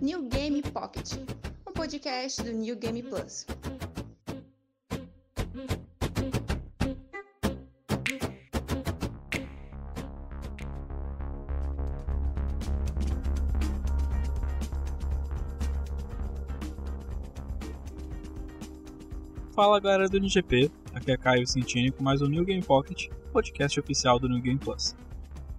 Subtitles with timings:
[0.00, 1.12] New Game Pocket,
[1.68, 3.46] um podcast do New Game Plus.
[19.54, 23.78] Fala galera do NGP, aqui é Caio Centini com mais um New Game Pocket, podcast
[23.78, 24.96] oficial do New Game Plus.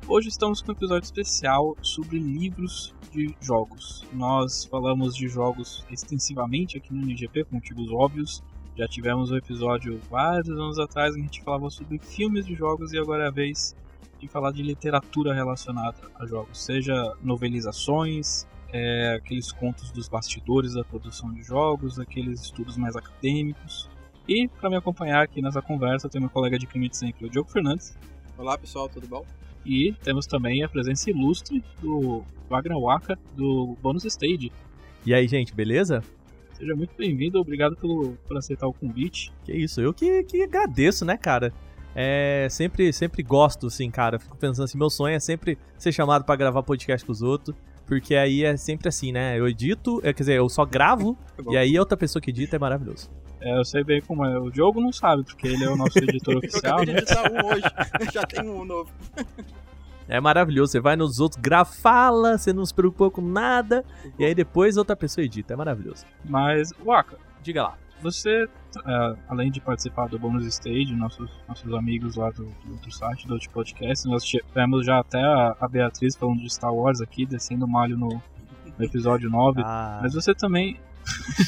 [0.05, 4.05] Hoje estamos com um episódio especial sobre livros de jogos.
[4.11, 8.43] Nós falamos de jogos extensivamente aqui no NGP, por motivos óbvios.
[8.75, 12.53] Já tivemos um episódio vários anos atrás em que a gente falava sobre filmes de
[12.53, 13.73] jogos e agora é a vez
[14.19, 20.83] de falar de literatura relacionada a jogos, seja novelizações, é, aqueles contos dos bastidores da
[20.83, 23.89] produção de jogos, aqueles estudos mais acadêmicos.
[24.27, 27.29] E para me acompanhar aqui nessa conversa, tem meu colega de crime de sempre, o
[27.29, 27.97] Diogo Fernandes.
[28.37, 29.25] Olá pessoal, tudo bom?
[29.65, 34.51] E temos também a presença ilustre do Wagner Waka, do Bonus Stage.
[35.05, 36.03] E aí, gente, beleza?
[36.53, 39.31] Seja muito bem-vindo, obrigado pelo, por aceitar o convite.
[39.43, 41.51] Que isso, eu que, que agradeço, né, cara?
[41.95, 44.19] É, sempre, sempre gosto, assim, cara.
[44.19, 47.55] Fico pensando assim, meu sonho é sempre ser chamado para gravar podcast com os outros.
[47.85, 49.37] Porque aí é sempre assim, né?
[49.37, 52.55] Eu edito, é, quer dizer, eu só gravo Tá e aí outra pessoa que edita
[52.55, 53.11] é maravilhoso.
[53.43, 54.39] É, eu sei bem como é.
[54.39, 56.97] O Diogo não sabe, porque ele é o nosso editor Eu oficial, de né?
[56.99, 58.89] editar um hoje, já tem um novo.
[60.07, 60.71] É maravilhoso.
[60.71, 63.83] Você vai nos outros, grava, fala, você não se preocupa com nada.
[64.17, 65.53] E aí depois outra pessoa edita.
[65.53, 66.05] É maravilhoso.
[66.23, 67.77] Mas, Waka, Diga lá.
[68.01, 68.47] você,
[68.85, 73.27] é, além de participar do Bonus Stage, nossos, nossos amigos lá do, do outro site,
[73.27, 77.25] do outro podcast, nós tivemos já até a, a Beatriz falando de Star Wars aqui,
[77.25, 78.21] descendo o malho no,
[78.77, 79.61] no episódio 9.
[79.65, 80.79] Ah, Mas você também,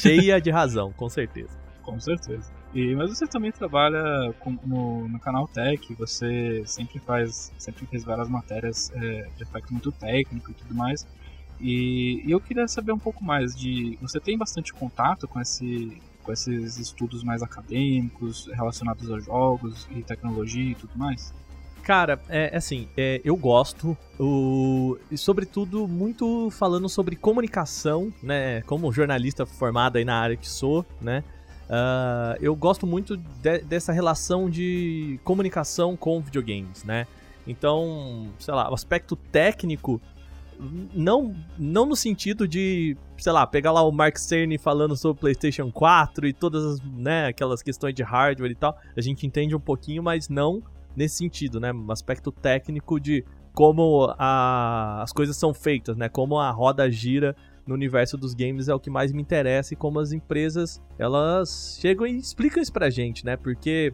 [0.00, 1.65] cheia de razão, com certeza.
[1.86, 2.52] Com certeza.
[2.74, 8.04] E, mas você também trabalha com- no, no canal Tech, você sempre faz, sempre fez
[8.04, 11.06] várias matérias é, de aspecto muito técnico e tudo mais.
[11.60, 13.96] E, e eu queria saber um pouco mais de.
[14.02, 20.02] Você tem bastante contato com, esse, com esses estudos mais acadêmicos relacionados a jogos e
[20.02, 21.32] tecnologia e tudo mais?
[21.82, 28.60] Cara, é assim, é, eu gosto, o, e sobretudo muito falando sobre comunicação, né?
[28.62, 31.22] Como jornalista formado aí na área que sou, né?
[31.68, 37.06] Ah, eu gosto muito de- dessa relação de comunicação com videogames, né?
[37.46, 40.00] Então, sei lá, o aspecto técnico,
[40.94, 45.20] não, não no sentido de, sei lá, pegar lá o Mark Cerny falando sobre o
[45.20, 49.54] PlayStation 4 e todas as, né, aquelas questões de hardware e tal, a gente entende
[49.54, 50.62] um pouquinho, mas não
[50.96, 51.72] nesse sentido, né?
[51.72, 53.22] Um aspecto técnico de
[53.52, 56.08] como a- as coisas são feitas, né?
[56.08, 59.76] Como a roda gira no universo dos games é o que mais me interessa e
[59.76, 63.36] como as empresas elas chegam e explicam isso pra gente, né?
[63.36, 63.92] Porque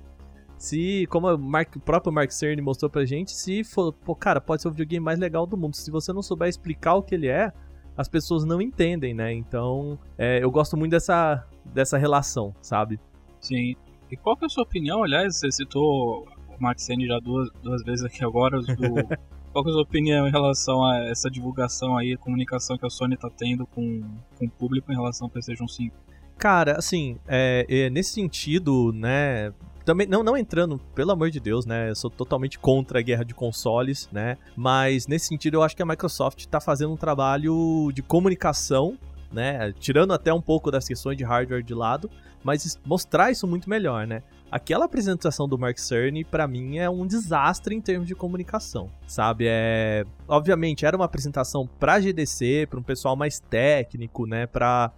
[0.58, 4.40] se, como o, Mark- o próprio Mark Cerny mostrou pra gente, se for, pô, cara,
[4.40, 5.74] pode ser o videogame mais legal do mundo.
[5.74, 7.52] Se você não souber explicar o que ele é,
[7.96, 9.32] as pessoas não entendem, né?
[9.32, 13.00] Então, é, eu gosto muito dessa, dessa relação, sabe?
[13.40, 13.74] Sim.
[14.10, 15.02] E qual que é a sua opinião?
[15.02, 18.60] Aliás, você citou o Mark Cerny já duas, duas vezes aqui agora.
[18.60, 18.68] Do,
[19.52, 22.86] qual que é a sua opinião em relação a essa divulgação aí, a comunicação que
[22.86, 24.02] a Sony tá tendo com,
[24.38, 25.94] com o público em relação ao PlayStation 5?
[26.38, 29.52] Cara, assim, é, é, nesse sentido, né?
[29.84, 31.90] Também, não, não entrando, pelo amor de Deus, né?
[31.90, 34.38] Eu sou totalmente contra a guerra de consoles, né?
[34.56, 38.96] Mas nesse sentido, eu acho que a Microsoft tá fazendo um trabalho de comunicação,
[39.30, 39.72] né?
[39.78, 42.10] Tirando até um pouco das questões de hardware de lado,
[42.42, 44.22] mas mostrar isso muito melhor, né?
[44.52, 49.46] Aquela apresentação do Mark Cerny, pra mim, é um desastre em termos de comunicação, sabe?
[49.48, 54.46] É, obviamente, era uma apresentação pra GDC, pra um pessoal mais técnico, né?
[54.46, 54.92] Pra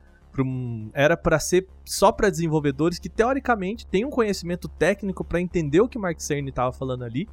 [0.92, 5.88] era para ser só para desenvolvedores que teoricamente têm um conhecimento técnico para entender o
[5.88, 7.28] que Mark Cerny estava falando ali.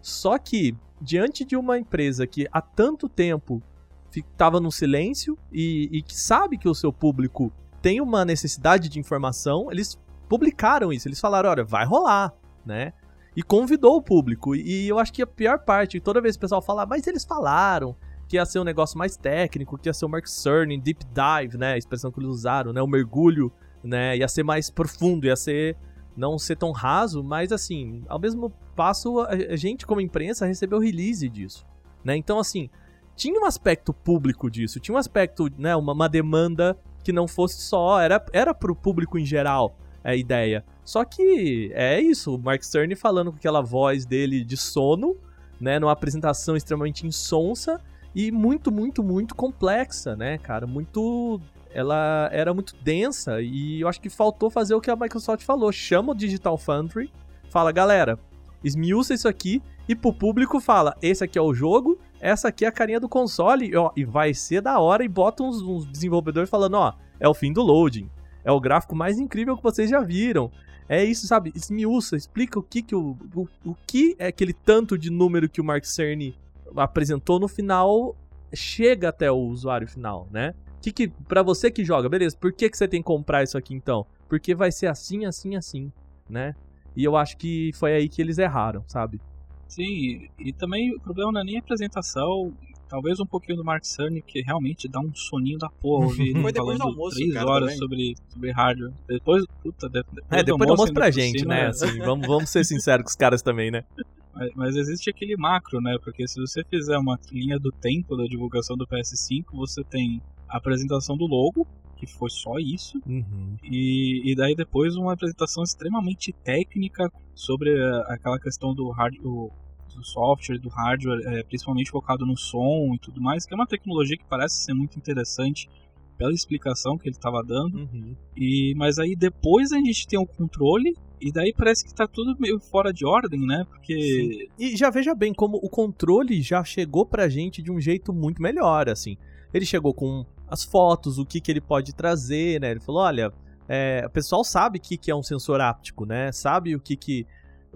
[0.00, 3.62] Só que diante de uma empresa que há tanto tempo
[4.10, 8.98] estava no silêncio e, e que sabe que o seu público tem uma necessidade de
[8.98, 9.98] informação, eles
[10.28, 11.08] publicaram isso.
[11.08, 12.32] Eles falaram, olha, vai rolar,
[12.64, 12.92] né?
[13.36, 14.54] E convidou o público.
[14.54, 17.24] E eu acho que a pior parte, toda vez que o pessoal fala, mas eles
[17.24, 17.94] falaram,
[18.28, 21.56] que ia ser um negócio mais técnico, que ia ser o Mark Cerny, deep dive,
[21.56, 23.52] né, a expressão que eles usaram, né, o mergulho,
[23.82, 25.76] né, ia ser mais profundo, ia ser
[26.16, 31.28] não ser tão raso, mas assim, ao mesmo passo a, gente como imprensa recebeu release
[31.28, 31.66] disso,
[32.02, 32.16] né?
[32.16, 32.70] Então assim,
[33.14, 37.60] tinha um aspecto público disso, tinha um aspecto, né, uma, uma demanda que não fosse
[37.60, 39.76] só, era era pro público em geral
[40.06, 40.64] a ideia.
[40.84, 45.16] Só que é isso, o Mark Cerny falando com aquela voz dele de sono,
[45.60, 47.80] né, numa apresentação extremamente insonsa
[48.14, 50.66] e muito, muito, muito complexa, né, cara?
[50.66, 51.40] Muito.
[51.74, 55.70] Ela era muito densa e eu acho que faltou fazer o que a Microsoft falou.
[55.72, 57.12] Chama o Digital Foundry,
[57.50, 58.18] fala, galera,
[58.64, 62.68] esmiuça isso aqui e pro público fala: esse aqui é o jogo, essa aqui é
[62.68, 66.48] a carinha do console, ó, e vai ser da hora e bota uns, uns desenvolvedores
[66.48, 68.08] falando, ó, é o fim do loading.
[68.46, 70.52] É o gráfico mais incrível que vocês já viram.
[70.88, 71.52] É isso, sabe?
[71.52, 75.60] Esmiuça, explica o que que o, o, o que é aquele tanto de número que
[75.60, 76.32] o Mark Cerny
[76.76, 78.16] apresentou no final
[78.54, 80.54] chega até o usuário final, né?
[80.80, 82.36] Que que para você que joga, beleza?
[82.36, 84.06] Por que que você tem que comprar isso aqui então?
[84.28, 85.92] Porque vai ser assim, assim, assim,
[86.30, 86.54] né?
[86.94, 89.20] E eu acho que foi aí que eles erraram, sabe?
[89.66, 92.54] Sim, e também o problema não é nem a apresentação,
[92.88, 96.40] talvez um pouquinho do Mark Cerny, que realmente dá um soninho da porra ouvir ele
[96.42, 97.78] Foi depois do falando almoço, três cara, horas também.
[97.78, 98.92] sobre, sobre hardware.
[99.08, 101.66] Depois, puta, de- depois, É, depois do almoço ainda pra gente, cima, né?
[101.66, 103.82] Assim, vamos, vamos ser sinceros com os caras também, né?
[104.38, 105.96] Mas, mas existe aquele macro, né?
[106.04, 110.58] Porque se você fizer uma linha do tempo da divulgação do PS5, você tem a
[110.58, 111.66] apresentação do logo,
[111.96, 113.56] que foi só isso, Uhum.
[113.64, 119.50] e, e daí depois uma apresentação extremamente técnica sobre eh, aquela questão do, hard, do,
[119.96, 123.66] do software, do hardware, eh, principalmente focado no som e tudo mais, que é uma
[123.66, 125.68] tecnologia que parece ser muito interessante
[126.16, 127.78] pela explicação que ele estava dando.
[127.78, 128.16] Uhum.
[128.36, 132.36] E, mas aí depois a gente tem o controle, e daí parece que tá tudo
[132.38, 133.64] meio fora de ordem, né?
[133.68, 134.48] Porque.
[134.58, 138.40] E já veja bem como o controle já chegou pra gente de um jeito muito
[138.40, 139.16] melhor, assim.
[139.52, 142.70] Ele chegou com as fotos, o que, que ele pode trazer, né?
[142.70, 143.32] Ele falou, olha,
[143.68, 146.30] é, o pessoal sabe o que, que é um sensor áptico, né?
[146.32, 147.26] Sabe o que que...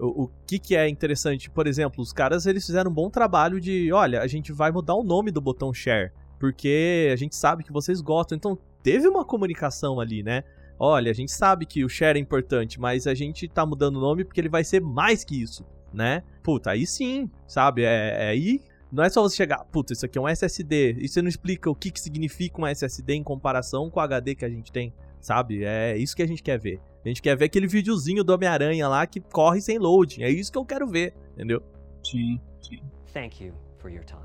[0.01, 3.61] O, o que, que é interessante, por exemplo, os caras eles fizeram um bom trabalho
[3.61, 7.63] de, olha, a gente vai mudar o nome do botão share, porque a gente sabe
[7.63, 8.35] que vocês gostam.
[8.35, 10.43] Então teve uma comunicação ali, né?
[10.79, 14.01] Olha, a gente sabe que o share é importante, mas a gente tá mudando o
[14.01, 15.63] nome porque ele vai ser mais que isso,
[15.93, 16.23] né?
[16.41, 17.83] Puta, aí sim, sabe?
[17.83, 18.59] É, é aí.
[18.91, 20.97] Não é só você chegar, puta, isso aqui é um SSD.
[20.99, 24.33] E você não explica o que, que significa um SSD em comparação com o HD
[24.33, 25.63] que a gente tem, sabe?
[25.63, 26.81] É isso que a gente quer ver.
[27.03, 30.21] A gente quer ver aquele videozinho do Homem-Aranha lá que corre sem loading.
[30.21, 31.61] É isso que eu quero ver, entendeu?
[32.03, 32.79] Sim, sim.
[33.11, 34.21] Thank you for your time.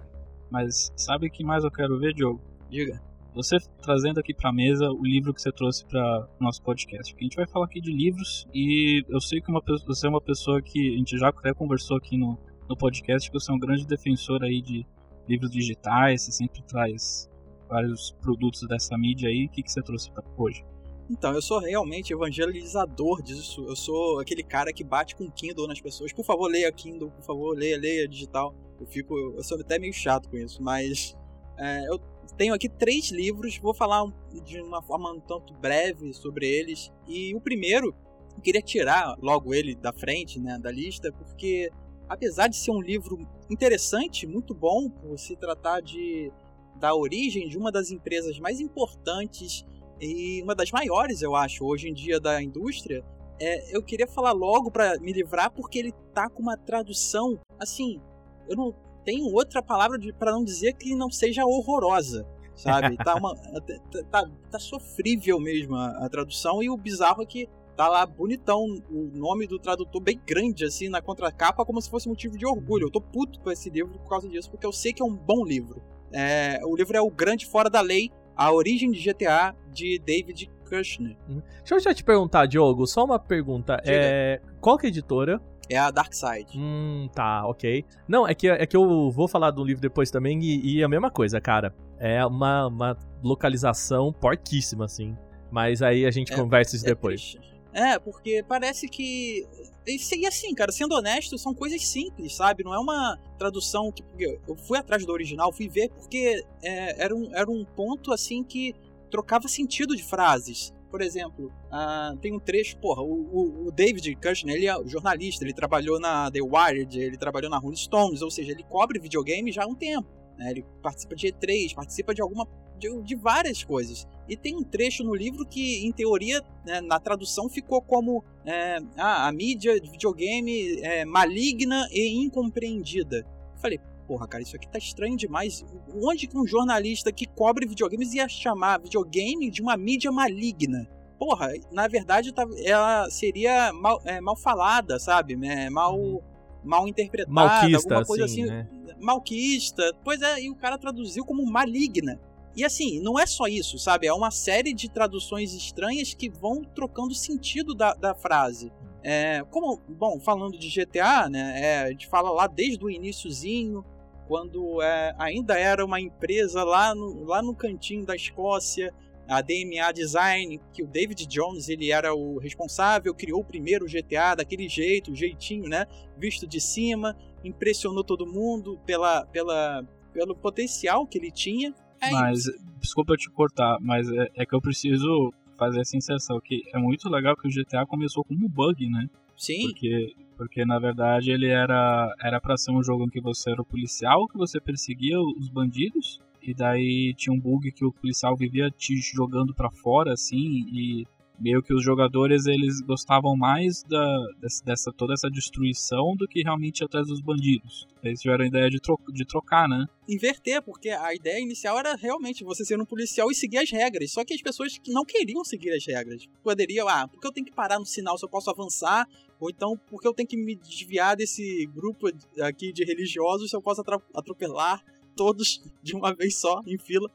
[0.51, 2.41] Mas sabe o que mais eu quero ver, Diogo?
[2.71, 3.01] Diga.
[3.35, 7.13] Você trazendo aqui pra mesa o livro que você trouxe para nosso podcast.
[7.13, 10.11] Porque a gente vai falar aqui de livros e eu sei que uma, você é
[10.11, 12.39] uma pessoa que a gente já até conversou aqui no,
[12.69, 14.87] no podcast, que você é um grande defensor aí de
[15.29, 17.29] livros digitais, você sempre traz
[17.69, 19.47] vários produtos dessa mídia aí.
[19.47, 20.65] O que, que você trouxe pra hoje?
[21.09, 23.65] Então, eu sou realmente evangelizador disso.
[23.67, 26.13] Eu sou aquele cara que bate com Kindle nas pessoas.
[26.13, 28.55] Por favor, leia Kindle, por favor, leia, leia digital.
[28.81, 29.15] Eu fico.
[29.15, 31.17] Eu sou até meio chato com isso, mas.
[31.59, 32.01] é, eu
[32.37, 34.05] tenho aqui três livros, vou falar
[34.45, 36.93] de uma forma um tanto breve sobre eles.
[37.07, 37.95] E o primeiro,
[38.35, 41.71] eu queria tirar logo ele da frente, né, da lista, porque
[42.09, 46.33] apesar de ser um livro interessante, muito bom, por se tratar de
[46.79, 49.65] da origem de uma das empresas mais importantes
[50.01, 53.05] e uma das maiores, eu acho, hoje em dia da indústria,
[53.41, 58.01] é, eu queria falar logo para me livrar porque ele tá com uma tradução assim,
[58.49, 62.97] eu não tenho outra palavra para não dizer que não seja horrorosa, sabe?
[62.97, 63.35] tá, uma,
[63.93, 68.07] tá, tá, tá sofrível mesmo a, a tradução e o bizarro é que tá lá
[68.07, 72.47] bonitão o nome do tradutor bem grande assim na contracapa como se fosse motivo de
[72.47, 72.87] orgulho.
[72.87, 75.15] Eu tô puto com esse livro por causa disso porque eu sei que é um
[75.15, 75.83] bom livro.
[76.11, 80.51] É, o livro é O Grande Fora da Lei, A Origem de GTA, de David
[80.69, 81.17] Kushner.
[81.29, 83.77] Deixa eu já te perguntar, Diogo, só uma pergunta.
[83.77, 83.91] Diga.
[83.97, 85.41] É, qual que é a editora?
[85.69, 86.57] É a Dark Side.
[86.57, 87.85] Hum, tá, ok.
[88.07, 90.85] Não, é que, é que eu vou falar do livro depois também e, e é
[90.85, 91.75] a mesma coisa, cara.
[91.99, 95.17] É uma, uma localização porquíssima, assim.
[95.51, 97.21] Mas aí a gente É, conversa isso É depois.
[97.33, 97.56] triste.
[97.79, 99.47] É, porque parece que.
[99.87, 102.65] E assim, cara, sendo honesto, são coisas simples, sabe?
[102.65, 104.03] Não é uma tradução que.
[104.49, 108.43] Eu fui atrás do original, fui ver, porque é, era, um, era um ponto assim
[108.43, 108.75] que
[109.11, 110.73] trocava sentido de frases.
[110.91, 115.45] Por exemplo, ah, tem um trecho, porra, o, o- o David Kushner, ele é jornalista,
[115.45, 119.53] ele trabalhou na The Wired, ele trabalhou na Rolling Stones, ou seja, ele cobre videogame
[119.53, 120.09] já há um tempo.
[120.39, 120.51] né?
[120.51, 122.49] Ele participa de E3, participa de alguma.
[122.79, 124.07] de, de várias coisas.
[124.29, 128.79] E tem um trecho no livro que, em teoria, né, na tradução ficou como é,
[128.97, 133.19] ah, a mídia de videogame é maligna e incompreendida.
[133.55, 135.65] Eu falei, porra, cara, isso aqui tá estranho demais.
[135.95, 140.89] Onde que um jornalista que cobre videogames ia chamar videogame de uma mídia maligna?
[141.19, 145.35] Porra, na verdade tá- ela seria mal, é, mal falada, sabe?
[145.47, 146.23] É, mal,
[146.63, 148.51] mal interpretada, Malquista, alguma coisa assim, assim.
[148.53, 148.69] né?
[149.01, 149.93] Malquista.
[150.05, 152.21] Pois é, e o cara traduziu como maligna.
[152.57, 154.07] E assim, não é só isso, sabe?
[154.07, 158.73] É uma série de traduções estranhas que vão trocando o sentido da, da frase.
[159.03, 161.61] É, como, bom, falando de GTA, né?
[161.63, 163.85] é, a gente fala lá desde o iníciozinho,
[164.27, 168.93] quando é, ainda era uma empresa lá no, lá no cantinho da Escócia,
[169.29, 174.35] a DMA Design, que o David Jones ele era o responsável, criou o primeiro GTA
[174.37, 175.87] daquele jeito, jeitinho, né?
[176.17, 181.75] Visto de cima, impressionou todo mundo pela, pela, pelo potencial que ele tinha.
[182.01, 182.59] É mas, isso.
[182.81, 186.79] desculpa eu te cortar, mas é, é que eu preciso fazer essa inserção, que é
[186.79, 189.09] muito legal que o GTA começou como bug, né?
[189.37, 193.51] Sim, Porque, porque na verdade ele era era para ser um jogo em que você
[193.51, 197.93] era o policial, que você perseguia os bandidos, e daí tinha um bug que o
[197.93, 201.07] policial vivia te jogando pra fora assim e
[201.39, 204.27] meio que os jogadores eles gostavam mais da
[204.65, 207.87] dessa, toda essa destruição do que realmente atrás dos bandidos.
[208.03, 209.87] Eles tiveram a ideia de, tro de trocar, né?
[210.09, 214.13] inverter, porque a ideia inicial era realmente você ser um policial e seguir as regras.
[214.13, 216.29] Só que as pessoas não queriam seguir as regras.
[216.43, 219.07] Poderiam, ah, porque eu tenho que parar no sinal se eu posso avançar?
[219.39, 222.09] Ou então, porque eu tenho que me desviar desse grupo
[222.41, 223.83] aqui de religiosos se eu posso
[224.15, 224.83] atropelar
[225.15, 227.11] todos de uma vez só, em fila.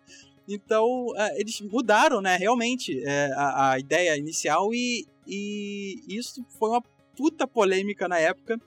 [0.47, 6.69] Então, é, eles mudaram, né, realmente, é, a, a ideia inicial e, e isso foi
[6.69, 6.83] uma
[7.15, 8.59] puta polêmica na época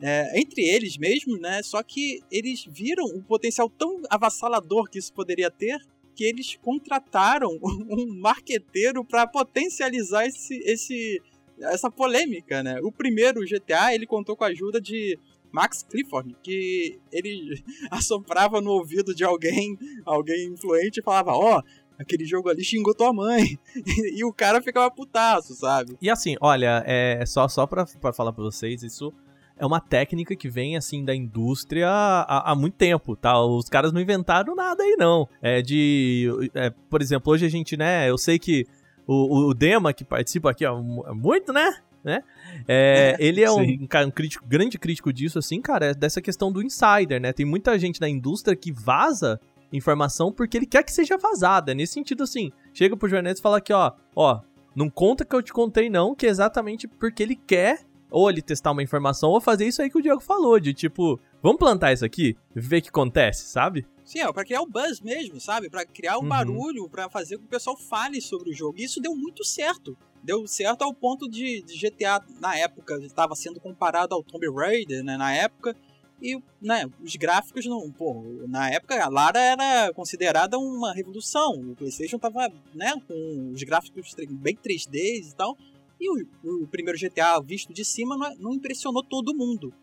[0.00, 1.62] é, entre eles mesmo, né?
[1.62, 5.78] Só que eles viram o potencial tão avassalador que isso poderia ter
[6.14, 11.22] que eles contrataram um marqueteiro para potencializar esse, esse,
[11.58, 12.80] essa polêmica, né?
[12.82, 15.18] O primeiro GTA ele contou com a ajuda de
[15.52, 21.62] Max Clifford, que ele assoprava no ouvido de alguém, alguém influente e falava, ó,
[21.98, 23.58] aquele jogo ali xingou tua mãe.
[24.16, 25.96] e o cara ficava putaço, sabe?
[26.00, 29.12] E assim, olha, é só, só pra, pra falar pra vocês, isso
[29.56, 33.38] é uma técnica que vem, assim, da indústria há, há muito tempo, tá?
[33.44, 35.28] Os caras não inventaram nada aí, não.
[35.40, 36.28] É de...
[36.54, 38.66] é, por exemplo, hoje a gente, né, eu sei que
[39.06, 41.76] o, o Dema, que participa aqui, ó, mu- muito, né?
[42.04, 42.22] Né?
[42.68, 46.62] É, ele é um, um crítico, grande crítico disso, assim, cara, é dessa questão do
[46.62, 47.32] insider, né?
[47.32, 49.40] Tem muita gente da indústria que vaza
[49.72, 51.72] informação porque ele quer que seja vazada.
[51.72, 54.40] É nesse sentido, assim, chega pro jornalista e fala aqui, ó, ó,
[54.74, 57.80] não conta que eu te contei, não, que é exatamente porque ele quer
[58.10, 61.18] ou ele testar uma informação ou fazer isso aí que o Diego falou, de tipo,
[61.42, 63.86] vamos plantar isso aqui, ver o que acontece, sabe?
[64.04, 65.70] Sim, é pra criar o buzz mesmo, sabe?
[65.70, 66.28] Pra criar o Uhum.
[66.28, 68.74] barulho, pra fazer com que o pessoal fale sobre o jogo.
[68.78, 69.96] E isso deu muito certo.
[70.22, 75.02] Deu certo ao ponto de, de GTA, na época, estava sendo comparado ao Tomb Raider,
[75.02, 75.16] né?
[75.16, 75.76] Na época.
[76.20, 77.90] E, né, os gráficos não.
[77.90, 81.52] Pô, na época a Lara era considerada uma revolução.
[81.54, 85.58] O PlayStation tava, né, com os gráficos bem 3D e tal.
[86.00, 89.74] E o, o primeiro GTA visto de cima não, não impressionou todo mundo.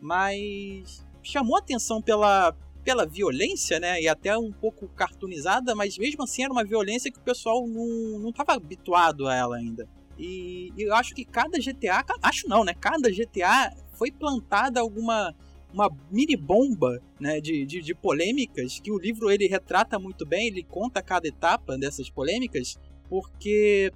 [0.00, 2.54] Mas chamou atenção pela,
[2.88, 4.00] pela violência, né?
[4.00, 8.18] E até um pouco cartoonizada, mas mesmo assim era uma violência que o pessoal não,
[8.18, 9.86] não habituado a ela ainda.
[10.18, 12.72] E, e eu acho que cada GTA, acho não, né?
[12.72, 15.34] Cada GTA foi plantada alguma
[15.70, 20.46] uma mini bomba né, de, de, de polêmicas que o livro ele retrata muito bem,
[20.46, 23.92] ele conta cada etapa dessas polêmicas, porque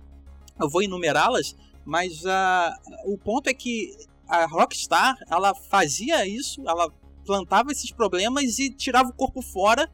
[0.60, 3.90] eu vou enumerá-las, mas ah, o ponto é que
[4.28, 6.92] a Rockstar ela fazia isso, ela
[7.24, 9.88] plantava esses problemas e tirava o corpo fora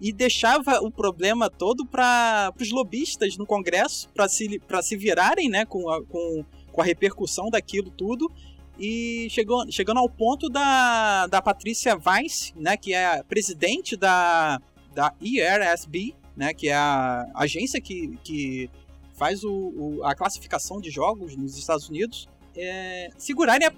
[0.00, 5.64] e deixava o problema todo para os lobistas no Congresso para se, se virarem né,
[5.64, 8.30] com, a, com, com a repercussão daquilo tudo.
[8.78, 14.60] E chegou, chegando ao ponto da, da Patrícia Weiss, né, que é a presidente da,
[14.94, 18.68] da ERSB, né, que é a agência que, que
[19.14, 23.72] faz o, o- a classificação de jogos nos Estados Unidos, é, segurarem a-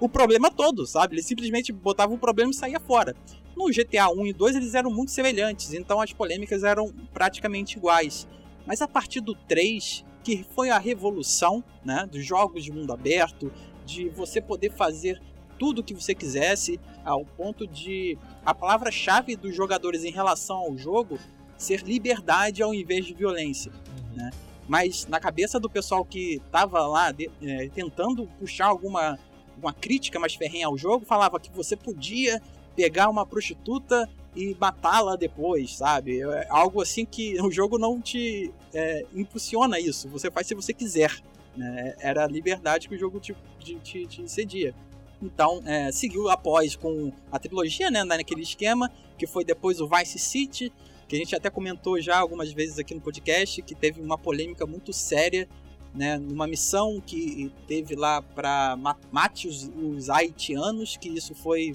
[0.00, 1.14] o problema todo, sabe?
[1.14, 3.14] Eles simplesmente botavam o problema e saía fora.
[3.56, 8.28] No GTA 1 e 2 eles eram muito semelhantes, então as polêmicas eram praticamente iguais.
[8.66, 13.50] Mas a partir do 3, que foi a revolução né, dos jogos de mundo aberto,
[13.86, 15.22] de você poder fazer
[15.58, 20.76] tudo o que você quisesse, ao ponto de a palavra-chave dos jogadores em relação ao
[20.76, 21.18] jogo
[21.56, 23.72] ser liberdade ao invés de violência.
[24.68, 29.18] Mas na cabeça do pessoal que tava lá de- é, tentando puxar alguma
[29.58, 32.42] uma crítica mais ferrenha ao jogo, falava que você podia
[32.74, 36.20] pegar uma prostituta e matá-la depois, sabe?
[36.20, 40.08] É algo assim que o jogo não te é, impulsiona isso.
[40.10, 41.10] Você faz se você quiser.
[41.56, 41.94] né?
[42.00, 43.34] Era a liberdade que o jogo te,
[43.82, 44.74] te, te- cedia.
[45.22, 48.04] Então, é, seguiu após com a trilogia, né?
[48.04, 50.70] Naquele esquema, que foi depois o Vice City,
[51.08, 54.66] que a gente até comentou já algumas vezes aqui no podcast, que teve uma polêmica
[54.66, 55.48] muito séria,
[55.94, 58.76] né, numa missão que teve lá para
[59.10, 61.74] mate os, os haitianos, que isso foi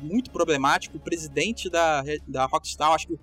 [0.00, 0.96] muito problemático.
[0.96, 3.18] O presidente da, da Rockstar, acho que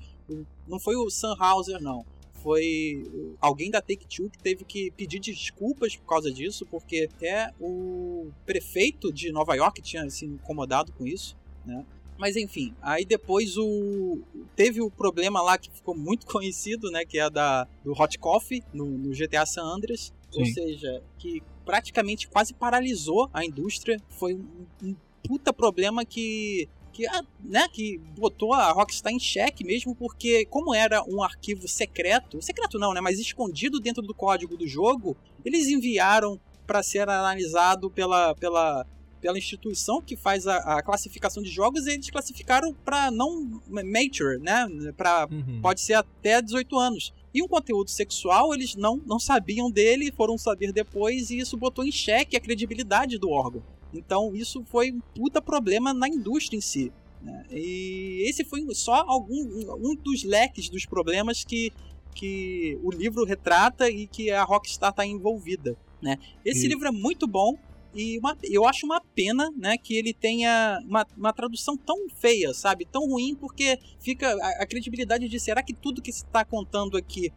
[0.67, 2.05] não foi o Sam Hauser, não.
[2.43, 8.29] Foi alguém da Take-Two que teve que pedir desculpas por causa disso, porque até o
[8.45, 11.35] prefeito de Nova York tinha se incomodado com isso,
[11.65, 11.83] né?
[12.17, 14.19] Mas enfim, aí depois o
[14.55, 18.63] teve o problema lá que ficou muito conhecido, né, que é da do Hot Coffee
[18.73, 20.53] no, no GTA San Andreas, ou Sim.
[20.53, 27.25] seja, que praticamente quase paralisou a indústria, foi um, um puta problema que que, ah,
[27.43, 32.79] né, que botou a Rockstar em xeque mesmo porque como era um arquivo secreto, secreto
[32.79, 38.33] não, né, mas escondido dentro do código do jogo, eles enviaram para ser analisado pela,
[38.35, 38.85] pela,
[39.25, 44.37] pela instituição que faz a, a classificação de jogos e eles classificaram para não mature,
[44.39, 45.61] né, para Uhum.
[45.63, 47.11] pode ser até 18 anos.
[47.33, 51.83] E um conteúdo sexual, eles não, não sabiam dele, foram saber depois, e isso botou
[51.83, 53.63] em xeque a credibilidade do órgão.
[53.91, 56.91] Então, isso foi um puta problema na indústria em si.
[57.23, 57.45] né?
[57.49, 59.41] E esse foi só algum
[59.81, 61.73] um dos leques dos problemas que,
[62.13, 65.75] que o livro retrata e que a Rockstar está envolvida.
[65.99, 66.19] Né?
[66.45, 67.57] Esse E- livro é muito bom.
[67.95, 72.53] E uma- eu acho uma pena, né, que ele tenha uma, uma tradução tão feia,
[72.53, 72.85] sabe?
[72.85, 76.97] Tão ruim, porque fica a, a credibilidade de será que tudo que se está contando
[76.97, 77.31] aqui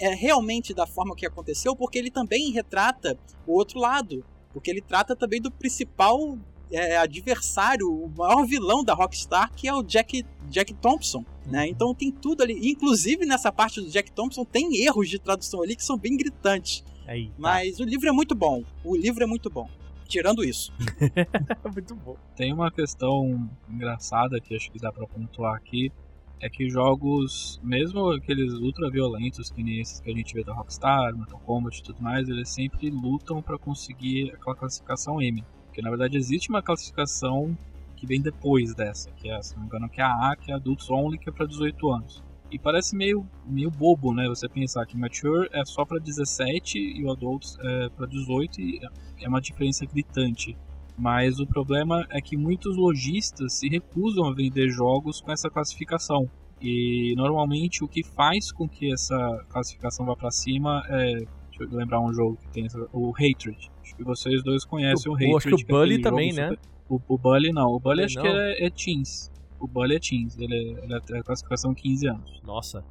[0.00, 1.76] é realmente da forma que aconteceu?
[1.76, 4.24] Porque ele também retrata o outro lado.
[4.52, 6.38] Porque ele trata também do principal
[6.70, 11.24] é, adversário, o maior vilão da Rockstar, que é o Jack, Jack Thompson.
[11.46, 11.68] Né?
[11.68, 12.70] Então tem tudo ali.
[12.70, 16.82] Inclusive nessa parte do Jack Thompson tem erros de tradução ali que são bem gritantes.
[17.06, 17.34] Aí, tá.
[17.38, 18.62] Mas o livro é muito bom.
[18.84, 19.68] O livro é muito bom.
[20.08, 20.72] Tirando isso.
[21.72, 22.16] Muito bom.
[22.34, 25.92] Tem uma questão engraçada que acho que dá pra pontuar aqui.
[26.40, 30.54] É que jogos, mesmo aqueles ultra violentos, que nem esses que a gente vê da
[30.54, 35.44] Rockstar, Mortal Kombat e tudo mais, eles sempre lutam pra conseguir aquela classificação M.
[35.66, 37.56] Porque na verdade existe uma classificação
[37.96, 40.52] que vem depois dessa, que é, se não me engano, que é a A, que
[40.52, 42.24] é Adults Only, que é pra 18 anos.
[42.50, 44.26] E parece meio, meio bobo, né?
[44.28, 48.80] Você pensar que Mature é só pra 17 e o Adults é pra 18 e
[49.20, 50.56] é uma diferença gritante.
[50.96, 56.28] Mas o problema é que muitos lojistas se recusam a vender jogos com essa classificação.
[56.60, 59.16] E normalmente o que faz com que essa
[59.48, 61.12] classificação vá pra cima é.
[61.50, 63.70] Deixa eu lembrar um jogo que tem essa, o Hatred.
[63.82, 65.36] Acho que vocês dois conhecem o, O- Hatred.
[65.36, 66.56] acho que o é Bully também, super- né?
[66.88, 67.66] O, o Bully não.
[67.66, 68.22] O Bully Bully acho não?
[68.22, 69.30] que é, é Teens.
[69.60, 70.36] O Bully é Teens.
[70.38, 72.40] Ele é, ele é a classificação 15 anos.
[72.44, 72.84] Nossa.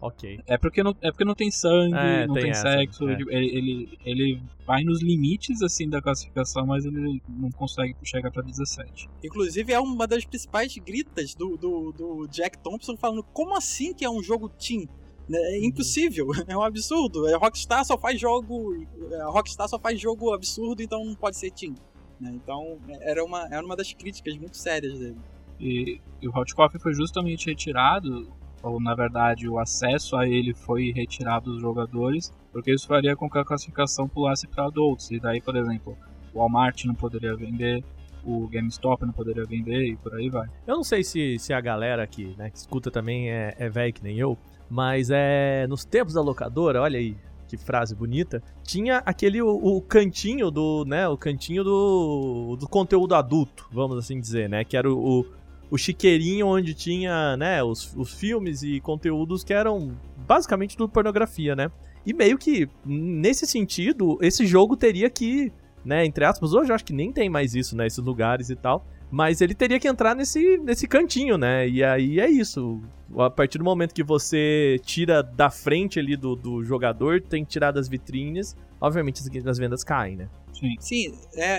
[0.00, 0.38] Ok.
[0.46, 3.08] É porque não, é porque não tem sangue, É, não tem tem, essa, sexo.
[3.08, 3.14] é.
[3.14, 8.42] Ele, ele, ele vai nos limites assim da classificação, mas ele não consegue chegar pra
[8.42, 9.08] 17.
[9.24, 14.04] Inclusive é uma das principais gritas do, do, do Jack Thompson falando como assim que
[14.04, 14.86] é um jogo teen?
[15.26, 17.26] Né, É impossível, é um absurdo.
[17.34, 18.86] A Rockstar só faz jogo.
[19.22, 21.74] A Rockstar só faz jogo absurdo, então não pode ser teen.
[22.20, 22.30] né?
[22.34, 25.16] Então era uma, era uma das críticas muito sérias dele.
[25.60, 28.28] E, e o Hot Coffee foi justamente retirado,
[28.62, 33.28] ou na verdade o acesso a ele foi retirado dos jogadores, porque isso faria com
[33.28, 35.10] que a classificação pulasse para adultos.
[35.10, 35.96] E daí, por exemplo,
[36.32, 37.84] o Walmart não poderia vender,
[38.24, 40.48] o GameStop não poderia vender e por aí vai.
[40.66, 43.92] Eu não sei se, se a galera que, né, que escuta também é, é velho
[43.92, 44.38] que nem eu,
[44.68, 49.80] mas é nos tempos da locadora, olha aí que frase bonita, tinha aquele o, o
[49.82, 54.90] cantinho do, né, o cantinho do, do conteúdo adulto, vamos assim dizer, né, que era
[54.90, 55.26] o, o,
[55.74, 59.90] o chiqueirinho onde tinha, né, os, os filmes e conteúdos que eram
[60.24, 61.68] basicamente tudo pornografia, né?
[62.06, 65.52] E meio que nesse sentido, esse jogo teria que,
[65.84, 68.54] né, entre aspas, hoje eu acho que nem tem mais isso, né, esses lugares e
[68.54, 68.86] tal.
[69.14, 71.68] Mas ele teria que entrar nesse, nesse cantinho, né?
[71.68, 72.82] E aí é isso.
[73.16, 77.50] A partir do momento que você tira da frente ali do, do jogador, tem que
[77.52, 80.28] tirar das vitrines, obviamente as, as vendas caem, né?
[80.52, 80.74] Sim.
[80.80, 81.58] Sim, é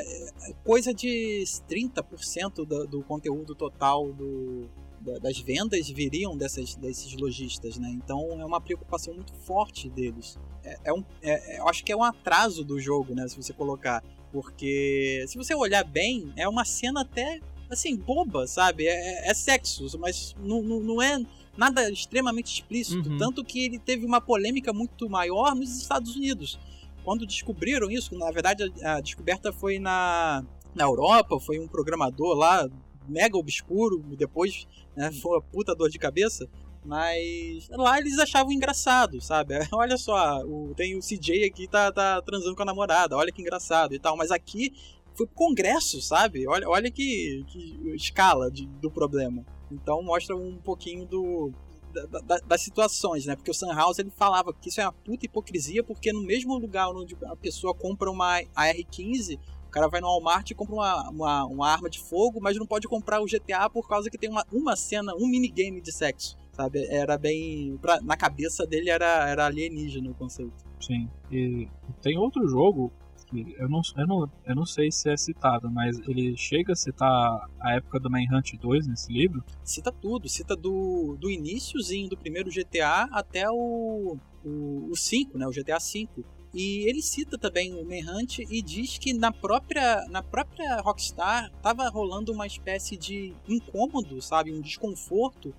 [0.49, 4.67] é coisa de 30% do, do conteúdo total do,
[4.99, 7.89] da- das vendas viriam dessas, desses lojistas, né?
[7.89, 10.37] Então é uma preocupação muito forte deles.
[10.61, 13.25] É, é um, é- é- eu acho que é um atraso do jogo, né?
[13.29, 14.03] Se você colocar.
[14.35, 18.85] Porque se você olhar bem, é uma cena até assim, boba, sabe?
[18.85, 21.23] É, é sexo, mas não, não, não é
[21.57, 23.09] nada extremamente explícito.
[23.09, 23.17] Uhum.
[23.17, 26.59] Tanto que ele teve uma polêmica muito maior nos Estados Unidos.
[27.05, 30.43] Quando descobriram isso, na verdade a, a descoberta foi na,
[30.75, 32.69] na Europa, foi um programador lá,
[33.07, 34.67] mega obscuro, depois
[34.97, 36.45] né, foi uma puta dor de cabeça.
[36.85, 39.55] Mas lá eles achavam engraçado, sabe?
[39.73, 43.41] Olha só, o, tem o CJ aqui tá, tá transando com a namorada, olha que
[43.41, 44.15] engraçado e tal.
[44.15, 44.71] Mas aqui
[45.15, 46.47] foi pro congresso, sabe?
[46.47, 49.43] Olha, olha que, que escala de- do problema.
[49.71, 51.51] Então mostra um pouquinho do,
[51.91, 53.35] da- da- das situações, né?
[53.35, 56.89] Porque o Sunhouse ele falava que isso é uma puta hipocrisia, porque no mesmo lugar
[56.91, 61.45] onde a pessoa compra uma AR-15, o cara vai no Walmart e compra uma, uma,
[61.45, 64.45] uma arma de fogo, mas não pode comprar o GTA por causa que tem uma,
[64.51, 66.85] uma cena, um minigame de sexo, sabe?
[66.89, 67.77] Era bem...
[67.81, 70.53] pra- na cabeça dele era, era alienígena o conceito.
[70.79, 71.09] Sim.
[71.31, 71.67] E
[72.01, 72.91] tem outro jogo
[73.27, 76.75] que eu não, eu, não, eu não sei se é citado, mas ele chega a
[76.75, 79.43] citar a época do Manhunt 2 nesse livro.
[79.63, 85.47] Cita tudo, cita do, do iníciozinho do primeiro GTA até o, o, o 5, né?
[85.47, 86.23] O GTA 5.
[86.53, 91.89] E ele cita também o Manhunt e diz que na própria, na própria Rockstar tava
[91.89, 94.53] rolando uma espécie de incômodo, sabe?
[94.53, 95.53] Um desconforto,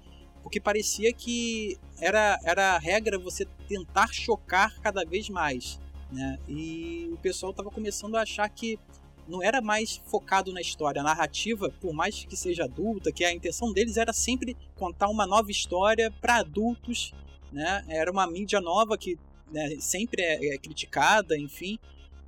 [0.47, 5.81] porque parecia que era, era a regra você tentar chocar cada vez mais.
[6.13, 6.39] Né?
[6.47, 8.79] E o pessoal tava começando a achar que
[9.27, 11.01] não era mais focado na história.
[11.01, 15.27] A narrativa, por mais que seja adulta, que a intenção deles era sempre contar uma
[15.27, 17.13] nova história para adultos.
[17.51, 17.85] Né?
[17.89, 19.19] Era uma mídia nova que
[19.51, 21.77] né, sempre é, é, criticada, enfim.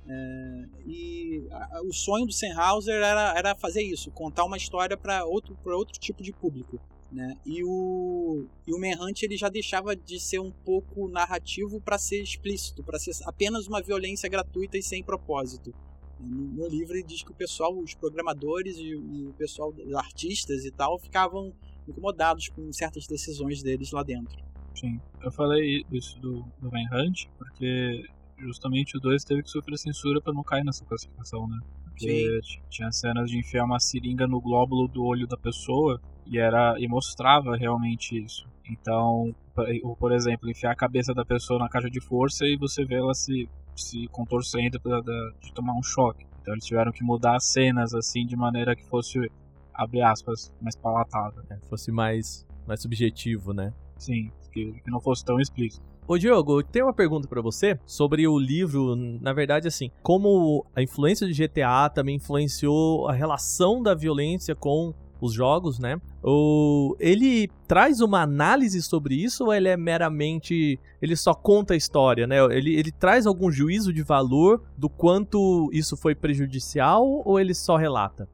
[0.05, 5.23] É, e a, o sonho do Senhauser era, era fazer isso, contar uma história para
[5.23, 6.77] outro, outro tipo de público.
[7.11, 7.35] Né?
[7.43, 12.21] E o, e o Manhunt ele já deixava de ser um pouco narrativo para ser
[12.21, 15.73] explícito, para ser apenas uma violência gratuita e sem propósito.
[16.19, 20.65] No, livro ele diz que o pessoal, os programadores e, e o pessoal, os artistas
[20.65, 21.53] e tal, ficavam
[21.87, 24.37] incomodados com certas decisões deles lá dentro.
[24.75, 28.05] Sim, eu falei isso do, do Manhunt porque
[28.37, 31.59] justamente o 2 teve que sofrer censura para não cair nessa classificação, né?
[31.99, 32.59] Porque Sim.
[32.69, 36.87] tinha cenas de enfiar uma seringa no glóbulo do olho da pessoa e era e
[36.87, 38.47] mostrava realmente isso.
[38.69, 39.35] Então,
[39.99, 43.13] por exemplo, enfiar a cabeça da pessoa na caixa de força e você vê ela
[43.13, 46.25] se, se contorcendo pra, de tomar um choque.
[46.41, 49.19] Então eles tiveram que mudar as cenas assim de maneira que fosse
[49.73, 51.43] abre aspas mais palatável.
[51.49, 53.73] É, fosse mais mais subjetivo, né?
[53.97, 54.31] Sim,
[54.71, 55.83] que, que não fosse tão explícito.
[56.07, 60.81] Ô Diogo, tem uma pergunta para você sobre o livro, na verdade assim, como a
[60.81, 65.99] influência do GTA também influenciou a relação da violência com os jogos, né?
[66.23, 70.79] O, ele traz uma análise sobre isso ou ele é meramente.
[71.01, 72.37] Ele só conta a história, né?
[72.45, 77.75] Ele, ele traz algum juízo de valor do quanto isso foi prejudicial ou ele só
[77.75, 78.27] relata?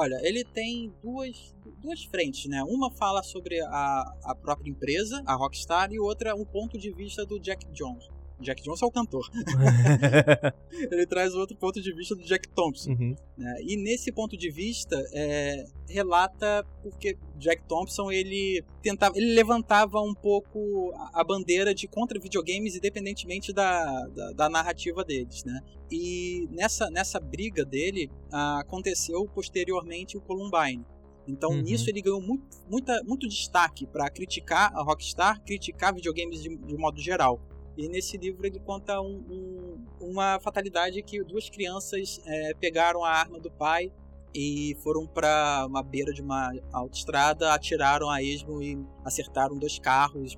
[0.00, 2.62] Olha, ele tem duas, duas frentes, né?
[2.62, 7.26] Uma fala sobre a, a própria empresa, a Rockstar, e outra um ponto de vista
[7.26, 8.06] do Jack Jones.
[8.40, 9.28] Jack Johnson é o cantor.
[10.70, 12.90] ele traz outro ponto de vista do Jack Thompson.
[12.90, 13.16] Uhum.
[13.36, 13.56] Né?
[13.62, 20.14] E nesse ponto de vista, é, relata porque Jack Thompson ele tentava, ele levantava um
[20.14, 25.60] pouco a bandeira de contra videogames, independentemente da, da, da narrativa deles, né?
[25.90, 30.84] E nessa, nessa briga dele aconteceu posteriormente o Columbine.
[31.26, 31.62] Então uhum.
[31.62, 36.76] nisso ele ganhou muito, muita, muito destaque para criticar a Rockstar, criticar videogames de, de
[36.76, 37.40] modo geral.
[37.78, 43.10] E nesse livro ele conta um, um, uma fatalidade que duas crianças é, pegaram a
[43.10, 43.92] arma do pai
[44.34, 50.36] e foram para uma beira de uma autoestrada, atiraram a esmo e acertaram dois carros,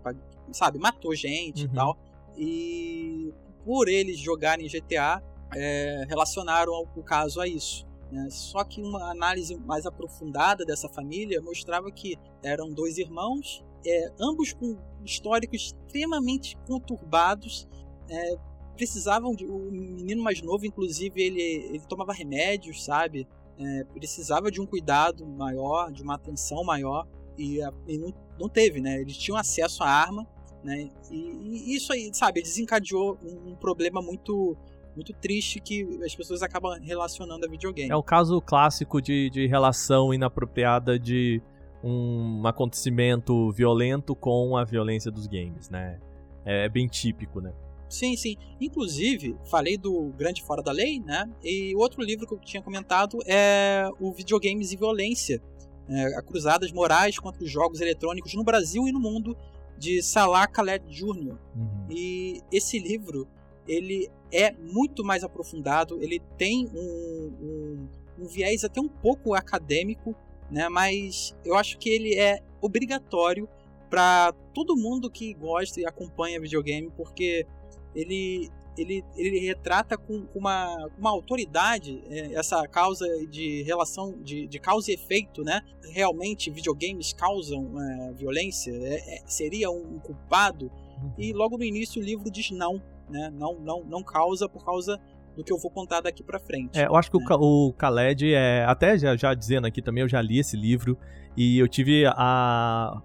[0.53, 1.71] sabe, matou gente uhum.
[1.71, 1.99] e tal.
[2.37, 5.23] E por eles jogarem GTA,
[5.57, 7.87] é, relacionaram o caso a isso.
[8.13, 8.29] Né?
[8.31, 14.53] Só que uma análise mais aprofundada dessa família mostrava que eram dois irmãos, é, ambos
[14.53, 17.69] com históricos extremamente conturbados.
[18.09, 18.37] É,
[18.77, 19.45] precisavam de.
[19.45, 23.27] O menino mais novo, inclusive, ele, ele tomava remédios, sabe?
[23.59, 27.07] É, precisava de um cuidado maior, de uma atenção maior.
[27.39, 29.01] E, e não, não teve, né?
[29.01, 30.27] Eles tinham acesso à arma,
[30.65, 30.89] né?
[31.11, 34.57] E, e isso aí, sabe, desencadeou um, um problema muito
[34.95, 37.91] muito triste que as pessoas acabam relacionando a videogame.
[37.91, 41.41] É o caso clássico de, de relação inapropriada de
[41.83, 45.99] um acontecimento violento com a violência dos games, né?
[46.45, 47.53] É, é bem típico, né?
[47.89, 48.37] Sim, sim.
[48.61, 51.29] Inclusive, falei do Grande Fora da Lei, né?
[51.43, 55.43] E outro livro que eu tinha comentado é o Videogames e Violência.
[55.89, 59.37] É, a Cruzadas Morais contra os Jogos Eletrônicos no Brasil e no Mundo,
[59.77, 61.37] de Salah Khaled Jr.
[61.57, 61.87] Uhum.
[61.91, 63.27] E esse livro,
[63.67, 67.89] ele é muito mais aprofundado, ele tem um, um,
[68.21, 70.15] um viés até um pouco acadêmico,
[70.51, 70.69] né?
[70.69, 73.49] Mas eu acho que ele é obrigatório
[73.89, 77.47] para todo mundo que gosta e acompanha videogame, porque
[77.95, 84.59] ele ele, ele retrata com, uma, uma autoridade é, essa causa de relação de, de
[84.59, 85.61] causa e efeito, né?
[85.93, 88.71] Realmente videogames causam é, violência?
[88.71, 90.71] É, é seria um culpado?
[91.19, 93.31] E logo no início o livro diz não, né?
[93.31, 95.01] Não, não, não causa por causa
[95.37, 96.79] do que eu vou contar daqui para frente.
[96.79, 97.25] É, eu acho que né?
[97.31, 98.65] o, o Khaled é.
[98.65, 100.99] Até já, já dizendo aqui também, eu já li esse livro
[101.37, 103.01] e eu tive a,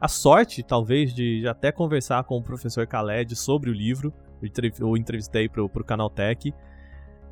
[0.00, 4.12] a sorte, talvez, de até conversar com o professor Khaled sobre o livro.
[4.78, 6.54] Eu entrevistei pro, pro Canaltech.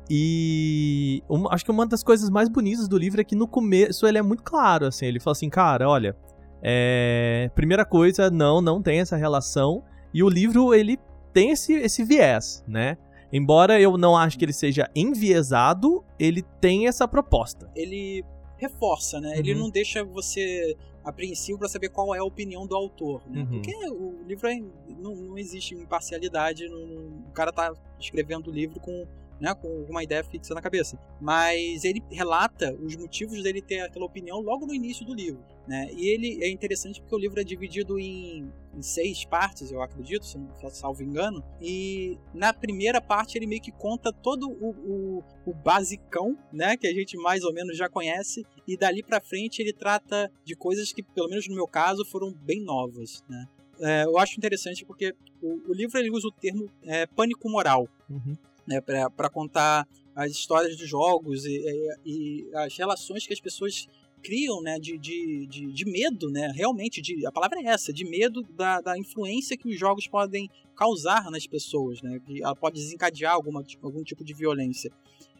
[0.09, 4.07] E uma, acho que uma das coisas mais bonitas do livro é que no começo
[4.07, 5.05] ele é muito claro, assim.
[5.05, 6.15] Ele fala assim, cara, olha,
[6.61, 9.83] é, primeira coisa, não, não tem essa relação.
[10.13, 10.99] E o livro, ele
[11.31, 12.97] tem esse, esse viés, né?
[13.31, 17.69] Embora eu não acho que ele seja enviesado, ele tem essa proposta.
[17.75, 18.23] Ele
[18.57, 19.29] reforça, né?
[19.29, 19.35] Uhum.
[19.35, 23.41] Ele não deixa você apreensivo para saber qual é a opinião do autor, né?
[23.41, 23.61] Uhum.
[23.61, 24.59] Porque o livro é,
[24.99, 29.07] não, não, existe imparcialidade no, no cara tá escrevendo o livro com
[29.39, 30.99] né, com uma ideia fixa na cabeça.
[31.19, 35.41] Mas ele relata os motivos dele ter aquela opinião logo no início do livro.
[35.69, 35.87] Né?
[35.95, 40.25] E ele é interessante porque o livro é dividido em, em seis partes, eu acredito,
[40.25, 41.43] se não salvo engano.
[41.61, 46.87] E na primeira parte ele meio que conta todo o, o, o basicão, né, que
[46.87, 48.43] a gente mais ou menos já conhece.
[48.67, 52.33] E dali para frente ele trata de coisas que, pelo menos no meu caso, foram
[52.33, 53.23] bem novas.
[53.29, 53.45] Né?
[53.79, 57.87] É, eu acho interessante porque o, o, livro ele usa o termo é, pânico moral.
[58.09, 58.35] Uhum
[58.69, 63.87] né, para contar as histórias dos jogos e, e, e, as relações que as pessoas
[64.21, 68.05] criam né, de, de, de, de, medo, né, realmente, de, a palavra é essa, de
[68.05, 72.75] medo da, da influência que os jogos podem causar nas pessoas, né, que ela pode
[72.75, 74.91] desencadear alguma, algum tipo de violência.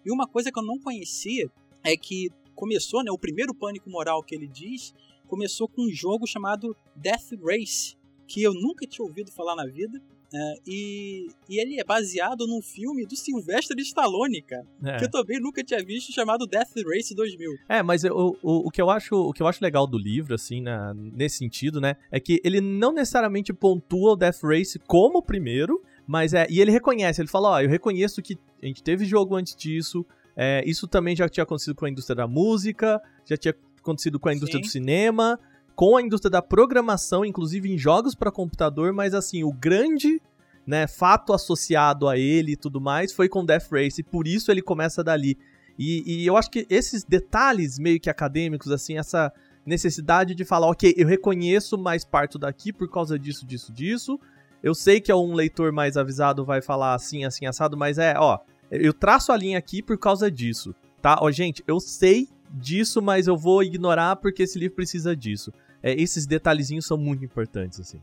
[0.06, 1.50] E uma coisa que eu não conhecia
[1.84, 4.94] é que começou, né, o primeiro pânico moral que ele diz,
[5.28, 7.96] começou com um jogo chamado Death Race,
[8.28, 12.62] que eu nunca tinha ouvido falar na vida, é, e, e, ele é baseado num
[12.62, 14.66] filme do Sylvester Stallone, cara.
[14.84, 14.98] É.
[14.98, 17.52] Que eu também nunca tinha visto, chamado Death Race 2000.
[17.68, 20.36] É, mas eu, o, o, que eu acho, o que eu acho legal do livro,
[20.36, 21.96] assim, na, nesse sentido, né?
[22.12, 26.46] É que ele não necessariamente pontua o Death Race como o primeiro, mas é.
[26.50, 30.06] E ele reconhece, ele fala: Ó, eu reconheço que a gente teve jogo antes disso.
[30.36, 34.30] É, isso também já tinha acontecido com a indústria da música, já tinha acontecido com
[34.30, 34.68] a indústria Sim.
[34.68, 35.40] do cinema
[35.80, 40.22] com a indústria da programação, inclusive em jogos para computador, mas assim, o grande
[40.68, 44.52] né, fato associado a ele e tudo mais foi com Death Race, e por isso
[44.52, 45.38] ele começa dali.
[45.78, 49.32] E, e, eu acho que esses detalhes meio que acadêmicos, assim, essa
[49.66, 54.20] necessidade de falar, ok, eu reconheço mais parto daqui por causa disso, disso, disso.
[54.62, 58.16] Eu sei que é um leitor mais avisado vai falar assim, assim, assado, mas é,
[58.18, 58.38] ó,
[58.70, 61.18] eu traço a linha aqui por causa disso, tá?
[61.22, 65.94] Ó, gente, eu sei disso, mas eu vou ignorar porque esse livro precisa disso é,
[65.94, 68.00] esses detalhezinhos são muito importantes, assim.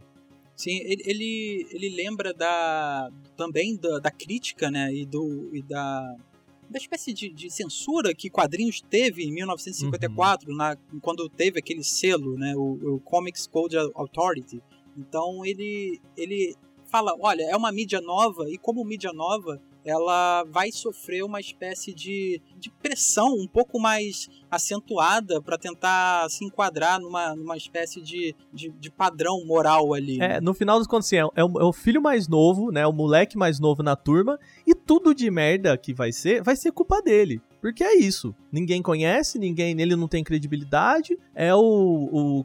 [0.54, 6.16] Sim, ele, ele, ele lembra da também da, da, crítica, né, e, do, e da,
[6.70, 10.56] da espécie de, de censura que quadrinhos teve em 1954, uhum.
[10.56, 14.62] na, quando teve aquele selo, né, o, o Comics Code Authority.
[14.96, 16.54] Então ele, ele
[16.90, 21.94] fala, olha, é uma mídia nova e como mídia nova ela vai sofrer uma espécie
[21.94, 28.34] de, de pressão um pouco mais acentuada para tentar se enquadrar numa, numa espécie de,
[28.52, 30.20] de, de padrão moral ali.
[30.20, 32.84] É, no final dos contos, assim, é, o, é, o, filho mais novo, né?
[32.84, 36.72] O moleque mais novo na turma, e tudo de merda que vai ser, vai ser
[36.72, 37.40] culpa dele.
[37.60, 38.34] Porque é isso.
[38.50, 41.18] Ninguém conhece, ninguém nele não tem credibilidade.
[41.34, 41.60] É o,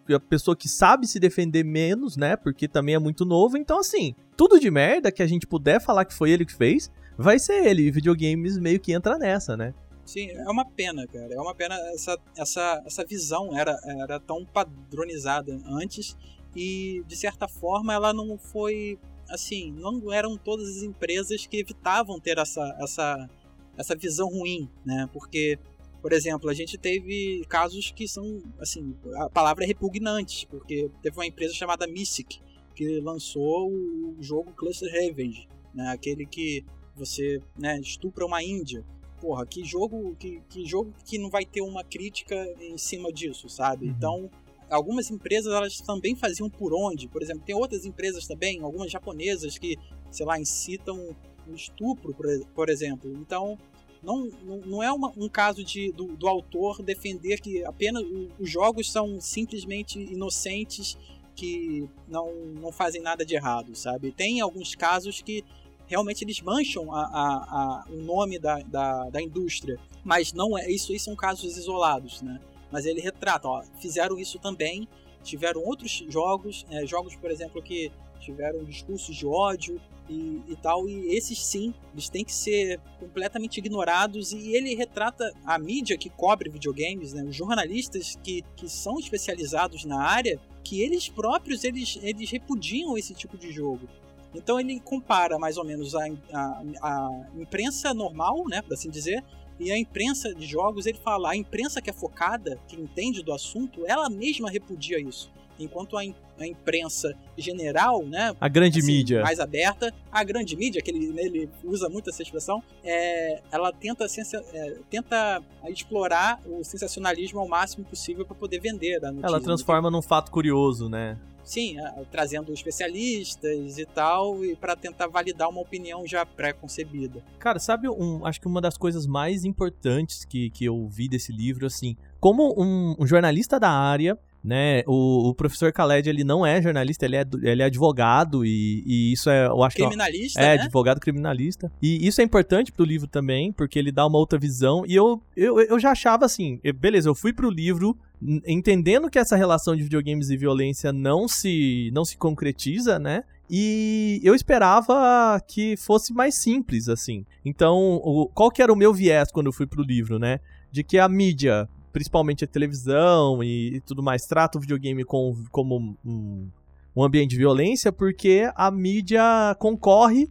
[0.07, 2.35] o, a pessoa que sabe se defender menos, né?
[2.35, 3.57] Porque também é muito novo.
[3.57, 6.89] Então, assim, tudo de merda que a gente puder falar que foi ele que fez,
[7.17, 7.83] vai ser ele.
[7.83, 9.73] E videogames meio que entra nessa, né?
[10.05, 11.33] Sim, é uma pena, cara.
[11.33, 16.17] É uma pena essa, essa, essa visão era, era tão padronizada antes
[16.55, 18.99] e, de certa forma, ela não foi.
[19.29, 23.29] Assim, não eram todas as empresas que evitavam ter essa, essa,
[23.77, 25.09] essa visão ruim, né?
[25.13, 25.57] Porque,
[26.01, 31.17] por exemplo, a gente teve casos que são, assim, a palavra é repugnante, porque teve
[31.17, 32.41] uma empresa chamada Mystic
[32.75, 35.89] que lançou o jogo Cluster Revenge, né?
[35.91, 38.83] Aquele que você né, estupra uma índia.
[39.19, 43.47] Porra, que jogo que, que jogo que não vai ter uma crítica em cima disso,
[43.47, 43.85] sabe?
[43.85, 43.91] Uhum.
[43.91, 44.29] Então,
[44.69, 47.07] algumas empresas elas também faziam por onde.
[47.07, 49.77] Por exemplo, tem outras empresas também, algumas japonesas que,
[50.09, 51.15] sei lá, incitam
[51.47, 52.15] um estupro,
[52.55, 53.11] por, exemplo.
[53.17, 53.57] Então,
[54.01, 54.29] não,
[54.65, 58.03] não é uma, um caso de, do, do, autor defender que apenas
[58.39, 60.97] os jogos são simplesmente inocentes
[61.35, 64.11] que não, não fazem nada de errado, sabe?
[64.11, 65.43] Tem alguns casos que
[65.91, 69.77] realmente eles mancham a, a, a, o nome da, da, da, indústria.
[70.05, 72.39] Mas não é isso aí são casos isolados, né?
[72.71, 74.87] Mas ele retrata, ó, fizeram isso também,
[75.21, 80.87] tiveram outros jogos, é, jogos, por exemplo, que tiveram discursos de ódio e, e, tal,
[80.87, 86.09] e esses sim, eles têm que ser completamente ignorados, e ele retrata a mídia que
[86.09, 91.99] cobre videogames, né, os jornalistas que, que são especializados na área, que eles próprios, eles,
[92.01, 93.87] eles repudiam esse tipo de jogo.
[94.33, 99.23] Então ele compara mais ou menos a, a, a imprensa normal, né, por assim dizer,
[99.59, 103.31] e a imprensa de jogos, ele fala, a imprensa que é focada, que entende do
[103.31, 105.31] assunto, ela mesma repudia isso.
[105.59, 106.01] Enquanto a,
[106.39, 108.35] a imprensa general, né?
[108.41, 109.21] A grande assim, mídia.
[109.21, 114.07] Mais aberta, a grande mídia, que ele, ele usa muito essa expressão, é, ela tenta,
[114.53, 119.27] é, tenta explorar o sensacionalismo ao máximo possível para poder vender a notícia.
[119.27, 121.19] Ela transforma num fato curioso, né?
[121.51, 121.75] Sim,
[122.09, 127.21] trazendo especialistas e tal, e para tentar validar uma opinião já pré-concebida.
[127.37, 131.33] Cara, sabe, um, acho que uma das coisas mais importantes que, que eu vi desse
[131.33, 134.83] livro, assim, como um, um jornalista da área, né?
[134.87, 139.13] O, o professor Khaled, ele não é jornalista, ele é, ele é advogado e, e
[139.13, 140.55] isso é, eu acho criminalista, que é, né?
[140.55, 141.71] é advogado criminalista.
[141.81, 144.83] E isso é importante pro livro também, porque ele dá uma outra visão.
[144.87, 147.97] E eu, eu, eu já achava assim, beleza, eu fui pro livro
[148.45, 153.23] entendendo que essa relação de videogames e violência não se não se concretiza, né?
[153.49, 157.25] E eu esperava que fosse mais simples, assim.
[157.43, 160.39] Então, o, qual que era o meu viés quando eu fui pro livro, né?
[160.71, 165.35] De que a mídia principalmente a televisão e, e tudo mais, trata o videogame com,
[165.51, 166.47] como um,
[166.95, 170.29] um ambiente de violência porque a mídia concorre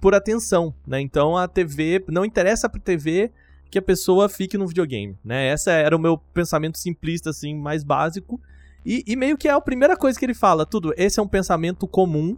[0.00, 1.00] por atenção, né?
[1.00, 3.30] Então a TV não interessa pra TV
[3.70, 5.48] que a pessoa fique no videogame, né?
[5.48, 8.40] Essa era o meu pensamento simplista assim, mais básico.
[8.86, 11.28] E, e, meio que é a primeira coisa que ele fala, tudo, esse é um
[11.28, 12.36] pensamento comum,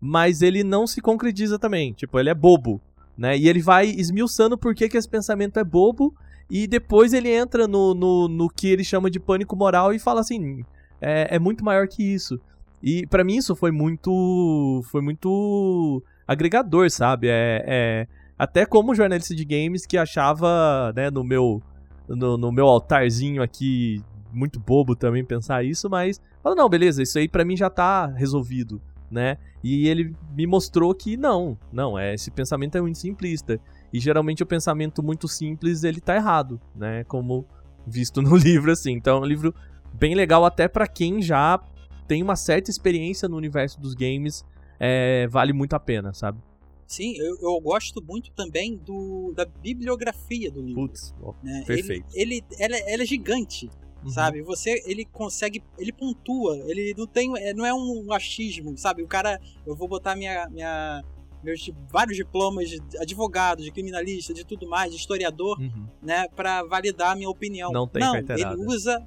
[0.00, 2.80] mas ele não se concretiza também, tipo, ele é bobo,
[3.18, 3.36] né?
[3.36, 6.14] E ele vai esmiuçando por que, que esse pensamento é bobo
[6.50, 10.20] e depois ele entra no, no, no que ele chama de pânico moral e fala
[10.20, 10.64] assim:
[11.00, 12.40] é, é muito maior que isso.
[12.82, 14.82] E para mim isso foi muito.
[14.90, 17.28] Foi muito agregador, sabe?
[17.28, 18.06] É, é,
[18.38, 21.62] até como jornalista de games que achava, né, no meu.
[22.08, 26.20] No, no meu altarzinho aqui, muito bobo também pensar isso, mas.
[26.42, 29.36] Fala, não, beleza, isso aí para mim já tá resolvido, né?
[29.62, 33.60] E ele me mostrou que não, não, é, esse pensamento é muito simplista.
[33.92, 37.04] E geralmente o pensamento muito simples, ele tá errado, né?
[37.04, 37.46] Como
[37.86, 38.92] visto no livro, assim.
[38.92, 39.54] Então é um livro
[39.92, 41.60] bem legal até para quem já
[42.06, 44.44] tem uma certa experiência no universo dos games.
[44.78, 46.40] É, vale muito a pena, sabe?
[46.86, 50.88] Sim, eu, eu, gosto muito também do, da bibliografia do livro.
[50.88, 51.62] Putz, né?
[51.64, 52.04] perfeito.
[52.12, 53.70] Ele, ele ela, ela, é gigante,
[54.02, 54.10] uhum.
[54.10, 54.42] sabe?
[54.42, 59.04] Você, ele consegue, ele pontua, ele não tem, é, não é um achismo, sabe?
[59.04, 61.04] O cara, eu vou botar minha, minha
[61.42, 65.86] meus vários diplomas de advogado, de criminalista, de tudo mais, de historiador, uhum.
[66.02, 67.72] né, para validar a minha opinião.
[67.72, 68.54] Não tem não, carteirada.
[68.54, 69.06] Ele usa,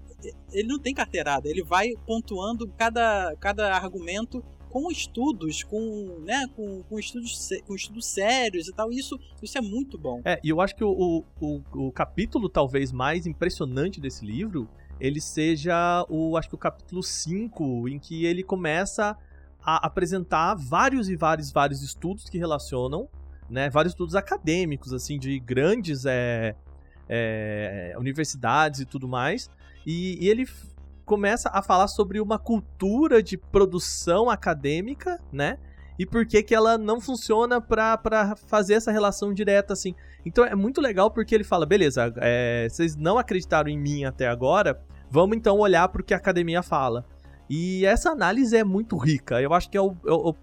[0.52, 4.43] ele não tem carteirada, ele vai pontuando cada, cada argumento
[4.74, 8.91] com estudos, com, né, com, com, estudos, com estudos sérios e tal.
[8.91, 10.19] Isso, isso é muito bom.
[10.26, 14.67] É, e eu acho que o, o, o capítulo talvez mais impressionante desse livro,
[15.00, 19.15] ele seja o, acho que o capítulo 5, em que ele começa
[19.65, 23.08] a apresentar vários e vários vários estudos que relacionam,
[23.49, 26.56] né, vários estudos acadêmicos assim de grandes é,
[27.08, 29.49] é, universidades e tudo mais,
[29.86, 30.47] e, e ele
[31.06, 35.58] começa a falar sobre uma cultura de produção acadêmica, né?
[35.97, 39.93] E por que, que ela não funciona para fazer essa relação direta, assim.
[40.26, 44.28] Então é muito legal porque ele fala: beleza, é, vocês não acreditaram em mim até
[44.28, 47.06] agora, vamos então olhar para o que a academia fala.
[47.49, 49.41] E essa análise é muito rica.
[49.41, 50.36] Eu acho que é o, é o,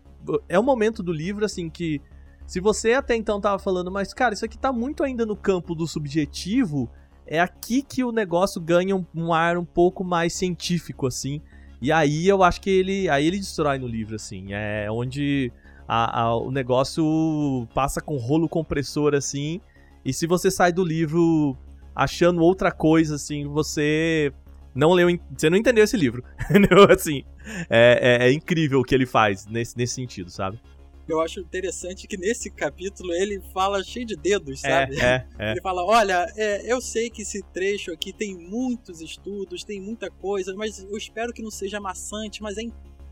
[0.49, 2.01] é o momento do livro, assim, que.
[2.47, 5.73] Se você até então tava falando, mas cara, isso aqui tá muito ainda no campo
[5.73, 6.91] do subjetivo,
[7.25, 11.41] é aqui que o negócio ganha um, um ar um pouco mais científico, assim.
[11.81, 13.09] E aí eu acho que ele.
[13.09, 14.53] Aí ele destrói no livro, assim.
[14.53, 15.53] É onde
[15.87, 19.61] a, a, o negócio passa com rolo compressor, assim.
[20.05, 21.57] E se você sai do livro
[21.95, 24.33] achando outra coisa, assim, você
[24.75, 26.25] não leu, você não entendeu esse livro.
[26.91, 27.25] assim,
[27.69, 30.61] é, é, é, incrível o que ele faz nesse, nesse sentido, sabe?
[31.09, 35.01] Eu acho interessante que nesse capítulo ele fala cheio de dedos, é, sabe?
[35.01, 39.65] É, é, ele fala: olha, é, eu sei que esse trecho aqui tem muitos estudos,
[39.65, 42.63] tem muita coisa, mas eu espero que não seja maçante, mas é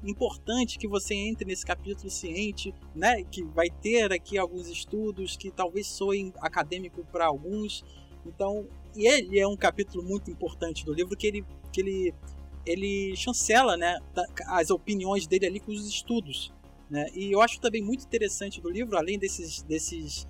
[0.05, 3.25] importante que você entre nesse capítulo ciente, né?
[3.25, 7.85] Que vai ter aqui alguns estudos que talvez soem acadêmico para alguns.
[8.25, 12.15] Então, e ele é um capítulo muito importante do livro que ele, que ele,
[12.67, 13.99] ele chancela né,
[14.47, 16.53] as opiniões dele ali com os estudos.
[16.91, 17.07] Né?
[17.15, 20.27] E eu acho também muito interessante do livro, além desses, desses,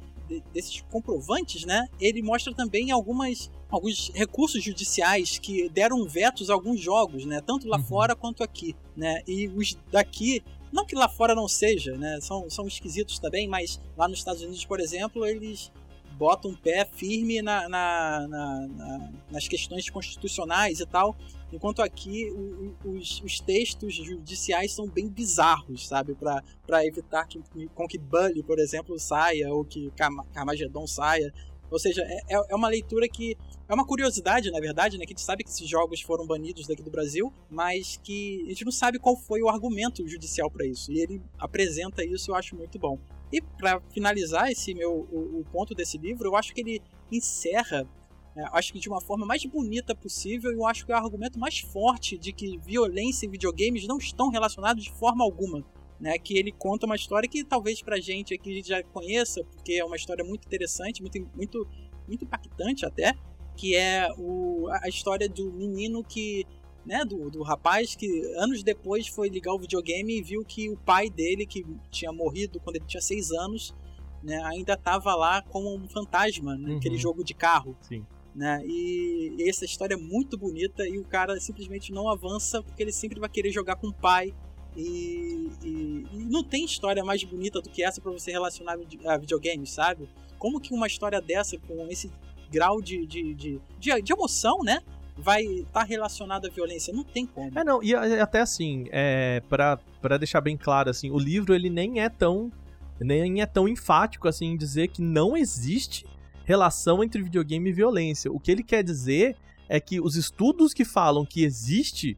[0.53, 6.81] desses comprovantes, né, ele mostra também algumas, alguns recursos judiciais que deram vetos a alguns
[6.81, 7.85] jogos, né, tanto lá uhum.
[7.85, 8.75] fora quanto aqui.
[8.97, 9.23] Né?
[9.27, 10.42] E os daqui
[10.73, 12.18] não que lá fora não seja, né?
[12.21, 15.73] São, são esquisitos também, mas lá nos Estados Unidos, por exemplo, eles
[16.19, 21.17] bota um pé firme na, na, na, nas questões constitucionais e tal,
[21.53, 26.17] enquanto aqui o, os, os, textos judiciais são bem bizarros, sabe?
[26.17, 27.41] Para evitar que,
[27.75, 29.93] com que Bully, por exemplo, saia ou que
[30.35, 31.33] Carmageddon saia.
[31.71, 33.37] Ou seja, é, é, é uma leitura que
[33.69, 35.05] é uma curiosidade, na verdade, né?
[35.05, 38.49] Que a gente sabe que esses jogos foram banidos daqui do Brasil, mas que a
[38.49, 40.91] gente não sabe qual foi o argumento judicial para isso.
[40.91, 42.99] E ele apresenta isso, eu acho muito bom.
[43.31, 47.87] E para finalizar esse meu o, o, ponto desse livro, eu acho que ele encerra,
[48.35, 50.99] é, acho que de uma forma mais bonita possível, e eu acho que é o
[50.99, 55.62] argumento mais forte de que violência e videogames não estão relacionados de forma alguma.
[56.01, 59.42] Né, que ele conta uma história que talvez pra gente aqui a gente já conheça,
[59.42, 61.68] porque é uma história muito interessante, muito, muito,
[62.07, 63.14] muito impactante até,
[63.57, 66.46] que é o, a história do menino que
[66.86, 70.76] né, do, do rapaz que anos depois foi ligar o videogame e viu que o
[70.76, 73.74] pai dele, que tinha morrido quando ele tinha seis anos,
[74.22, 77.01] né, ainda estava lá como um fantasma naquele uhum.
[77.01, 77.76] jogo de carro.
[77.82, 78.07] Sim.
[78.34, 78.62] Né?
[78.64, 82.92] E, e, essa história é muito bonita e o cara simplesmente não avança porque ele
[82.92, 84.32] sempre vai querer jogar com o pai.
[84.79, 89.18] E, e, e não tem história mais bonita do que essa para você relacionar a
[89.18, 90.09] videogames, sabe?
[90.39, 92.12] Como que uma história dessa, com esse
[92.49, 94.81] grau de, de, de, de, de emoção, né?
[95.20, 96.95] vai estar tá relacionado à violência.
[96.95, 97.59] Não tem como.
[97.59, 102.01] É, não, e até assim, é, para deixar bem claro, assim, o livro ele nem
[102.01, 102.53] é tão
[103.01, 106.05] nem é tão enfático assim em dizer que não existe
[106.45, 108.31] relação entre videogame e violência.
[108.31, 109.37] O que ele quer dizer
[109.68, 112.16] é que os estudos que falam que existe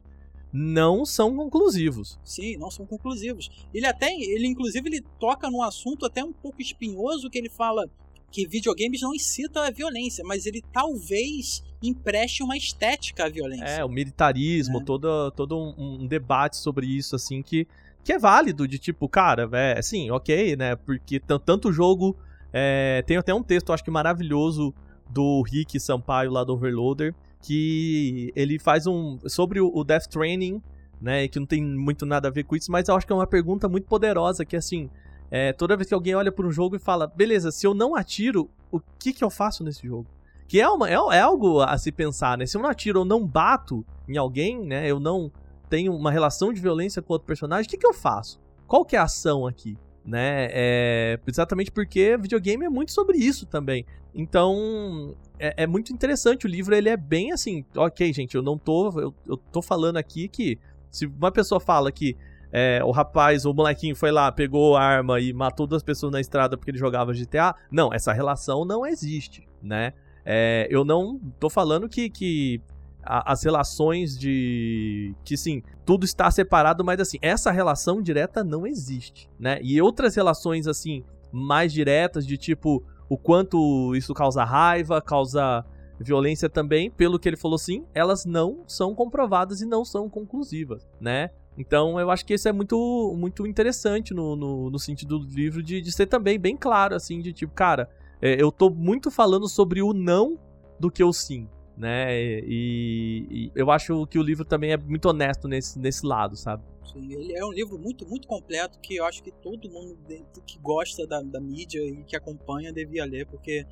[0.51, 2.19] não são conclusivos.
[2.23, 3.49] Sim, não são conclusivos.
[3.73, 7.89] Ele até, ele inclusive ele toca num assunto até um pouco espinhoso que ele fala
[8.31, 13.65] que videogames não incitam a violência, mas ele talvez empreste uma estética à violência.
[13.65, 14.83] É, o militarismo, é.
[14.83, 17.67] todo, todo um, um, debate sobre isso, assim, que,
[18.03, 22.15] que é válido, de tipo, cara, é, assim, ok, né, porque tanto jogo,
[22.53, 24.73] é, tem até um texto, acho que maravilhoso,
[25.09, 30.61] do Rick Sampaio, lá do Overloader, que ele faz um, sobre o, Death Training,
[31.01, 33.15] né, que não tem muito nada a ver com isso, mas eu acho que é
[33.15, 34.89] uma pergunta muito poderosa, que assim,
[35.31, 37.95] é, toda vez que alguém olha para um jogo e fala, beleza, se eu não
[37.95, 40.05] atiro, o que que eu faço nesse jogo?
[40.47, 42.45] Que é, uma, é, é algo a se pensar, né?
[42.45, 44.85] Se eu não atiro ou não bato em alguém, né?
[44.91, 45.31] Eu não
[45.69, 48.37] tenho uma relação de violência com outro personagem, o que que eu faço?
[48.67, 49.77] Qual que é a ação aqui?
[50.03, 50.47] Né?
[50.51, 53.85] É, exatamente porque videogame é muito sobre isso também.
[54.13, 56.45] Então, é, é, muito interessante.
[56.45, 57.63] O livro ele é bem assim.
[57.75, 58.99] Ok, gente, eu não tô.
[58.99, 60.57] Eu, eu tô falando aqui que
[60.89, 62.17] se uma pessoa fala que
[62.51, 66.19] é, o rapaz, o molequinho foi lá, pegou a arma e matou duas pessoas na
[66.19, 67.55] estrada porque ele jogava GTA.
[67.71, 69.93] Não, essa relação não existe, né?
[70.25, 72.61] É, eu não tô falando que, que
[73.03, 75.15] a, as relações de.
[75.23, 79.59] que sim, tudo está separado, mas assim, essa relação direta não existe, né?
[79.61, 85.65] E outras relações, assim, mais diretas, de tipo, o quanto isso causa raiva, causa
[85.99, 90.87] violência também, pelo que ele falou sim, elas não são comprovadas e não são conclusivas,
[90.99, 91.29] né?
[91.57, 95.61] Então eu acho que isso é muito, muito interessante no, no, no sentido do livro
[95.61, 97.89] de, de ser também bem claro, assim, de tipo, cara,
[98.21, 100.39] é, eu tô muito falando sobre o não
[100.79, 101.47] do que o sim,
[101.81, 102.15] né?
[102.15, 106.63] E, e, eu acho que o livro também é muito honesto nesse, nesse lado, sabe?
[106.93, 109.97] Sim, ele é um livro muito, muito completo que eu acho que todo mundo
[110.45, 113.65] que gosta da, da mídia e que acompanha devia ler, porque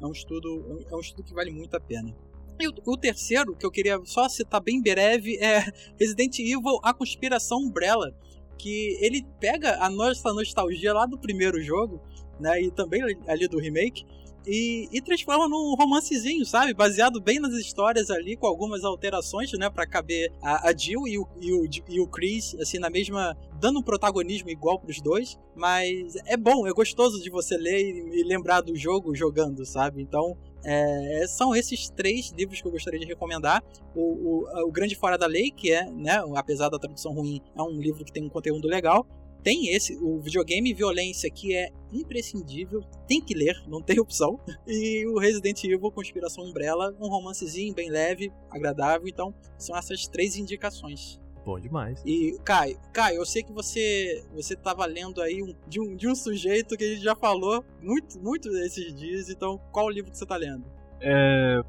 [0.00, 2.12] é um estudo, é um estudo que vale muito a pena.
[2.58, 5.60] E o, o, terceiro, que eu queria só citar bem breve, é
[5.96, 8.12] Resident Evil A Conspiração Umbrella.
[8.58, 12.00] Que ele pega a nossa nostalgia lá do primeiro jogo,
[12.38, 12.60] né?
[12.60, 14.04] E também ali do remake.
[14.46, 16.74] E, e, transforma num romancezinho, sabe?
[16.74, 19.70] Baseado bem nas histórias ali, com algumas alterações, né?
[19.70, 23.36] Pra caber a, a Jill e o, e, o, e o Chris, assim, na mesma.
[23.60, 25.38] dando um protagonismo igual pros dois.
[25.54, 30.02] Mas é bom, é gostoso de você ler e, e lembrar do jogo jogando, sabe?
[30.02, 33.62] Então, é, são esses três livros que eu gostaria de recomendar.
[33.94, 37.62] O, o, o, Grande Fora da Lei, que é, né, apesar da tradução ruim, é
[37.62, 39.06] um livro que tem um conteúdo legal.
[39.42, 44.38] Tem esse, o videogame violência, que é imprescindível, tem que ler, não tem opção.
[44.66, 49.08] E o Resident Evil Conspiração Umbrella, um romancezinho bem leve, agradável.
[49.08, 51.20] Então, são essas três indicações.
[51.44, 52.00] Bom demais.
[52.06, 56.06] E, Caio, Caio, eu sei que você você tava lendo aí um, de, um, de
[56.06, 60.10] um sujeito que a gente já falou muito, muito desses dias, então qual o livro
[60.10, 60.64] que você tá lendo?
[61.00, 61.60] É,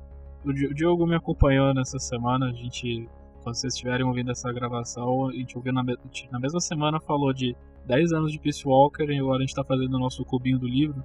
[0.46, 3.08] o Diogo me acompanhou nessa semana, a gente,
[3.44, 7.56] quando vocês estiverem ouvindo essa gravação, a gente ouviu na, na mesma semana, falou de
[7.86, 10.68] 10 anos de Peace Walker e agora a gente tá fazendo o nosso clubinho do
[10.68, 11.04] livro.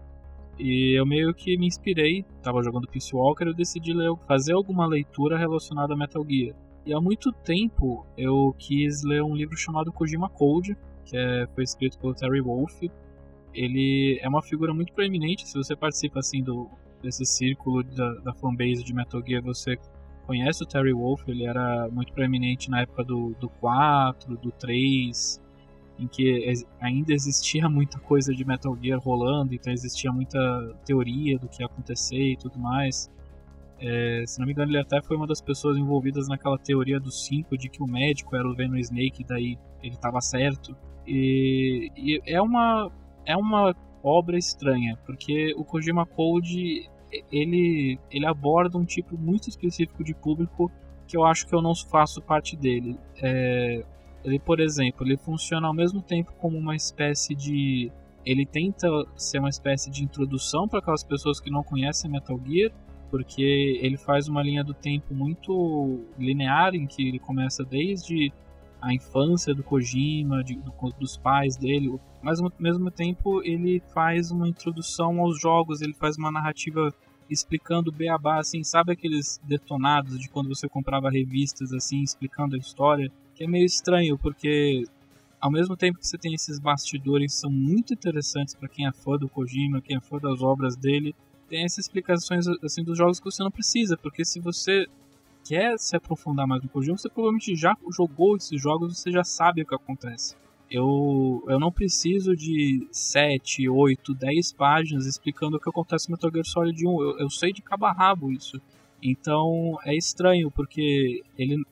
[0.59, 4.86] E eu meio que me inspirei, tava jogando Peace Walker, eu decidi ler, fazer alguma
[4.86, 6.55] leitura relacionada a Metal Gear.
[6.86, 11.64] E há muito tempo eu quis ler um livro chamado Kojima Code, que é, foi
[11.64, 12.91] escrito pelo Terry Wolff.
[13.53, 16.68] Ele é uma figura muito proeminente, se você participa assim do
[17.03, 19.78] desse círculo da, da fanbase de Metal Gear, você
[20.29, 25.41] conhece o Terry Wolff, ele era muito proeminente na época do, do 4, do 3,
[25.99, 30.39] em que ainda existia muita coisa de Metal Gear rolando, então existia muita
[30.85, 33.11] teoria do que ia acontecer e tudo mais.
[33.81, 37.24] É, se não me engano, ele até foi uma das pessoas envolvidas naquela teoria dos
[37.24, 40.76] cinco de que o médico era o Venom Snake, e daí ele estava certo.
[41.07, 42.93] E, e, é uma
[43.24, 46.87] é uma obra estranha, porque o Kojima Code
[47.33, 50.71] ele ele aborda um tipo muito específico de público
[51.07, 52.99] que eu acho que eu não faço parte dele.
[53.23, 53.85] É,
[54.25, 57.91] ele, por exemplo, ele funciona ao mesmo tempo como uma espécie de
[58.25, 58.87] ele tenta
[59.17, 62.71] ser uma espécie de introdução para aquelas pessoas que não conhecem Metal Gear,
[63.11, 68.31] porque ele faz uma linha do tempo muito linear em que ele começa desde
[68.81, 74.31] a infância do Kojima, de, do, dos pais dele, mas ao mesmo tempo ele faz
[74.31, 76.93] uma introdução aos jogos, ele faz uma narrativa
[77.31, 82.59] explicando o beabá, assim, sabe aqueles detonados de quando você comprava revistas, assim, explicando a
[82.59, 83.11] história?
[83.35, 84.85] Que é meio estranho, porque
[85.41, 89.16] ao mesmo tempo que você tem esses bastidores são muito interessantes para quem é fã
[89.16, 91.14] do Kojima, quem é fã das obras dele,
[91.49, 94.87] tem essas explicações assim dos jogos que você não precisa, porque se você
[95.49, 99.63] quer se aprofundar mais no Kojima, você provavelmente já jogou esses jogos, você já sabe
[99.63, 100.37] o que acontece.
[100.71, 106.31] Eu, eu não preciso de 7, 8, 10 páginas explicando o que acontece no Metal
[106.31, 107.03] Gear Solid 1.
[107.03, 108.61] Eu, eu sei de cabo a rabo isso.
[109.03, 111.65] Então é estranho, porque ele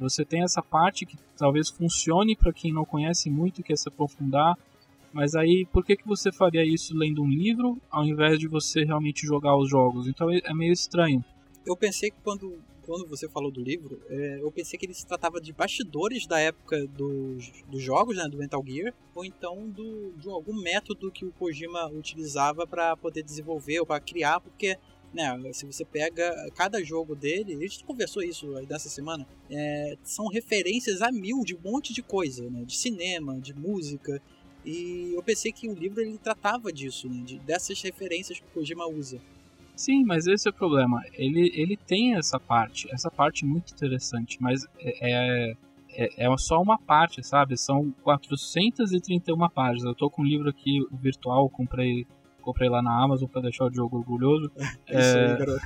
[0.00, 4.56] você tem essa parte que talvez funcione para quem não conhece muito quer se aprofundar,
[5.12, 8.82] mas aí por que, que você faria isso lendo um livro ao invés de você
[8.82, 10.08] realmente jogar os jogos?
[10.08, 11.22] Então é, é meio estranho.
[11.66, 12.58] Eu pensei que quando,
[12.90, 16.40] quando você falou do livro, é, eu pensei que ele se tratava de bastidores da
[16.40, 21.24] época dos, dos jogos, né, do Metal Gear, ou então do, de algum método que
[21.24, 24.76] o Kojima utilizava para poder desenvolver ou para criar, porque
[25.14, 25.52] né?
[25.52, 30.26] Se você pega cada jogo dele, a gente conversou isso aí dessa semana, é, são
[30.28, 32.64] referências a mil de um monte de coisa, né?
[32.64, 34.22] De cinema, de música.
[34.64, 37.22] E eu pensei que o livro ele tratava disso, né?
[37.24, 39.20] De, dessas referências que o Kojima usa.
[39.80, 41.02] Sim, mas esse é o problema.
[41.14, 45.54] Ele, ele tem essa parte, essa parte muito interessante, mas é,
[45.96, 47.56] é, é só uma parte, sabe?
[47.56, 49.84] São 431 páginas.
[49.84, 52.06] Eu tô com um livro aqui virtual, comprei
[52.42, 54.52] comprei lá na Amazon para deixar o jogo orgulhoso.
[54.86, 55.62] É isso aí, garoto.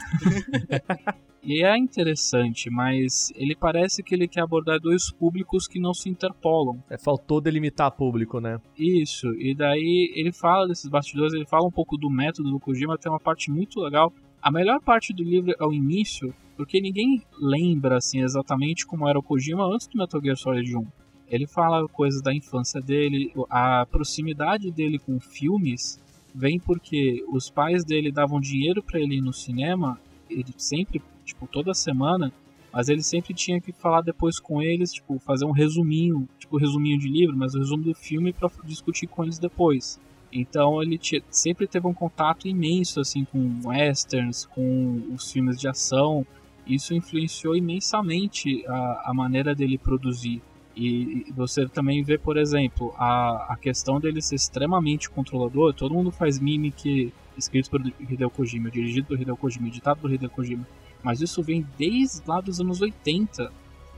[1.45, 6.09] e é interessante, mas ele parece que ele quer abordar dois públicos que não se
[6.09, 6.83] interpolam.
[6.89, 8.59] É, faltou delimitar público, né?
[8.79, 12.99] Isso, e daí ele fala desses bastidores, ele fala um pouco do método do Kojima,
[12.99, 14.13] tem uma parte muito legal.
[14.41, 19.19] A melhor parte do livro é o início, porque ninguém lembra assim exatamente como era
[19.19, 20.87] o Kojima antes do Metal Gear Solid 1.
[21.29, 26.01] Ele fala coisas da infância dele, a proximidade dele com filmes
[26.35, 31.47] vem porque os pais dele davam dinheiro para ele ir no cinema, ele sempre, tipo,
[31.47, 32.33] toda semana,
[32.73, 36.99] mas ele sempre tinha que falar depois com eles, tipo, fazer um resuminho, tipo, resuminho
[36.99, 40.01] de livro, mas o resumo do filme para discutir com eles depois.
[40.33, 40.99] Então ele
[41.31, 46.27] sempre teve um contato imenso assim com westerns, com os filmes de ação.
[46.67, 50.43] Isso influenciou imensamente a, a maneira dele produzir.
[50.77, 55.73] E você também vê, por exemplo, a, a questão dele ser extremamente controlador.
[55.73, 60.13] Todo mundo faz meme que escrito por Hideo Kojima, dirigido por Hideo Kojima, editado por
[60.13, 60.67] Hideo Kojima.
[61.05, 63.53] Mas isso vem desde lá dos anos 80,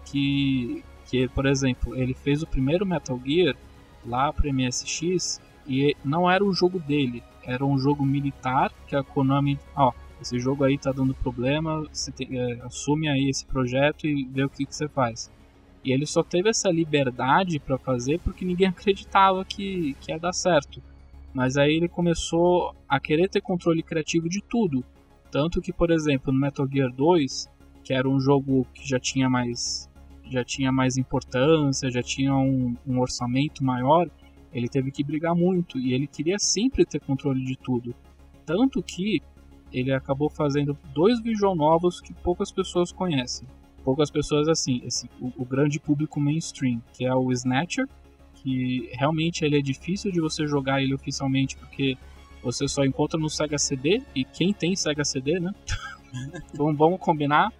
[0.05, 3.57] que, que por exemplo, ele fez o primeiro Metal Gear
[4.05, 9.05] lá para MSX e não era o jogo dele, era um jogo militar que a
[9.05, 14.07] Konami, ó, esse jogo aí tá dando problema, você tem, é, assume aí esse projeto
[14.07, 15.31] e vê o que, que você faz.
[15.85, 20.33] E ele só teve essa liberdade para fazer porque ninguém acreditava que, que ia dar
[20.33, 20.83] certo.
[21.33, 24.85] Mas aí ele começou a querer ter controle criativo de tudo.
[25.37, 27.47] Tanto que, por exemplo, no Metal Gear 2,
[27.85, 29.87] que era um jogo que já tinha mais,
[30.31, 34.09] já tinha mais importância, já tinha um, um orçamento maior,
[34.51, 37.95] ele teve que brigar muito e ele queria sempre ter controle de tudo.
[38.47, 39.21] Tanto que
[39.71, 43.47] ele acabou fazendo dois visual novos que poucas pessoas conhecem
[43.85, 44.83] poucas pessoas assim,
[45.21, 47.87] o, o, grande público mainstream, que é o Snatcher,
[48.35, 51.97] que realmente ele é difícil de você jogar ele oficialmente porque
[52.47, 55.53] você só encontra no Sega CD e quem tem Sega CD, né?
[56.53, 57.53] então vamos combinar.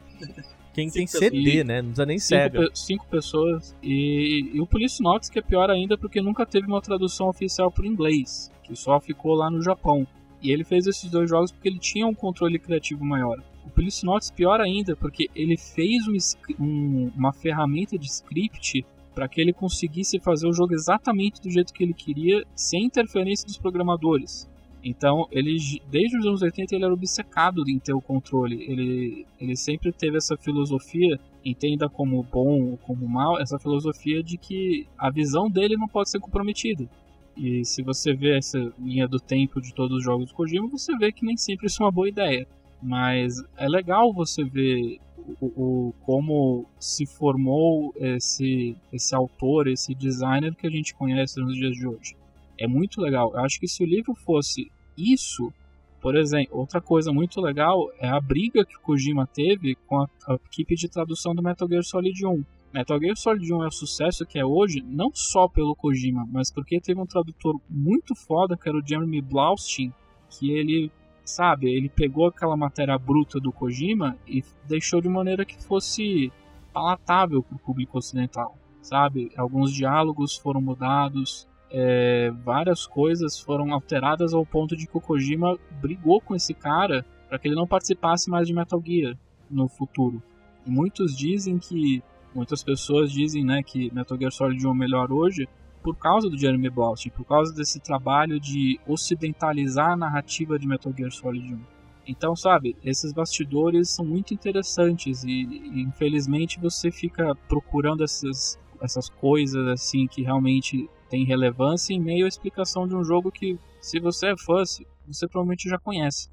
[0.73, 1.83] Quem tem CD, né?
[1.83, 2.71] Não precisa nem cinco, Sega.
[2.73, 3.75] Cinco pessoas.
[3.83, 7.71] E, e o Police Notes, que é pior ainda porque nunca teve uma tradução oficial
[7.71, 10.07] para inglês, que só ficou lá no Japão.
[10.41, 13.43] E ele fez esses dois jogos porque ele tinha um controle criativo maior.
[13.65, 18.85] O Police Notes pior ainda, porque ele fez um, um, uma ferramenta de script
[19.15, 23.47] para que ele conseguisse fazer o jogo exatamente do jeito que ele queria, sem interferência
[23.47, 24.47] dos programadores.
[24.89, 25.57] Então, ele
[25.91, 28.63] desde os anos 80 ele era obcecado em ter o controle.
[28.71, 34.39] Ele, ele sempre teve essa filosofia, entenda como bom ou como mal, essa filosofia de
[34.39, 36.89] que a visão dele não pode ser comprometida.
[37.37, 40.97] E se você vê essa linha do tempo de todos os jogos do Kojima, você
[40.97, 42.47] vê que nem sempre isso é uma boa ideia.
[42.81, 45.01] Mas é legal você ver
[45.41, 51.57] o, o, como se formou esse, esse autor, esse designer que a gente conhece nos
[51.57, 52.17] dias de hoje.
[52.57, 53.33] É muito legal.
[53.35, 55.53] Eu acho que se o livro fosse isso,
[56.01, 60.09] por exemplo, outra coisa muito legal é a briga que o Kojima teve com a,
[60.29, 62.45] a equipe de tradução do Metal Gear Solid 1
[62.77, 66.53] Metal Gear Solid 1 é o sucesso que é hoje, não só pelo Kojima, mas
[66.53, 69.95] porque teve um tradutor muito foda, que era o Jeremy Blaustein,
[70.29, 70.93] que ele
[71.25, 76.31] sabe, ele pegou aquela matéria bruta do Kojima e deixou de maneira que fosse
[76.71, 79.33] palatável para o público ocidental, sabe?
[79.39, 85.59] Alguns diálogos foram mudados, é, várias coisas foram alteradas ao ponto de que o Kojima
[85.81, 89.17] brigou com esse cara para que ele não participasse mais de Metal Gear
[89.51, 90.23] no futuro.
[90.65, 92.03] E muitos dizem que,
[92.35, 95.49] muitas pessoas dizem, né, que Metal Gear Solid 1 é melhor hoje
[95.83, 100.93] por causa do Jeremy Blaustein, por causa desse trabalho de ocidentalizar a narrativa de Metal
[100.97, 101.61] Gear Solid 1.
[102.09, 109.09] Então, sabe, esses bastidores são muito interessantes e, e infelizmente você fica procurando essas, essas
[109.09, 114.01] coisas assim que realmente têm relevância em meio à explicação de um jogo que, se
[114.01, 114.63] você é fã,
[115.07, 116.31] você provavelmente já conhece.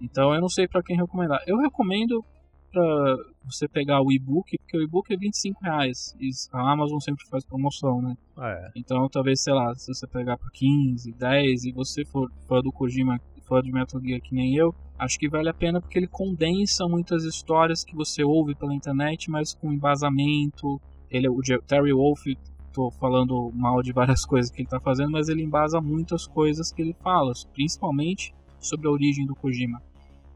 [0.00, 1.42] Então eu não sei para quem recomendar.
[1.46, 2.24] Eu recomendo
[2.70, 6.14] para você pegar o e-book, porque o e-book é 25 reais.
[6.20, 8.16] E a Amazon sempre faz promoção, né?
[8.38, 8.70] É.
[8.76, 12.72] Então talvez, sei lá, se você pegar por 15, 10 e você for fã do
[12.72, 16.06] Kojima, fã de Metal Gear que nem eu, acho que vale a pena porque ele
[16.06, 20.80] condensa muitas histórias que você ouve pela internet, mas com embasamento.
[21.10, 22.24] Ele, o Terry Wolf,
[22.72, 26.72] tô falando mal de várias coisas que ele tá fazendo, mas ele embasa muitas coisas
[26.72, 29.82] que ele fala, principalmente sobre a origem do Kojima.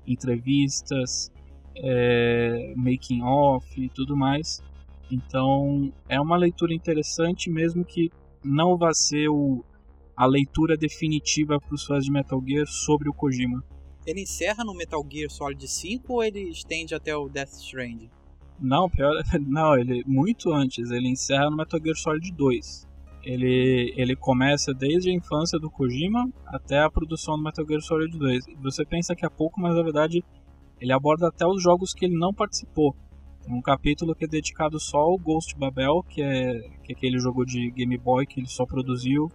[0.06, 1.30] Entrevistas,
[1.76, 4.62] é, making off e tudo mais.
[5.10, 8.10] Então é uma leitura interessante, mesmo que
[8.42, 9.64] não vá ser o,
[10.16, 13.62] a leitura definitiva para os fãs de Metal Gear sobre o Kojima.
[14.04, 18.10] Ele encerra no Metal Gear Solid 5 ou ele estende até o Death Stranding?
[18.60, 19.12] Não, pior,
[19.46, 22.88] não, ele muito antes, ele encerra no Metal Gear Solid 2.
[23.24, 28.16] Ele, ele começa desde a infância do Kojima até a produção do Metal Gear Solid
[28.18, 28.44] 2.
[28.60, 30.24] Você pensa que é pouco, mas na verdade
[30.80, 32.96] ele aborda até os jogos que ele não participou.
[33.42, 37.18] Tem um capítulo que é dedicado só ao Ghost Babel, que é, que é aquele
[37.18, 39.30] jogo de Game Boy que ele só produziu.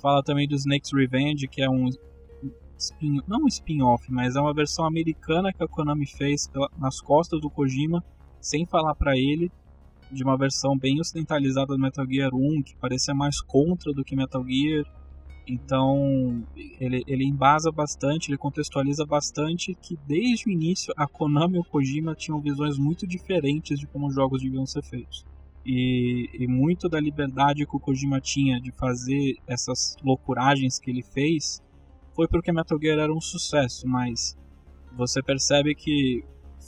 [0.00, 1.88] Fala também do Snake's Revenge, que é um
[2.76, 7.00] spin, não um spin-off, mas é uma versão americana que a Konami fez pela, nas
[7.00, 8.02] costas do Kojima,
[8.40, 9.50] sem falar para ele,
[10.10, 14.16] de uma versão bem ocidentalizada do Metal Gear 1, que parecia mais contra do que
[14.16, 14.84] Metal Gear.
[15.46, 16.44] Então,
[16.78, 21.64] ele, ele embasa bastante, ele contextualiza bastante que desde o início a Konami e o
[21.64, 25.24] Kojima tinham visões muito diferentes de como os jogos deviam ser feitos.
[25.64, 31.02] E, e muito da liberdade que o Kojima tinha de fazer essas loucuragens que ele
[31.02, 31.60] fez
[32.14, 34.36] foi porque Metal Gear era um sucesso, mas
[34.96, 36.24] você percebe que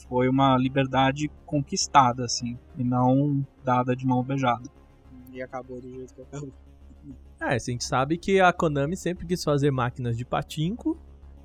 [0.09, 4.69] foi uma liberdade conquistada, assim, e não dada de mão beijada.
[5.33, 6.53] E acabou do jeito que acabou.
[7.41, 10.97] É, a gente sabe que a Konami sempre quis fazer máquinas de patinco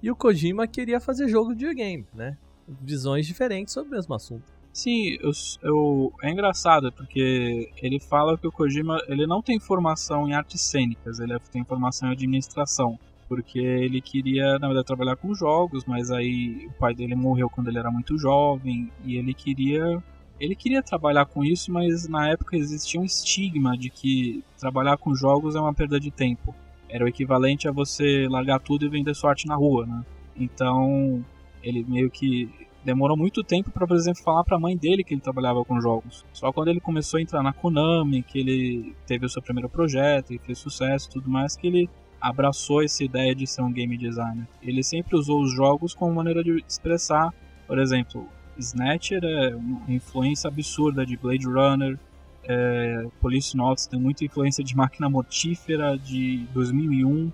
[0.02, 2.38] e o Kojima queria fazer jogo de videogame, né?
[2.82, 4.44] Visões diferentes sobre o mesmo assunto.
[4.72, 5.32] Sim, eu,
[5.64, 10.62] eu, é engraçado porque ele fala que o Kojima ele não tem formação em artes
[10.62, 13.00] cênicas, ele tem formação em administração.
[13.28, 17.68] Porque ele queria, na verdade, trabalhar com jogos, mas aí o pai dele morreu quando
[17.68, 20.02] ele era muito jovem e ele queria
[20.40, 25.16] ele queria trabalhar com isso, mas na época existia um estigma de que trabalhar com
[25.16, 26.56] jogos é uma perda de tempo.
[26.88, 30.06] Era o equivalente a você largar tudo e vender sorte na rua, né?
[30.36, 31.26] Então,
[31.64, 32.50] ele meio que
[32.86, 35.82] demorou muito tempo para, por exemplo, falar para a mãe dele que ele trabalhava com
[35.82, 36.24] jogos.
[36.32, 40.34] Só quando ele começou a entrar na Konami, que ele teve o seu primeiro projeto
[40.34, 44.48] e fez sucesso tudo mais, que ele abraçou essa ideia de ser um game designer.
[44.62, 47.34] Ele sempre usou os jogos como maneira de expressar,
[47.68, 52.00] por exemplo, Snatcher é uma influência absurda de Blade Runner,
[52.44, 57.32] é, Police Notes tem muita influência de Máquina Mortífera de 2001,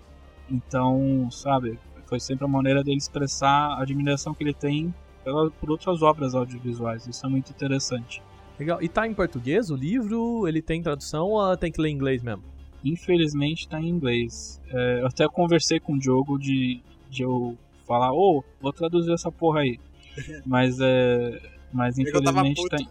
[0.49, 5.71] então, sabe, foi sempre a maneira dele expressar a admiração que ele tem pela, por
[5.71, 8.21] outras obras audiovisuais, isso é muito interessante.
[8.59, 10.47] Legal, e tá em português o livro?
[10.47, 12.43] Ele tem tradução ou tem que ler em inglês mesmo?
[12.83, 14.61] Infelizmente tá em inglês.
[14.69, 19.13] É, eu até conversei com o Diogo de, de eu falar, ô, oh, vou traduzir
[19.13, 19.79] essa porra aí.
[20.45, 21.53] Mas é.
[21.71, 22.89] Mas infelizmente eu tava, tem.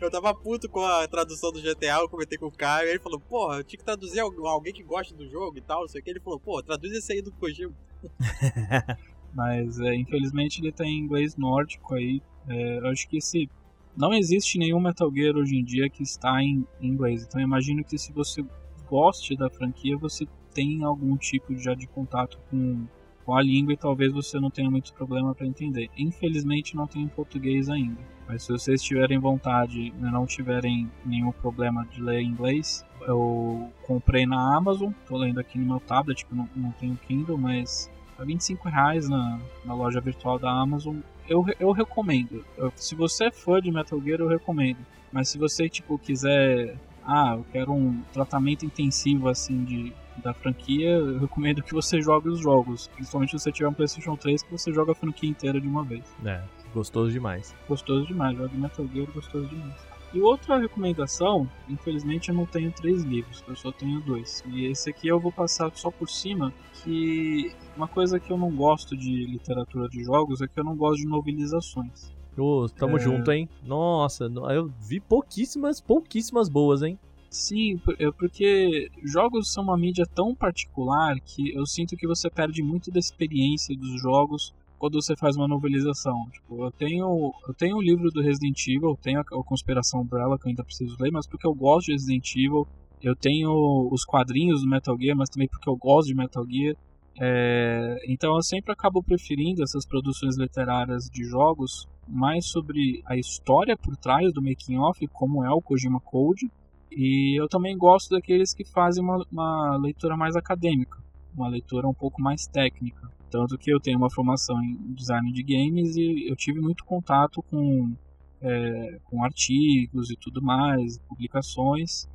[0.00, 3.00] eu tava puto com a tradução do GTA, eu comentei com o Caio, e ele
[3.00, 6.00] falou, porra, eu tinha que traduzir alguém que gosta do jogo e tal, não sei
[6.00, 6.10] o que.
[6.10, 7.74] Ele falou, pô, traduz esse aí do Kojima.
[9.34, 12.22] Mas é, infelizmente ele tem inglês nórdico aí.
[12.48, 13.50] É, eu acho que esse.
[13.96, 17.24] Não existe nenhum Metal Gear hoje em dia que está em inglês.
[17.24, 18.44] Então imagino que se você
[18.88, 22.86] goste da franquia, você tem algum tipo já de contato com
[23.24, 25.88] com a língua e talvez você não tenha muito problema para entender.
[25.96, 28.00] Infelizmente não tem em português ainda.
[28.26, 34.26] Mas se vocês tiverem vontade e não tiverem nenhum problema de ler inglês, eu comprei
[34.26, 38.68] na Amazon, tô lendo aqui no meu tablet, não, não tenho Kindle, mas a 25
[38.68, 40.96] reais na, na loja virtual da Amazon.
[41.30, 42.44] Eu, eu recomendo.
[42.58, 44.84] Eu, se você é fã de Metal Gear, eu recomendo.
[45.12, 46.76] Mas se você tipo quiser,
[47.06, 52.28] ah, eu quero um tratamento intensivo assim de da franquia, eu recomendo que você jogue
[52.28, 52.88] os jogos.
[52.88, 55.84] Principalmente se você tiver um PlayStation 3, que você joga a franquia inteira de uma
[55.84, 56.04] vez.
[56.24, 56.42] É,
[56.74, 57.54] gostoso demais.
[57.68, 59.89] Gostoso demais, joga Metal Gear gostoso demais.
[60.12, 64.42] E outra recomendação, infelizmente eu não tenho três livros, eu só tenho dois.
[64.48, 66.52] E esse aqui eu vou passar só por cima,
[66.82, 70.76] que uma coisa que eu não gosto de literatura de jogos é que eu não
[70.76, 72.12] gosto de novelizações.
[72.36, 73.00] Ô, tamo É.
[73.00, 73.48] junto, hein?
[73.62, 76.98] Nossa, no- eu vi pouquíssimas, pouquíssimas boas, hein?
[77.28, 82.60] Sim, é porque jogos são uma mídia tão particular que eu sinto que você perde
[82.62, 86.26] muito da experiência dos jogos quando você faz uma novelização.
[86.32, 90.38] Tipo, eu tenho, eu tenho o livro do Resident Evil, tenho a, a Conspiração Umbrella
[90.38, 92.66] que eu ainda preciso ler, mas porque eu gosto de Resident Evil.
[93.02, 96.74] Eu tenho os quadrinhos do Metal Gear, mas também porque eu gosto de Metal Gear.
[97.20, 103.76] É, então eu sempre acabo preferindo essas produções literárias de jogos mais sobre a história
[103.76, 106.50] por trás do making off, como é o Kojima Code,
[106.90, 110.98] e eu também gosto daqueles que fazem uma, uma leitura mais acadêmica,
[111.36, 113.10] uma leitura um pouco mais técnica.
[113.30, 117.42] Tanto que eu tenho uma formação em design de games e eu tive muito contato
[117.42, 117.94] com,
[118.40, 122.08] é, com artigos e tudo mais, publicações.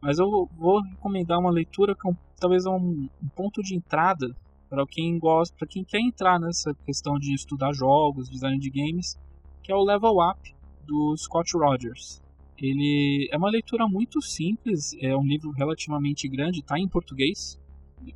[0.00, 2.12] Mas eu vou recomendar uma leitura que é
[2.42, 4.34] talvez é um, um ponto de entrada
[4.68, 9.16] para quem gosta, para quem quer entrar nessa questão de estudar jogos, design de games,
[9.62, 10.54] que é o Level Up
[10.84, 12.20] do Scott Rogers.
[12.58, 17.60] Ele é uma leitura muito simples, é um livro relativamente grande, está em português.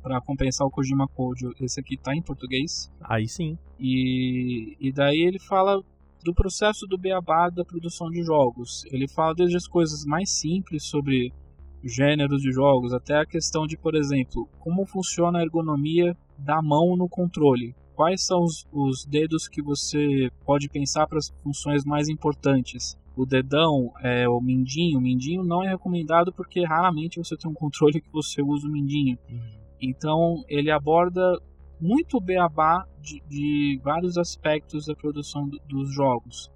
[0.01, 2.91] Para compensar o Kojima Code, esse aqui está em português.
[3.01, 3.57] Aí sim.
[3.79, 5.81] E, e daí ele fala
[6.23, 8.83] do processo do beabá da produção de jogos.
[8.91, 11.31] Ele fala desde as coisas mais simples sobre
[11.83, 16.95] gêneros de jogos, até a questão de, por exemplo, como funciona a ergonomia da mão
[16.95, 17.75] no controle.
[17.95, 22.97] Quais são os, os dedos que você pode pensar para as funções mais importantes?
[23.15, 24.99] O dedão, é, o mindinho.
[24.99, 28.71] O mindinho não é recomendado porque raramente você tem um controle que você usa o
[28.71, 29.17] mindinho.
[29.81, 31.21] Então ele aborda
[31.79, 36.49] muito o beabá de, de vários aspectos da produção do- dos jogos.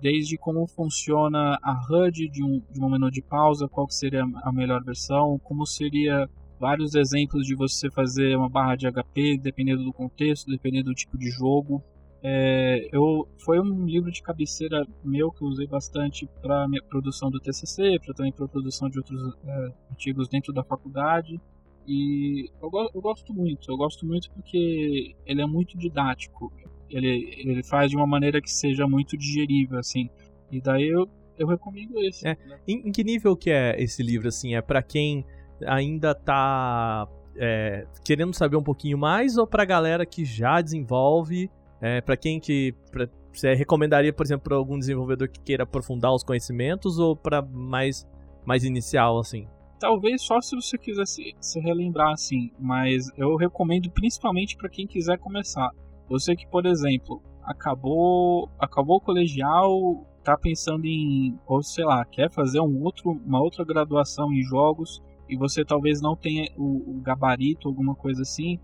[0.00, 4.52] Desde como funciona a HUD de um, de um menu de pausa, qual seria a
[4.52, 6.28] melhor versão, como seria
[6.60, 11.18] vários exemplos de você fazer uma barra de HP, dependendo do contexto, dependendo do tipo
[11.18, 11.82] de jogo.
[12.22, 17.30] É, eu, foi um livro de cabeceira meu que eu usei bastante para minha produção
[17.30, 21.40] do TCC, para também para produção de outros é, artigos dentro da faculdade.
[21.88, 26.52] E eu, eu gosto muito, eu gosto muito porque ele é muito didático.
[26.90, 30.10] Ele, ele faz de uma maneira que seja muito digerível, assim.
[30.52, 31.08] E daí eu,
[31.38, 32.28] eu recomendo esse.
[32.28, 32.36] É.
[32.46, 32.58] né?
[32.68, 34.54] Em, em que nível que é esse livro, assim?
[34.54, 35.24] É pra quem
[35.66, 41.50] ainda tá é, querendo saber um pouquinho mais ou pra galera que já desenvolve?
[41.80, 42.74] É, pra quem que...
[42.90, 47.40] Pra, você recomendaria, por exemplo, pra algum desenvolvedor que queira aprofundar os conhecimentos ou pra
[47.40, 48.06] mais,
[48.44, 49.46] mais inicial, assim?
[49.78, 52.50] Talvez só se você quiser se, se relembrar, assim.
[52.58, 55.70] Mas eu recomendo principalmente para quem quiser começar.
[56.08, 62.30] Você que, por exemplo, acabou, acabou o colegial, tá pensando em, ou sei lá, quer
[62.30, 67.00] fazer um outro, uma outra graduação em jogos e você talvez não tenha o, o
[67.02, 68.58] gabarito, alguma coisa assim,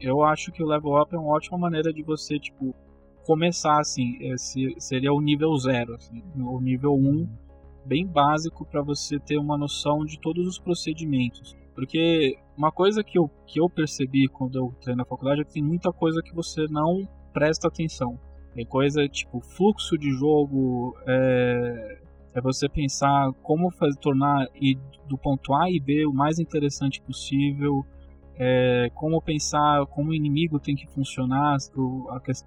[0.00, 2.74] eu acho que o Level Up é uma ótima maneira de você, tipo,
[3.24, 4.16] começar assim.
[4.20, 7.28] Esse seria o nível zero, assim, o nível 1, um,
[7.84, 11.56] bem básico para você ter uma noção de todos os procedimentos.
[11.74, 15.52] Porque uma coisa que eu, que eu percebi quando eu entrei na faculdade é que
[15.52, 18.18] tem muita coisa que você não presta atenção.
[18.54, 21.98] Tem coisa tipo fluxo de jogo, é,
[22.34, 24.78] é você pensar como fazer, tornar ir
[25.08, 27.84] do ponto A e B o mais interessante possível,
[28.36, 31.58] é, como pensar como o inimigo tem que funcionar,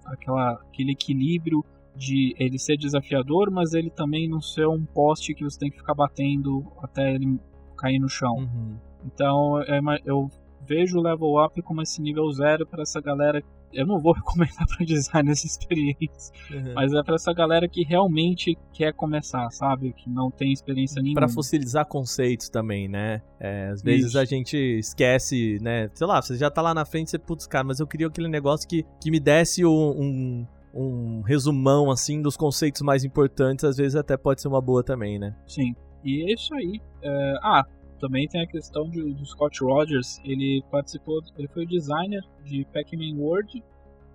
[0.06, 1.64] aquela, aquele equilíbrio
[1.96, 5.78] de ele ser desafiador, mas ele também não ser um poste que você tem que
[5.78, 7.38] ficar batendo até ele
[7.76, 8.34] cair no chão.
[8.36, 8.76] Uhum.
[9.04, 10.28] Então é, eu
[10.66, 13.42] vejo o level up como esse nível zero para essa galera.
[13.72, 16.74] Eu não vou recomendar para design essa experiência, Uhum.
[16.74, 19.92] mas é para essa galera que realmente quer começar, sabe?
[19.92, 21.20] Que não tem experiência nenhuma.
[21.20, 23.20] Pra fossilizar conceitos também, né?
[23.40, 24.18] É, às vezes Isso.
[24.18, 25.90] a gente esquece, né?
[25.92, 28.06] Sei lá, você já tá lá na frente e você, putz, cara, mas eu queria
[28.06, 33.64] aquele negócio que, que me desse um, um, um resumão, assim, dos conceitos mais importantes.
[33.64, 35.34] Às vezes até pode ser uma boa também, né?
[35.46, 35.74] Sim.
[36.04, 36.80] E é isso aí.
[37.02, 37.64] É, ah,
[38.00, 40.20] também tem a questão de, do Scott Rogers.
[40.24, 43.62] Ele participou, ele foi designer de Pac-Man World.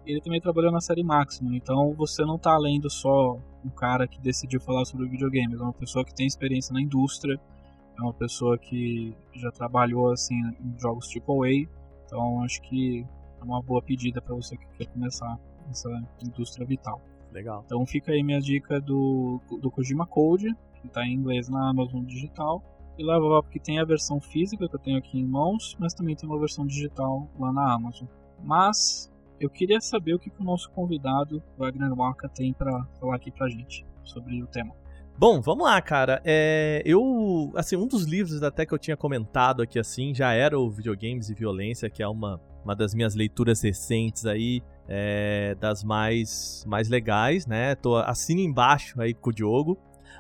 [0.06, 1.56] Ele também trabalhou na série Maximum.
[1.56, 5.60] Então você não tá lendo só um cara que decidiu falar sobre videogames.
[5.60, 7.40] É uma pessoa que tem experiência na indústria.
[7.98, 11.68] É uma pessoa que já trabalhou assim em jogos AAA.
[12.06, 13.06] Então acho que
[13.40, 15.40] é uma boa pedida para você que quer começar
[15.70, 15.90] nessa
[16.22, 17.02] indústria vital.
[17.32, 17.64] Legal.
[17.66, 22.04] Então fica aí minha dica do, do Kojima Code, que está em inglês na Amazon
[22.04, 22.62] Digital.
[22.98, 25.94] e Level Up que tem a versão física que eu tenho aqui em mãos, mas
[25.94, 28.08] também tem uma versão digital lá na Amazon.
[28.44, 29.10] Mas
[29.40, 33.32] eu queria saber o que, que o nosso convidado, Wagner Waka, tem para falar aqui
[33.32, 34.74] pra gente sobre o tema.
[35.18, 36.22] Bom, vamos lá, cara.
[36.24, 40.58] É, eu, assim, um dos livros até que eu tinha comentado aqui, assim, já era
[40.58, 44.62] o Videogames e Violência, que é uma, uma das minhas leituras recentes aí,
[44.92, 47.76] é, das mais, mais legais, né?
[47.76, 49.78] Tô assino embaixo aí com o Diogo.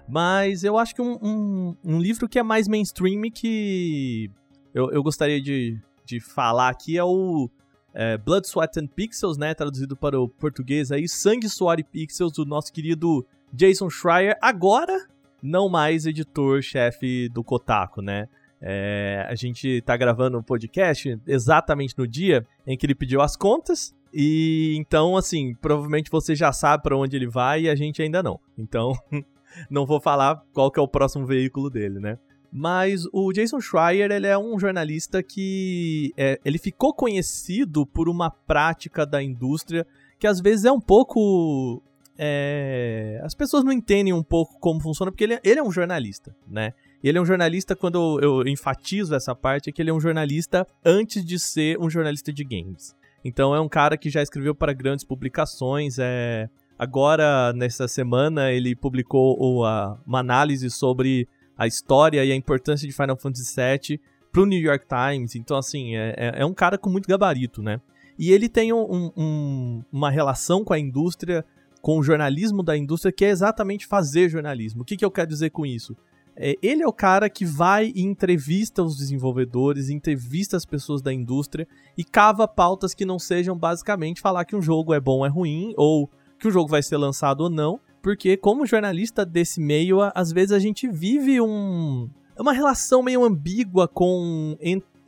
[0.07, 4.30] Mas eu acho que um, um, um livro que é mais mainstream que
[4.74, 7.49] eu, eu gostaria de, de falar aqui é o
[7.93, 9.53] é, Blood, Sweat and Pixels, né?
[9.55, 15.07] Traduzido para o português aí, Sangue, Suor e Pixels, do nosso querido Jason Schreier, agora
[15.41, 18.28] não mais editor-chefe do Kotaku, né?
[18.61, 23.36] É, a gente tá gravando um podcast exatamente no dia em que ele pediu as
[23.36, 23.95] contas.
[24.14, 28.24] E então, assim, provavelmente você já sabe para onde ele vai e a gente ainda
[28.24, 28.39] não.
[28.57, 28.93] Então,
[29.70, 32.18] não vou falar qual que é o próximo veículo dele, né?
[32.51, 38.32] Mas o Jason Schreier, ele é um jornalista que é, ele ficou conhecido por uma
[38.32, 39.86] prática da indústria
[40.18, 41.82] que às vezes é um pouco
[42.22, 46.36] é, as pessoas não entendem um pouco como funciona, porque ele, ele é um jornalista,
[46.45, 46.74] né?
[47.01, 49.93] E ele é um jornalista, quando eu, eu, enfatizo essa parte, é que ele é
[49.93, 52.93] um jornalista antes de ser um jornalista de games.
[53.24, 55.97] Então é um cara que já escreveu para grandes publicações.
[55.99, 56.49] É...
[56.78, 63.17] Agora, nessa semana, ele publicou uma, análise sobre a história e a importância de Final
[63.17, 63.99] Fantasy VII
[64.32, 65.36] pro New York Times.
[65.36, 67.82] Então, assim, é, é, é um cara com muito gabarito, né?
[68.17, 71.43] E ele tem um, um, uma relação com a indústria
[71.82, 74.82] com o jornalismo da indústria, que é exatamente fazer jornalismo.
[74.82, 75.95] O que, que eu quero dizer com isso?
[76.41, 81.13] É, ele é o cara que vai e entrevista os desenvolvedores, entrevista as pessoas da
[81.13, 81.67] indústria
[81.97, 85.29] e cava pautas que não sejam basicamente falar que um jogo é bom ou é
[85.29, 86.09] ruim, ou
[86.39, 90.53] que o jogo vai ser lançado ou não, porque como jornalista desse meio, às vezes
[90.53, 92.09] a gente vive um,
[92.39, 94.57] uma relação meio ambígua com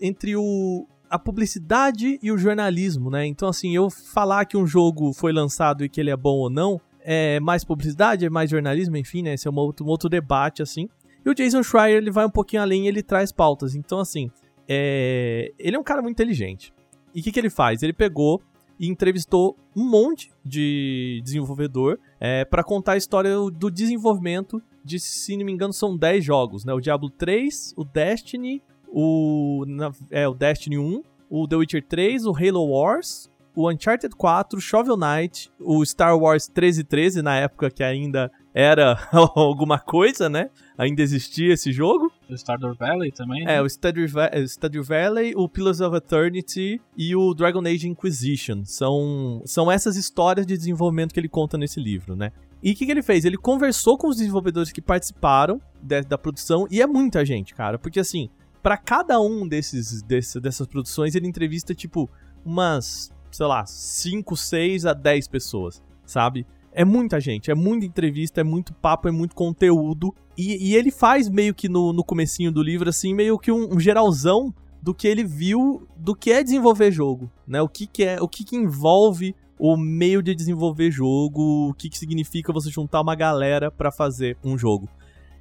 [0.02, 3.26] entre o, a publicidade e o jornalismo, né?
[3.26, 6.50] Então, assim, eu falar que um jogo foi lançado e que ele é bom ou
[6.50, 9.36] não, é mais publicidade, é mais jornalismo, enfim, né?
[9.36, 10.90] Esse é um outro, um outro debate, assim.
[11.26, 13.76] E o Jason Schreier, ele vai um pouquinho além e ele traz pautas.
[13.76, 14.32] Então, assim,
[14.68, 15.52] é...
[15.58, 16.74] ele é um cara muito inteligente.
[17.14, 17.84] E o que, que ele faz?
[17.84, 18.42] Ele pegou
[18.80, 25.38] e entrevistou um monte de desenvolvedor é, para contar a história do desenvolvimento de, se
[25.38, 26.74] não me engano, são 10 jogos, né?
[26.74, 29.64] O Diablo 3, o Destiny, o,
[30.10, 34.98] é, o Destiny 1, o The Witcher 3, o Halo Wars, o Uncharted 4, Shovel
[34.98, 40.50] Knight, o Star Wars 1313, na época que ainda era alguma coisa, né?
[40.78, 42.12] Ainda existia esse jogo.
[42.30, 43.58] O Stardew Valley também, né?
[43.58, 44.06] É, o Stardew,
[44.48, 48.64] Stardew Valley, o Pillars of Eternity e o Dragon Age Inquisition.
[48.66, 52.32] São, são essas histórias de desenvolvimento que ele conta nesse livro, né?
[52.64, 53.26] E o que, que, ele fez?
[53.26, 57.80] Ele conversou com os desenvolvedores que participaram de, da produção, e é muita gente, cara,
[57.80, 58.30] porque assim,
[58.62, 62.08] para cada um desses, desse, dessas produções, ele entrevista, tipo,
[62.46, 66.46] umas, sei lá, 5, 6 a 10 pessoas, sabe?
[66.74, 70.14] É muita gente, é muita entrevista, é muito papo, é muito conteúdo.
[70.38, 73.76] E, e ele faz meio que no, no comecinho do livro, assim, meio que um,
[73.76, 77.62] um, geralzão do que ele viu do que é desenvolver jogo, né?
[77.62, 81.88] O que, que é, o que, que envolve o meio de desenvolver jogo, o que,
[81.88, 84.90] que significa você juntar uma galera para fazer um jogo.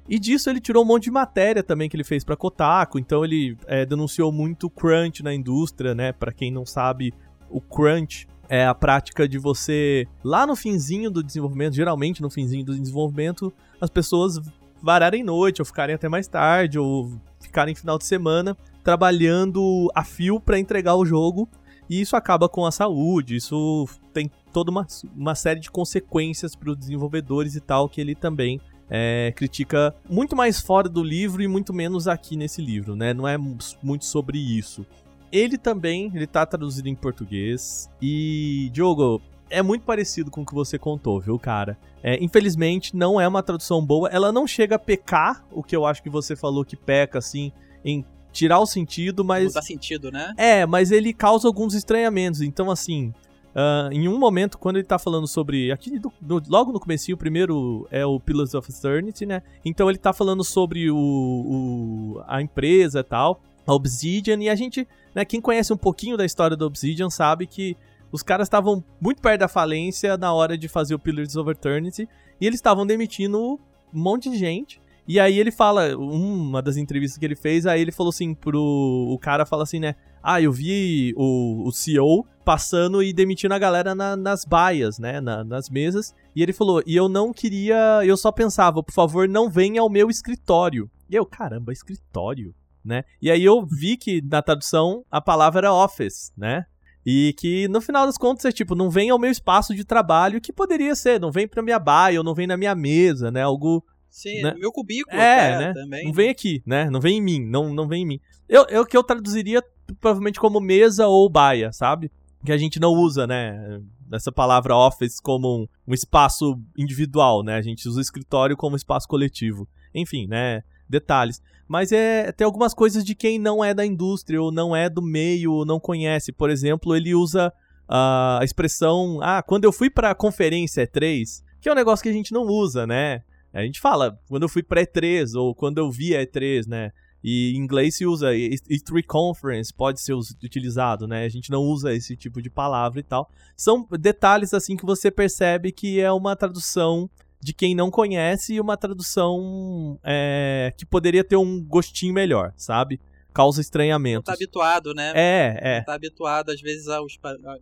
[0.07, 3.23] E disso ele tirou um monte de matéria também que ele fez para Kotaku, então
[3.23, 6.11] ele é, denunciou muito crunch na indústria, né?
[6.11, 7.13] Para quem não sabe,
[7.51, 12.65] o crunch é a prática de você lá no finzinho do desenvolvimento, geralmente no finzinho
[12.65, 14.39] do desenvolvimento, as pessoas
[14.81, 20.39] vararem noite ou ficarem até mais tarde ou ficarem final de semana trabalhando a fio
[20.39, 21.47] para entregar o jogo
[21.89, 26.71] e isso acaba com a saúde, isso tem toda uma, uma série de consequências para
[26.71, 31.47] os desenvolvedores e tal que ele também é, critica muito mais fora do livro e
[31.47, 33.13] muito menos aqui nesse livro, né?
[33.13, 34.85] Não é muito sobre isso.
[35.31, 37.89] Ele também, ele tá traduzido em português.
[38.01, 41.77] E, Diogo, é muito parecido com o que você contou, viu, cara?
[42.03, 44.09] É, infelizmente, não é uma tradução boa.
[44.09, 47.51] Ela não chega a pecar, o que eu acho que você falou que peca, assim,
[47.83, 49.53] em tirar o sentido, mas.
[49.53, 50.33] Dá sentido, né?
[50.37, 52.41] É, mas ele causa alguns estranhamentos.
[52.41, 53.13] Então, assim,
[53.53, 55.71] Uh, em um momento, quando ele tá falando sobre.
[55.71, 59.43] Aqui do, do, logo no começo, o primeiro é o Pillars of Eternity, né?
[59.65, 64.55] Então ele tá falando sobre o, o, a empresa e tal, a Obsidian, e a
[64.55, 67.77] gente, né, quem conhece um pouquinho da história da Obsidian sabe que
[68.11, 72.07] os caras estavam muito perto da falência na hora de fazer o Pillars of Eternity,
[72.39, 73.59] e eles estavam demitindo um
[73.93, 74.81] monte de gente.
[75.07, 78.61] E aí ele fala, uma das entrevistas que ele fez, aí ele falou assim pro.
[79.09, 79.95] O cara fala assim, né?
[80.23, 85.19] Ah, eu vi o, o CEO passando e demitindo a galera na, nas baias, né?
[85.19, 86.13] Na, nas mesas.
[86.35, 88.01] E ele falou, e eu não queria.
[88.05, 90.89] Eu só pensava, por favor, não venha ao meu escritório.
[91.09, 92.53] E eu, caramba, escritório,
[92.83, 93.03] né?
[93.21, 96.65] E aí eu vi que na tradução a palavra era office, né?
[97.05, 100.39] E que no final das contas é tipo, não vem ao meu espaço de trabalho,
[100.39, 103.41] que poderia ser, não vem pra minha baia, ou não vem na minha mesa, né?
[103.41, 103.83] Algo.
[104.09, 104.53] Sim, né?
[104.57, 105.73] meu cubículo É, até, né?
[105.73, 106.05] também.
[106.05, 106.89] Não vem aqui, né?
[106.89, 108.19] Não vem em mim, não, não vem em mim.
[108.47, 109.63] Eu, eu que eu traduziria
[109.99, 112.11] provavelmente como mesa ou baia, sabe?
[112.45, 113.81] Que a gente não usa, né?
[114.11, 117.55] Essa palavra office como um, um espaço individual, né?
[117.55, 119.67] A gente usa o escritório como espaço coletivo.
[119.95, 120.61] Enfim, né?
[120.89, 121.41] Detalhes.
[121.71, 125.01] Mas é tem algumas coisas de quem não é da indústria ou não é do
[125.01, 126.33] meio ou não conhece.
[126.33, 127.53] Por exemplo, ele usa
[127.87, 132.13] a expressão, ah, quando eu fui pra conferência E3, que é um negócio que a
[132.13, 133.23] gente não usa, né?
[133.53, 136.91] A gente fala, quando eu fui pra E3 ou quando eu vi a E3, né?
[137.23, 141.23] E em inglês se usa E3 Conference, pode ser utilizado, né?
[141.23, 143.31] A gente não usa esse tipo de palavra e tal.
[143.55, 147.09] São detalhes assim que você percebe que é uma tradução
[147.41, 152.99] de quem não conhece e uma tradução é, que poderia ter um gostinho melhor, sabe?
[153.33, 154.23] Causa Não estranhamento.
[154.23, 155.13] tá habituado, né?
[155.15, 155.77] É, é.
[155.77, 157.17] Não tá habituado, às vezes, aos,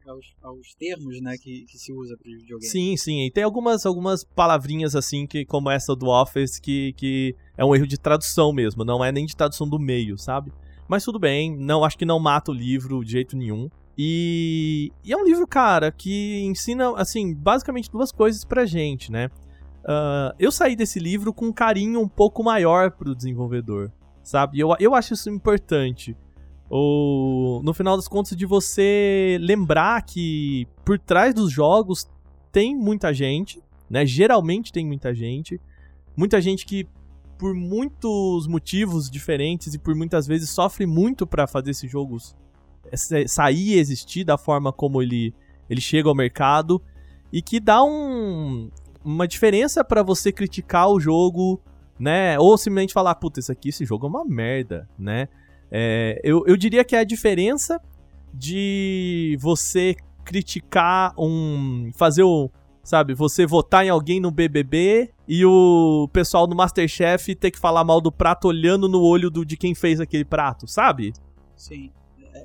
[0.08, 2.66] aos, aos termos, né, que, que se usa para videogame.
[2.72, 3.22] Sim, sim.
[3.26, 7.76] E tem algumas, algumas palavrinhas assim, que como essa do Office, que, que é um
[7.76, 8.84] erro de tradução mesmo.
[8.84, 10.52] Não é nem de tradução do meio, sabe?
[10.88, 13.70] Mas tudo bem, não acho que não mata o livro de jeito nenhum.
[13.96, 19.30] E, e é um livro, cara, que ensina, assim, basicamente duas coisas pra gente, né?
[19.92, 24.60] Ah, eu saí desse livro com um carinho um pouco maior pro desenvolvedor, sabe?
[24.60, 26.16] Eu, eu acho isso importante.
[26.70, 32.08] Ou, no final das contas, de você lembrar que por trás dos jogos
[32.52, 34.06] tem muita gente, né?
[34.06, 35.60] Geralmente tem muita gente.
[36.16, 36.88] Muita gente que,
[37.36, 42.36] por muitos motivos diferentes e por muitas vezes sofre muito pra fazer esses jogos
[42.92, 45.34] eh, sair e existir da forma como ele,
[45.68, 46.80] ele chega ao mercado.
[47.34, 48.70] E que dá um,
[49.04, 51.62] uma diferença pra você criticar o jogo,
[52.00, 52.38] né?
[52.40, 55.28] Ou simplesmente falar, puta, esse aqui, esse jogo é uma merda, né?
[55.72, 57.80] É, eu, eu diria que é a diferença
[58.34, 61.92] de você criticar um.
[61.96, 62.50] fazer o.
[62.82, 67.84] Sabe, você votar em alguém no BBB e o pessoal no Masterchef ter que falar
[67.84, 71.14] mal do prato olhando no olho do, de quem fez aquele prato, sabe?
[71.56, 71.92] Sim.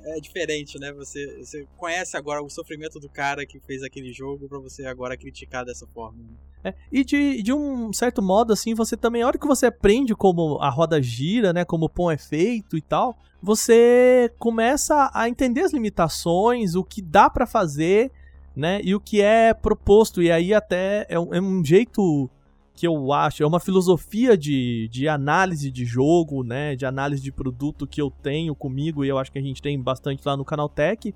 [0.05, 0.93] É, diferente, né?
[0.93, 5.17] Você, você conhece agora o sofrimento do cara que fez aquele jogo pra você agora
[5.17, 6.19] criticar dessa forma.
[6.19, 6.29] né?
[6.65, 10.15] É, e de, de um certo modo, assim, você também, a hora que você aprende
[10.15, 15.29] como a roda gira, né, como o pão é feito e tal, você começa a
[15.29, 18.11] entender as limitações, o que dá pra fazer,
[18.55, 20.21] né, e o que é proposto.
[20.21, 22.29] E aí até é um, é um jeito
[22.75, 27.31] que eu acho, é uma filosofia de, de análise de jogo, né, de análise de
[27.31, 30.43] produto que eu tenho comigo e eu acho que a gente tem bastante lá no
[30.43, 31.13] Canaltech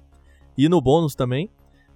[0.58, 1.50] e no bônus também,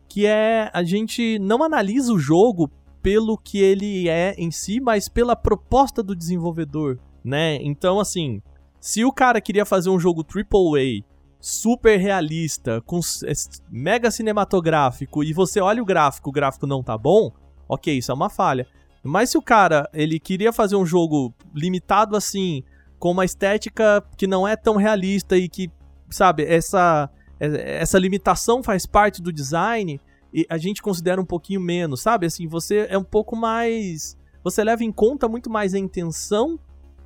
[0.10, 2.70] que é a gente não analisa o jogo
[3.02, 7.56] pelo que ele é em si, mas pela proposta do desenvolvedor, né?
[7.62, 8.42] Então, assim,
[8.80, 11.04] se o cara queria fazer um jogo AAA
[11.40, 16.98] super realista, com es- mega cinematográfico, e você olha o gráfico, o gráfico não tá
[16.98, 17.32] bom,
[17.68, 18.66] ok, isso é uma falha.
[19.04, 22.64] Mas se o cara, ele queria fazer um jogo limitado assim,
[22.98, 25.70] com uma estética que não é tão realista e que,
[26.10, 30.00] sabe, essa, é- essa limitação faz parte do design,
[30.34, 32.26] e a gente considera um pouquinho menos, sabe?
[32.26, 34.18] Assim, você é um pouco mais.
[34.44, 36.58] Você leva em conta muito mais a intenção,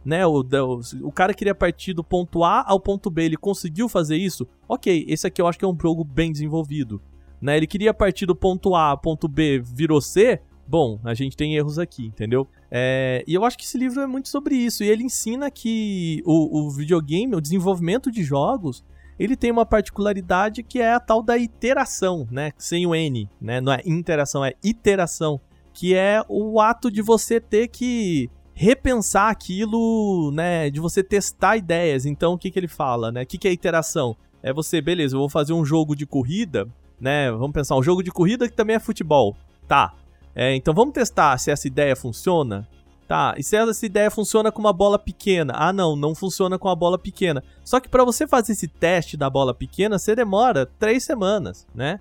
[0.05, 0.25] né?
[0.25, 4.15] O, o, o cara queria partir do ponto A ao ponto B, ele conseguiu fazer
[4.15, 4.47] isso?
[4.67, 7.01] Ok, esse aqui eu acho que é um jogo bem desenvolvido.
[7.41, 7.57] Né?
[7.57, 10.39] Ele queria partir do ponto A ao ponto B, virou C?
[10.67, 12.47] Bom, a gente tem erros aqui, entendeu?
[12.69, 14.83] É, e eu acho que esse livro é muito sobre isso.
[14.83, 18.83] E ele ensina que o, o videogame, o desenvolvimento de jogos,
[19.17, 22.51] ele tem uma particularidade que é a tal da iteração, né?
[22.57, 23.61] Sem o N, né?
[23.61, 25.39] Não é interação, é iteração.
[25.73, 30.69] Que é o ato de você ter que repensar aquilo, né?
[30.69, 32.05] De você testar ideias.
[32.05, 33.23] Então, o que, que ele fala, né?
[33.23, 34.17] O que, que é iteração?
[34.43, 36.67] É você, beleza, eu vou fazer um jogo de corrida,
[36.99, 37.31] né?
[37.31, 39.35] Vamos pensar, um jogo de corrida que também é futebol.
[39.67, 39.93] Tá.
[40.39, 42.67] É, então vamos testar se essa ideia funciona.
[43.07, 45.53] Tá, e se essa ideia funciona com uma bola pequena?
[45.55, 47.43] Ah, não, não funciona com a bola pequena.
[47.63, 51.99] Só que para você fazer esse teste da bola pequena, você demora três semanas, né?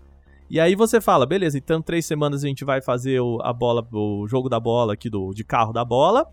[0.50, 3.86] E aí você fala, beleza, então três semanas a gente vai fazer o, a bola,
[3.90, 6.28] o jogo da bola aqui do de carro da bola.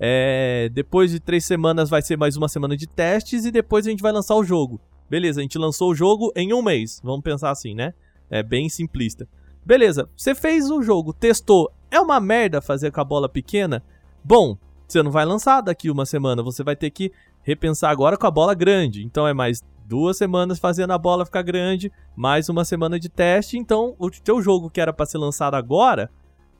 [0.00, 3.90] É, depois de três semanas vai ser mais uma semana de testes e depois a
[3.90, 4.80] gente vai lançar o jogo.
[5.08, 7.00] Beleza, a gente lançou o jogo em um mês.
[7.04, 7.94] Vamos pensar assim, né?
[8.28, 9.28] É bem simplista.
[9.64, 11.72] Beleza, você fez o jogo, testou.
[11.90, 13.82] É uma merda fazer com a bola pequena?
[14.22, 17.10] Bom, você não vai lançar daqui uma semana, você vai ter que
[17.42, 19.04] repensar agora com a bola grande.
[19.04, 23.56] Então é mais duas semanas fazendo a bola ficar grande, mais uma semana de teste.
[23.56, 26.10] Então o teu jogo que era para ser lançado agora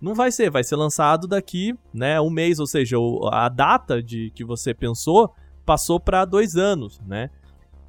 [0.01, 2.97] Não vai ser, vai ser lançado daqui, né, um mês, ou seja,
[3.33, 5.33] a data de que você pensou
[5.65, 7.31] passou para dois anos, né?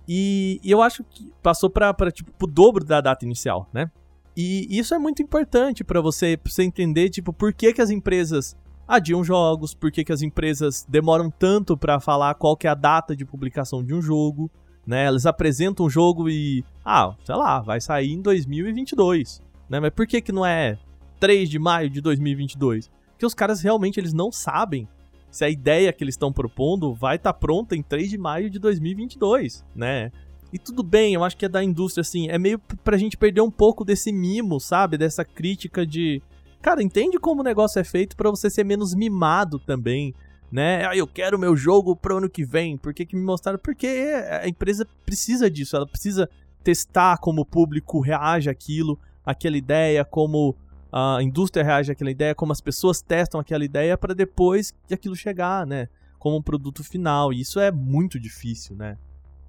[0.07, 3.91] E, e, eu acho que passou para tipo pro dobro da data inicial, né?
[4.36, 7.89] E isso é muito importante para você, pra você entender tipo por que, que as
[7.89, 8.55] empresas
[8.88, 12.75] adiam jogos, por que, que as empresas demoram tanto para falar qual que é a
[12.75, 14.51] data de publicação de um jogo,
[14.86, 15.05] né?
[15.05, 19.79] Elas apresentam um jogo e ah, sei lá, vai sair em 2022, né?
[19.79, 20.77] Mas por que que não é
[21.19, 22.91] 3 de maio de 2022?
[23.11, 24.88] Porque os caras realmente eles não sabem
[25.31, 28.49] se a ideia que eles estão propondo vai estar tá pronta em 3 de maio
[28.49, 30.11] de 2022, né?
[30.56, 33.41] E tudo bem, eu acho que é da indústria, assim, é meio pra gente perder
[33.41, 34.97] um pouco desse mimo, sabe?
[34.97, 36.22] Dessa crítica de.
[36.62, 40.16] Cara, entende como o negócio é feito para você ser menos mimado também,
[40.49, 40.86] né?
[40.86, 43.60] Ah, eu quero meu jogo pro ano que vem, por que, que me mostraram?
[43.60, 46.30] Porque a empresa precisa disso, ela precisa
[46.64, 50.56] testar como o público reage àquilo, àquela ideia, como
[50.89, 55.18] a indústria reage àquela ideia, como as pessoas testam aquela ideia para depois que aquilo
[55.18, 55.89] chegar, né?
[56.18, 57.34] Como um produto final.
[57.34, 58.97] E isso é muito difícil, né?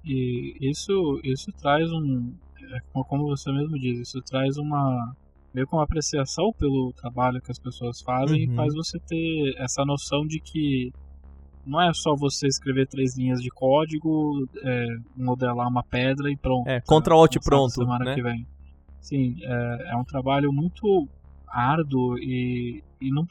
[0.03, 2.33] E isso, isso traz um.
[2.61, 5.15] É, como você mesmo diz, isso traz uma.
[5.53, 8.53] meio com uma apreciação pelo trabalho que as pessoas fazem uhum.
[8.53, 10.91] e faz você ter essa noção de que
[11.65, 16.67] não é só você escrever três linhas de código, é, modelar uma pedra e pronto.
[16.67, 17.73] É, contra Alt pronto.
[17.73, 18.15] Semana né?
[18.15, 18.47] que vem.
[19.01, 21.07] Sim, é, é um trabalho muito
[21.47, 23.25] árduo e, e não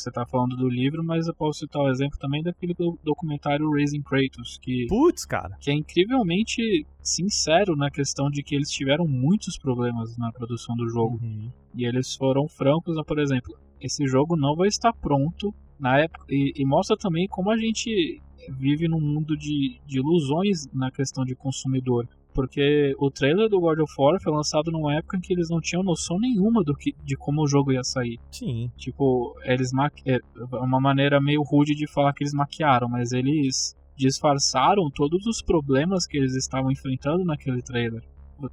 [0.00, 4.02] você está falando do livro, mas eu posso citar o exemplo também daquele documentário Raising
[4.02, 9.58] Kratos, que Putz, cara, que é incrivelmente sincero na questão de que eles tiveram muitos
[9.58, 11.18] problemas na produção do jogo.
[11.22, 11.50] Uhum.
[11.74, 16.52] E eles foram francos, por exemplo, esse jogo não vai estar pronto na época e,
[16.56, 21.34] e mostra também como a gente vive num mundo de, de ilusões na questão de
[21.34, 22.08] consumidor.
[22.34, 25.60] Porque o trailer do God of War foi lançado numa época em que eles não
[25.60, 28.18] tinham noção nenhuma do que, de como o jogo ia sair.
[28.30, 28.70] Sim.
[28.76, 30.02] Tipo, eles maqui...
[30.10, 30.18] é
[30.52, 36.06] uma maneira meio rude de falar que eles maquiaram, mas eles disfarçaram todos os problemas
[36.06, 38.02] que eles estavam enfrentando naquele trailer.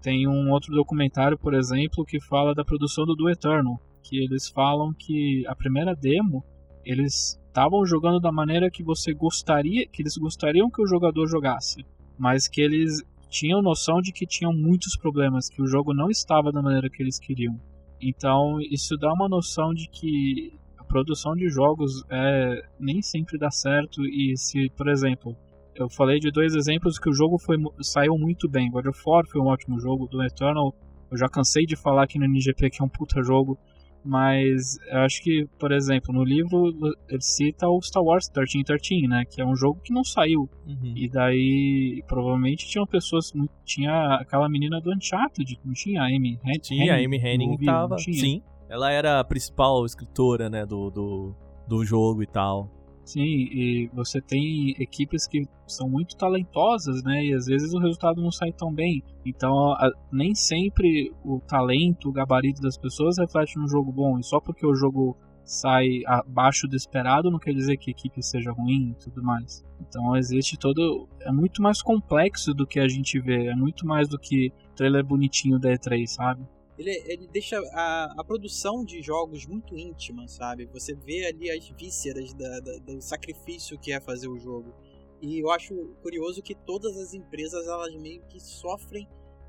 [0.01, 4.47] Tem um outro documentário, por exemplo, que fala da produção do Do Eternal, que eles
[4.49, 6.43] falam que a primeira demo
[6.85, 11.85] eles estavam jogando da maneira que você gostaria, que eles gostariam que o jogador jogasse,
[12.17, 16.51] mas que eles tinham noção de que tinham muitos problemas, que o jogo não estava
[16.51, 17.59] da maneira que eles queriam.
[18.01, 23.51] Então, isso dá uma noção de que a produção de jogos é, nem sempre dá
[23.51, 25.35] certo e se, por exemplo,
[25.75, 28.69] eu falei de dois exemplos que o jogo foi, saiu muito bem.
[28.71, 30.73] God of War foi um ótimo jogo, do Eternal
[31.11, 33.57] eu já cansei de falar aqui no NGP que é um puta jogo,
[34.03, 36.73] mas eu acho que, por exemplo, no livro
[37.07, 39.23] ele cita o Star Wars 1313, né?
[39.25, 40.49] Que é um jogo que não saiu.
[40.65, 40.93] Uhum.
[40.95, 43.31] E daí provavelmente tinham pessoas.
[43.65, 46.59] Tinha aquela menina do Uncharted, não tinha a Amy Henning?
[46.61, 47.97] Tinha, a Amy Henning tava.
[47.97, 48.41] Sim.
[48.69, 51.35] Ela era a principal escritora, né, do, do,
[51.67, 52.69] do jogo e tal.
[53.09, 57.25] Sim, e você tem equipes que são muito talentosas, né?
[57.25, 59.01] E às vezes o resultado não sai tão bem.
[59.25, 64.19] Então, a, nem sempre o talento, o gabarito das pessoas reflete num jogo bom.
[64.19, 68.21] E só porque o jogo sai abaixo do esperado não quer dizer que a equipe
[68.21, 69.65] seja ruim e tudo mais.
[69.81, 71.09] Então existe todo.
[71.21, 73.47] É muito mais complexo do que a gente vê.
[73.47, 76.43] É muito mais do que trailer bonitinho da E3, sabe?
[76.79, 80.65] Ele, ele deixa a, a produção de jogos muito íntima, sabe?
[80.67, 84.73] Você vê ali as vísceras da, da, do sacrifício que é fazer o jogo.
[85.21, 89.05] E eu acho curioso que todas as empresas elas meio que sofrem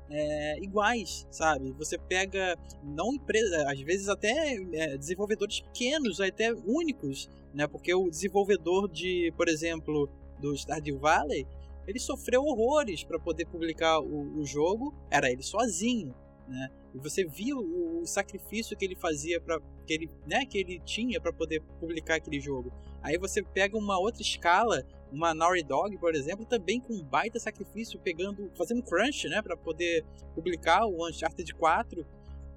[0.09, 1.71] é, iguais, sabe?
[1.77, 7.65] Você pega não empresa, às vezes até é, desenvolvedores pequenos, até únicos, né?
[7.65, 11.47] Porque o desenvolvedor de, por exemplo, do Stardew Valley,
[11.87, 14.93] ele sofreu horrores para poder publicar o, o, jogo.
[15.09, 16.13] Era ele sozinho,
[16.51, 16.69] né?
[16.93, 21.19] E você viu o, sacrifício que ele fazia para que ele, né, que ele tinha
[21.21, 22.71] para poder publicar aquele jogo.
[23.01, 27.39] Aí você pega uma outra escala, uma Naughty Dog, por exemplo, também com um baita
[27.39, 30.03] sacrifício, pegando, fazendo crunch, né, para poder
[30.35, 32.05] publicar o Uncharted 4.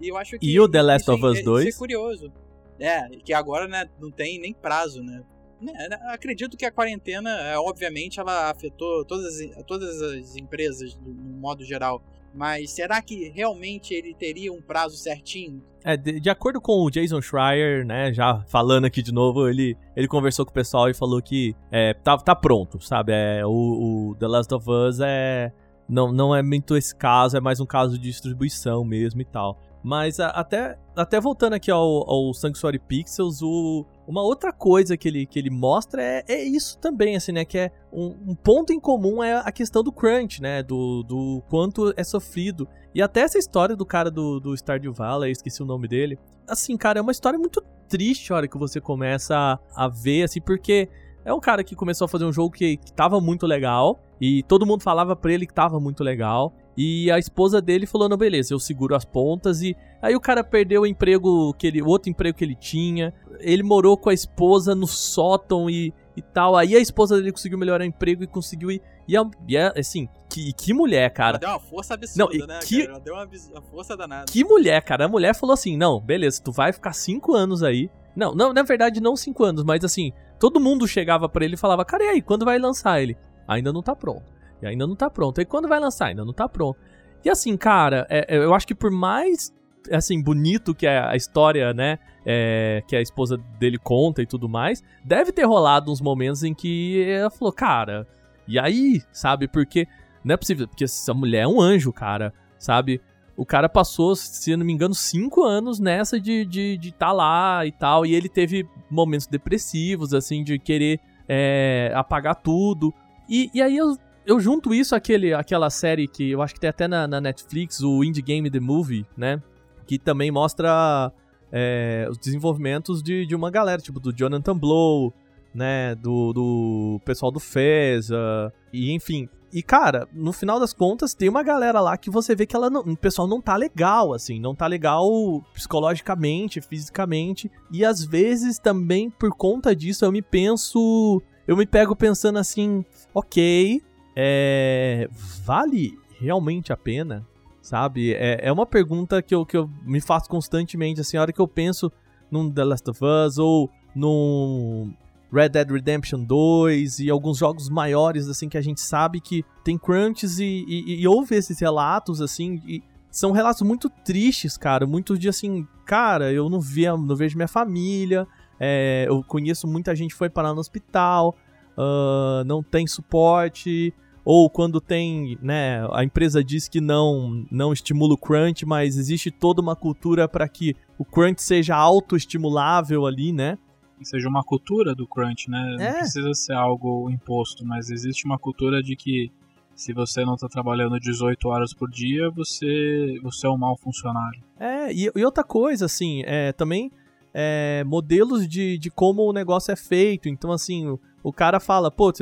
[0.00, 1.66] E eu acho que E o The Last of Us é, 2?
[1.66, 2.32] Isso é curioso.
[2.78, 5.24] É, que agora, né, não tem nem prazo, né?
[5.60, 9.34] né acredito que a quarentena, é, obviamente, ela afetou todas,
[9.66, 12.02] todas as empresas no modo geral.
[12.34, 15.62] Mas será que realmente ele teria um prazo certinho?
[15.84, 19.76] É, de, de, acordo com o Jason Schreier, né, já falando aqui de novo, ele,
[19.94, 23.12] ele conversou com o pessoal e falou que é, tá, tá pronto, sabe?
[23.12, 25.52] É, o, o The Last of Us é.
[25.86, 29.60] Não, não é muito esse caso, é mais um caso de distribuição mesmo e tal.
[29.84, 35.06] Mas a, até, até voltando aqui ao, ao Sanctuary Pixels, o, uma outra coisa que
[35.06, 37.44] ele, que ele mostra é, é isso também, assim, né?
[37.44, 40.62] Que é um, um, ponto em comum é a questão do crunch, né?
[40.62, 42.66] Do, do quanto é sofrido.
[42.94, 46.18] E até essa história do cara do, do Stardew Valley, esqueci o nome dele.
[46.48, 50.22] Assim, cara, é uma história muito triste a hora que você começa a, a ver,
[50.22, 50.88] assim, porque
[51.24, 53.98] é um cara que começou a fazer um jogo que, que tava muito legal.
[54.20, 56.52] E todo mundo falava pra ele que tava muito legal.
[56.76, 59.62] E a esposa dele falou: não, beleza, eu seguro as pontas.
[59.62, 63.12] E aí o cara perdeu o emprego, que ele, o outro emprego que ele tinha.
[63.40, 66.56] Ele morou com a esposa no sótão e, e tal.
[66.56, 68.82] Aí a esposa dele conseguiu melhorar o emprego e conseguiu ir.
[69.06, 71.36] E, a, e a, assim, que, que mulher, cara.
[71.36, 72.60] Ela deu uma força absurda, não, né?
[72.64, 72.90] Que, cara?
[72.92, 74.24] Ela deu uma, uma força danada.
[74.30, 75.06] Que mulher, cara.
[75.06, 77.90] A mulher falou assim: não, beleza, tu vai ficar cinco anos aí.
[78.16, 81.58] Não, não, na verdade, não cinco anos, mas assim, todo mundo chegava para ele e
[81.58, 83.16] falava, cara, e aí, quando vai lançar ele?
[83.46, 84.32] Ainda não tá pronto.
[84.62, 85.40] E ainda não tá pronto.
[85.40, 86.06] E quando vai lançar?
[86.06, 86.78] Ainda não tá pronto.
[87.24, 89.52] E assim, cara, é, é, eu acho que por mais
[89.90, 91.98] assim, bonito que é a história, né?
[92.24, 96.54] É, que a esposa dele conta e tudo mais, deve ter rolado uns momentos em
[96.54, 98.06] que ela falou, cara,
[98.48, 99.46] e aí, sabe?
[99.46, 99.86] Porque
[100.24, 103.00] não é possível, porque essa mulher é um anjo, cara, sabe?
[103.36, 107.66] O cara passou, se não me engano, cinco anos nessa de de, de tá lá
[107.66, 108.06] e tal.
[108.06, 112.92] E ele teve momentos depressivos, assim, de querer é, apagar tudo.
[113.28, 113.96] E, e aí eu,
[114.26, 117.80] eu junto isso àquele, àquela série que eu acho que tem até na, na Netflix,
[117.80, 119.42] o Indie Game The Movie, né?
[119.86, 121.12] Que também mostra
[121.52, 125.12] é, os desenvolvimentos de, de uma galera, tipo do Jonathan Blow,
[125.54, 125.94] né?
[125.94, 129.28] Do, do pessoal do Fez, uh, e enfim.
[129.54, 132.68] E, cara, no final das contas, tem uma galera lá que você vê que ela
[132.68, 135.08] não, o pessoal não tá legal, assim, não tá legal
[135.54, 137.48] psicologicamente, fisicamente.
[137.70, 141.22] E às vezes também, por conta disso, eu me penso.
[141.46, 143.80] Eu me pego pensando assim, ok,
[144.16, 145.08] é.
[145.44, 147.24] Vale realmente a pena?
[147.62, 148.12] Sabe?
[148.12, 151.40] É, é uma pergunta que eu, que eu me faço constantemente, assim, a hora que
[151.40, 151.92] eu penso
[152.28, 154.92] num The Last of Us ou num
[155.34, 159.76] Red Dead Redemption 2 e alguns jogos maiores, assim, que a gente sabe que tem
[159.76, 165.18] crunches e, e, e ouve esses relatos, assim, e são relatos muito tristes, cara, muito
[165.18, 168.26] de assim, cara, eu não, via, não vejo minha família,
[168.58, 171.36] é, eu conheço muita gente que foi parar no hospital,
[171.76, 173.92] uh, não tem suporte,
[174.24, 179.30] ou quando tem, né, a empresa diz que não não estimula o crunch, mas existe
[179.30, 183.58] toda uma cultura para que o crunch seja autoestimulável ali, né?
[184.04, 185.76] Seja uma cultura do crunch, né?
[185.78, 185.86] É.
[185.86, 189.30] Não precisa ser algo imposto, mas existe uma cultura de que
[189.74, 194.40] se você não está trabalhando 18 horas por dia, você, você é um mau funcionário.
[194.58, 196.92] É, e, e outra coisa, assim, é, também
[197.32, 200.28] é, modelos de, de como o negócio é feito.
[200.28, 202.12] Então, assim, o, o cara fala, pô,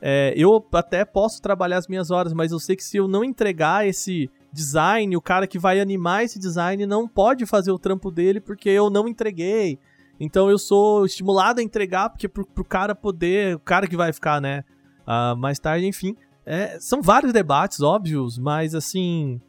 [0.00, 3.24] é, eu até posso trabalhar as minhas horas, mas eu sei que se eu não
[3.24, 8.10] entregar esse design, o cara que vai animar esse design não pode fazer o trampo
[8.10, 9.78] dele porque eu não entreguei.
[10.20, 14.12] Então eu sou estimulado a entregar, porque pro, pro cara poder, o cara que vai
[14.12, 14.64] ficar, né,
[15.06, 16.16] uh, mais tarde, enfim.
[16.44, 19.40] É, são vários debates, óbvios, mas assim.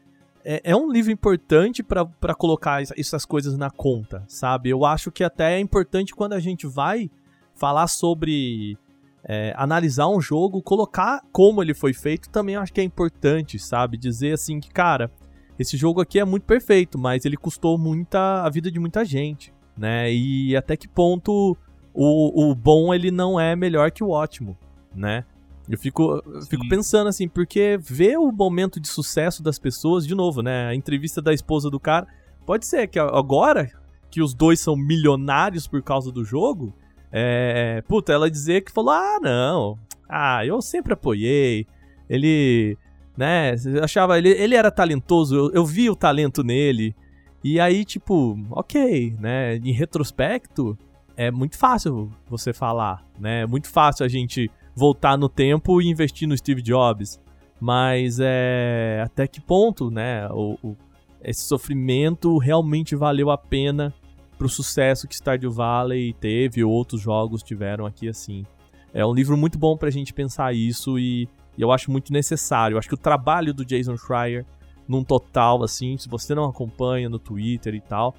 [0.44, 4.70] É, é um livro importante para colocar essas coisas na conta, sabe?
[4.70, 7.12] Eu acho que até é importante quando a gente vai
[7.56, 8.78] falar sobre
[9.22, 13.98] é, analisar um jogo, colocar como ele foi feito, também acho que é importante, sabe?
[13.98, 15.12] Dizer assim que, cara,
[15.60, 19.54] esse jogo aqui é muito perfeito, mas ele custou muita a vida de muita gente
[19.80, 20.14] né?
[20.14, 21.58] E até que ponto
[21.94, 24.58] o, o bom ele não é melhor que o ótimo,
[24.94, 25.24] né?
[25.70, 30.16] Eu fico, eu fico pensando assim, porque ver o momento de sucesso das pessoas, de
[30.16, 30.68] novo, né?
[30.68, 32.08] A entrevista da esposa do cara,
[32.46, 33.72] pode ser que agora
[34.10, 36.74] que os dois são milionários por causa do jogo,
[37.12, 37.84] é.
[37.88, 39.78] Puta, ela dizer que falou: ah, não,
[40.08, 41.68] ah, eu sempre apoiei,
[42.10, 42.78] ele,
[43.16, 43.54] né?
[43.82, 46.96] achava, ele, ele era talentoso, eu, eu vi o talento nele,
[47.44, 49.56] e aí, tipo, ok, né?
[49.58, 50.78] Em retrospecto,
[51.16, 53.42] é muito fácil você falar, né?
[53.42, 57.20] É muito fácil a gente voltar no tempo e investir no Steve Jobs.
[57.60, 59.02] Mas é.
[59.04, 60.28] Até que ponto, né?
[60.30, 60.78] O, o,
[61.22, 63.94] esse sofrimento realmente valeu a pena
[64.38, 68.46] pro sucesso que Stardew Valley teve ou outros jogos tiveram aqui assim.
[68.94, 72.76] É um livro muito bom pra gente pensar isso e, e eu acho muito necessário.
[72.76, 74.46] Eu acho que o trabalho do Jason Schreier
[74.90, 78.16] num total, assim, se você não acompanha no Twitter e tal,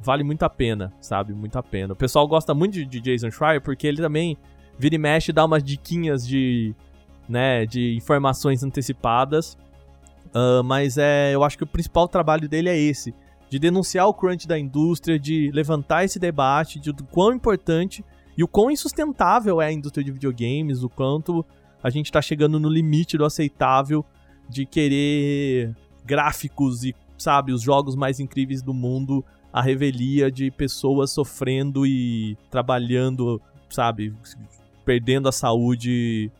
[0.00, 1.32] vale muito a pena, sabe?
[1.32, 1.92] Muito a pena.
[1.92, 4.36] O pessoal gosta muito de, Jason Schreier porque ele também
[4.76, 6.74] vira e mexe dá umas diquinhas de,
[7.28, 9.56] né, de informações antecipadas.
[10.34, 13.14] Uh, mas é, eu acho que o principal trabalho dele é esse,
[13.48, 18.04] de denunciar o crunch da indústria, de levantar esse debate de quão importante
[18.36, 21.46] e o quão insustentável é a indústria de videogames, o quanto
[21.80, 24.04] a gente está chegando no limite do aceitável
[24.48, 25.74] de querer
[26.08, 32.36] gráficos e sabe, os jogos mais incríveis do mundo, a revelia de pessoas sofrendo e
[32.50, 34.14] trabalhando, sabe,
[34.84, 36.30] perdendo a saúde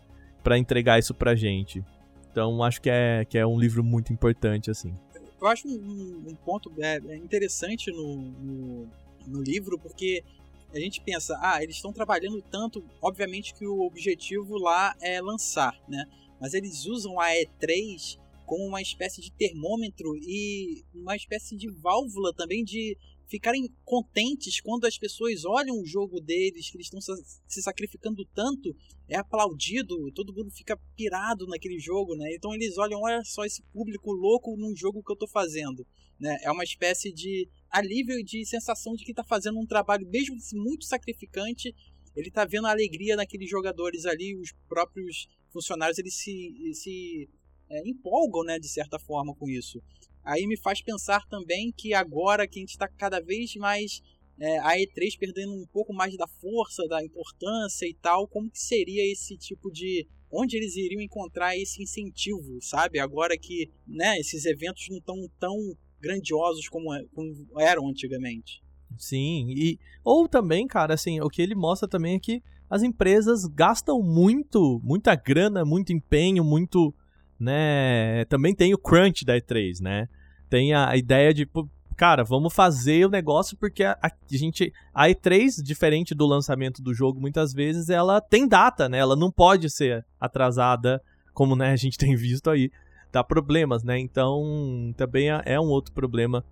[0.42, 1.84] para entregar isso pra gente.
[2.30, 4.94] Então acho que é, que é um livro muito importante, assim.
[5.40, 8.88] Eu acho um, um ponto é, é interessante no, no,
[9.26, 10.24] no livro, porque
[10.72, 15.74] a gente pensa, ah, eles estão trabalhando tanto, obviamente que o objetivo lá é lançar,
[15.88, 16.04] né?
[16.40, 18.18] Mas eles usam a E3
[18.48, 22.96] como uma espécie de termômetro e uma espécie de válvula também de
[23.28, 26.98] ficarem contentes quando as pessoas olham o jogo deles, que eles estão
[27.46, 28.74] se sacrificando tanto,
[29.06, 32.34] é aplaudido, todo mundo fica pirado naquele jogo, né?
[32.34, 35.86] Então eles olham, olha só esse público louco num jogo que eu estou fazendo,
[36.18, 36.38] né?
[36.42, 40.86] É uma espécie de alívio de sensação de que está fazendo um trabalho, mesmo muito
[40.86, 41.74] sacrificante,
[42.16, 47.28] ele está vendo a alegria naqueles jogadores ali, os próprios funcionários, eles se, se
[47.70, 49.82] é, empolgam, né, de certa forma com isso
[50.28, 54.02] aí me faz pensar também que agora que a gente está cada vez mais
[54.38, 58.60] é, a E3 perdendo um pouco mais da força, da importância e tal, como que
[58.60, 62.98] seria esse tipo de onde eles iriam encontrar esse incentivo, sabe?
[62.98, 65.56] Agora que, né, esses eventos não estão tão
[65.98, 68.62] grandiosos como, é, como eram antigamente.
[68.98, 73.46] Sim, e ou também, cara, assim, o que ele mostra também é que as empresas
[73.46, 76.94] gastam muito, muita grana, muito empenho, muito,
[77.38, 80.08] né, também tem o crunch da E3, né?
[80.48, 81.48] tem a ideia de,
[81.96, 84.72] cara, vamos fazer o negócio porque a, a, gente.
[84.92, 88.98] A E3, diferente do lançamento do jogo, muitas vezes, ela tem data, né?
[88.98, 91.02] Ela não pode ser atrasada,
[91.32, 92.70] como né, a gente tem visto aí.
[93.10, 93.98] Dá problemas, né?
[93.98, 96.44] Então, também é, é um outro problema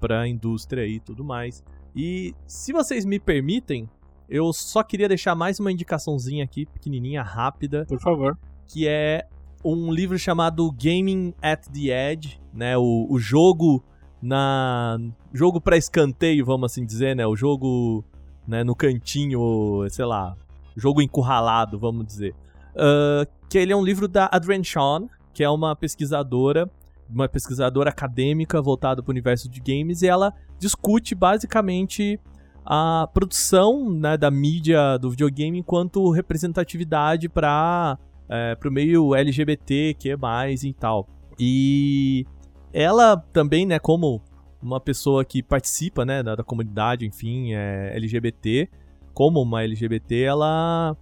[0.00, 1.62] para a indústria e tudo mais.
[1.94, 3.88] E se vocês me permitem,
[4.28, 7.84] eu só queria deixar mais uma indicaçãozinha aqui, pequenininha, rápida.
[7.86, 8.38] Por favor.
[8.66, 9.26] Que é
[9.64, 12.76] um livro chamado Gaming at the Edge, né?
[12.76, 13.82] O, o jogo
[14.20, 14.98] na
[15.32, 17.26] jogo para escanteio, vamos assim dizer, né?
[17.26, 18.04] O jogo
[18.46, 20.36] né, no cantinho, sei lá,
[20.76, 22.34] jogo encurralado, vamos dizer.
[22.74, 26.70] Uh, que ele é um livro da Adrienne Shawn, que é uma pesquisadora,
[27.08, 32.18] uma pesquisadora acadêmica voltada para o universo de games, e ela discute basicamente
[32.64, 37.98] a produção né, da mídia do videogame enquanto representatividade para
[38.28, 41.08] é, pro meio LGBT, que é mais e tal.
[41.38, 42.26] E
[42.72, 44.22] ela também, né, como
[44.62, 48.68] uma pessoa que participa, né, da, da comunidade, enfim, é, LGBT,
[49.12, 50.96] como uma LGBT, ela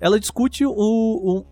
[0.00, 0.72] ela discute o,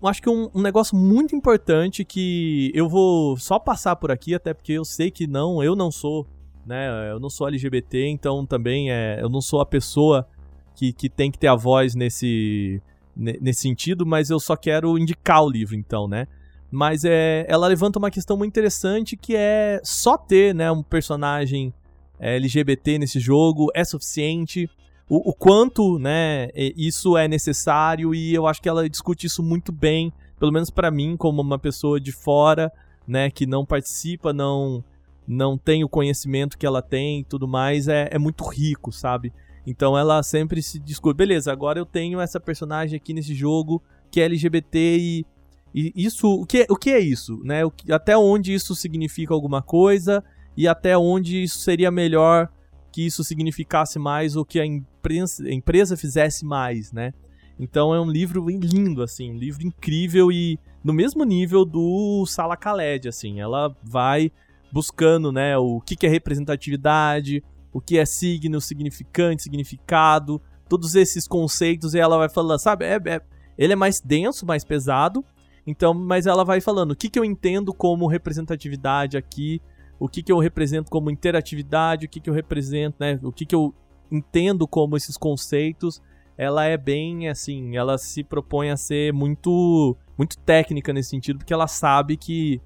[0.00, 4.34] o acho que um, um, negócio muito importante que eu vou só passar por aqui,
[4.34, 6.26] até porque eu sei que não, eu não sou,
[6.64, 10.26] né, eu não sou LGBT, então também é, eu não sou a pessoa
[10.74, 12.80] que, que tem que ter a voz nesse
[13.18, 16.28] nesse sentido, mas eu só quero indicar o livro, então, né?
[16.70, 21.72] Mas é, ela levanta uma questão muito interessante que é só ter né, um personagem
[22.20, 24.70] é, LGBT nesse jogo é suficiente.
[25.08, 29.72] O, o, quanto né, isso é necessário e eu acho que ela discute isso muito
[29.72, 32.70] bem, pelo menos para mim, como uma pessoa de fora,
[33.06, 34.84] né, que não participa, não
[35.26, 39.30] não tem o conhecimento que ela tem e tudo mais, é, é muito rico, sabe?
[39.68, 44.18] Então ela sempre se discute, beleza, agora eu tenho essa personagem aqui nesse jogo que
[44.18, 45.26] é LGBT e,
[45.74, 47.66] e isso, o que, o que é isso, né?
[47.66, 50.24] O até onde isso significa alguma coisa
[50.56, 52.48] e até onde isso seria melhor
[52.90, 57.12] que isso significasse mais ou que a empresa, a empresa fizesse mais, né?
[57.60, 62.56] Então é um livro lindo, assim, um livro incrível e no mesmo nível do Sala
[62.56, 64.32] Khaled, assim, ela vai
[64.72, 67.44] buscando, né, o que, que é representatividade,
[67.78, 72.84] o que é signo, significante, significado, todos esses conceitos e ela vai falando, sabe?
[72.84, 73.22] É, é,
[73.56, 75.24] ele é mais denso, mais pesado,
[75.64, 79.62] então, mas ela vai falando o que, que eu entendo como representatividade aqui,
[79.98, 83.18] o que, que eu represento como interatividade, o que, que eu represento, né?
[83.22, 83.72] O que, que eu
[84.10, 86.02] entendo como esses conceitos.
[86.36, 91.52] Ela é bem assim, ela se propõe a ser muito, muito técnica nesse sentido, porque
[91.52, 92.60] ela sabe que,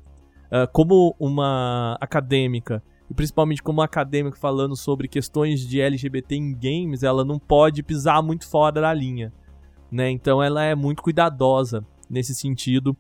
[0.49, 2.83] uh, como uma acadêmica
[3.13, 8.23] e principalmente como acadêmico falando sobre questões de LGBT em games, ela não pode pisar
[8.23, 9.31] muito fora da linha,
[9.91, 10.11] né?
[10.11, 12.97] Então ela é muito cuidadosa nesse sentido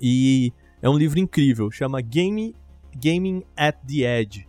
[0.00, 2.54] e é um livro incrível, chama Game,
[2.94, 4.48] Gaming at the Edge,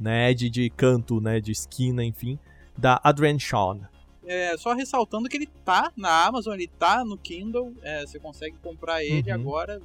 [0.00, 0.32] né?
[0.32, 1.38] Edge de canto, né?
[1.38, 2.36] De esquina, enfim,
[2.76, 3.82] da Adrienne Shawn.
[4.26, 8.56] É, só ressaltando que ele tá na Amazon, ele tá no Kindle, é, você consegue
[8.60, 9.40] comprar ele uhum.
[9.40, 9.80] agora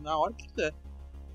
[0.00, 0.72] na hora que quiser.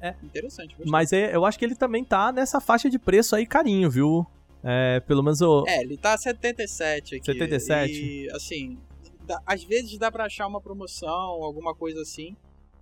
[0.01, 0.13] É.
[0.23, 0.69] Interessante.
[0.75, 0.91] Gostei.
[0.91, 4.25] Mas é, eu acho que ele também tá nessa faixa de preço aí carinho, viu?
[4.63, 5.63] É, pelo menos o...
[5.67, 7.25] É, ele tá 77 aqui.
[7.25, 7.91] 77?
[7.93, 8.77] E, assim,
[9.25, 12.35] dá, às vezes dá pra achar uma promoção, alguma coisa assim.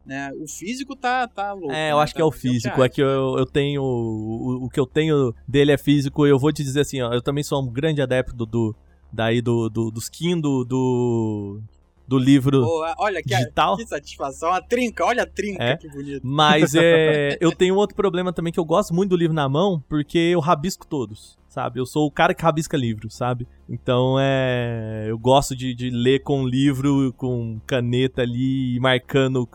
[0.06, 0.32] né?
[0.40, 1.72] O físico tá, tá louco.
[1.74, 2.04] É, eu né?
[2.04, 2.84] acho que Tá é o R$ 10 físico.
[2.84, 3.82] É que eu, eu tenho.
[3.84, 6.26] O, o que eu tenho dele é físico.
[6.26, 7.14] Eu vou te dizer assim, ó.
[7.14, 8.46] Eu também sou um grande adepto do.
[8.46, 8.76] do
[9.12, 11.62] daí do, do, dos Kindle, do.
[12.06, 13.78] Do livro Pô, olha que, digital.
[13.78, 14.52] que satisfação.
[14.52, 15.78] A trinca, olha a trinca, É.
[15.78, 16.22] que bonito.
[16.22, 19.82] Mas é, eu tenho outro problema também que eu gosto muito do livro na mão,
[19.88, 21.80] porque eu rabisco todos, sabe?
[21.80, 23.48] Eu sou o cara que rabisca livro, sabe?
[23.70, 29.48] Então é, eu gosto de, de ler com livro, com caneta ali, marcando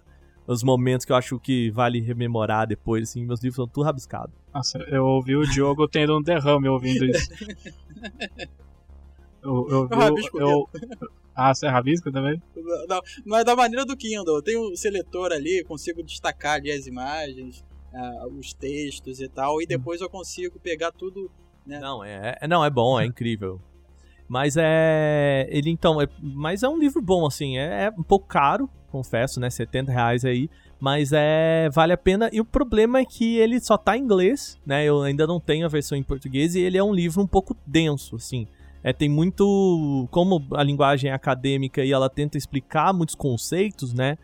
[0.46, 4.34] os momentos que eu acho que vale rememorar depois, assim, meus livros são tudo rabiscados.
[4.54, 7.28] Nossa, eu ouvi o Diogo tendo um derrame ouvindo isso.
[9.40, 10.68] Eu, eu, Eu rabisco eu,
[11.40, 12.43] Ah, você rabisca também?
[12.89, 14.43] Não, mas da maneira do Kindle.
[14.43, 19.66] Tem um seletor ali, consigo destacar ali as imagens, ah, os textos e tal, e
[19.66, 21.31] depois eu consigo pegar tudo.
[21.65, 21.78] Né?
[21.78, 23.60] Não, é, é- não, é bom, é incrível.
[24.27, 25.47] Mas é.
[25.48, 26.02] Ele então.
[26.02, 27.56] É, mas é um livro bom, assim.
[27.56, 29.48] É, é um pouco caro, confesso, né?
[29.48, 30.51] 70 reais aí.
[30.81, 31.70] Mas é.
[31.73, 32.28] Vale a pena.
[32.32, 34.85] E o problema é que ele só tá em inglês, né?
[34.85, 36.56] Eu ainda não tenho a versão em português.
[36.56, 38.48] E ele é um livro um pouco denso, assim.
[38.82, 40.09] É, tem muito.
[40.10, 44.16] Como a linguagem é acadêmica e ela tenta explicar muitos conceitos, né?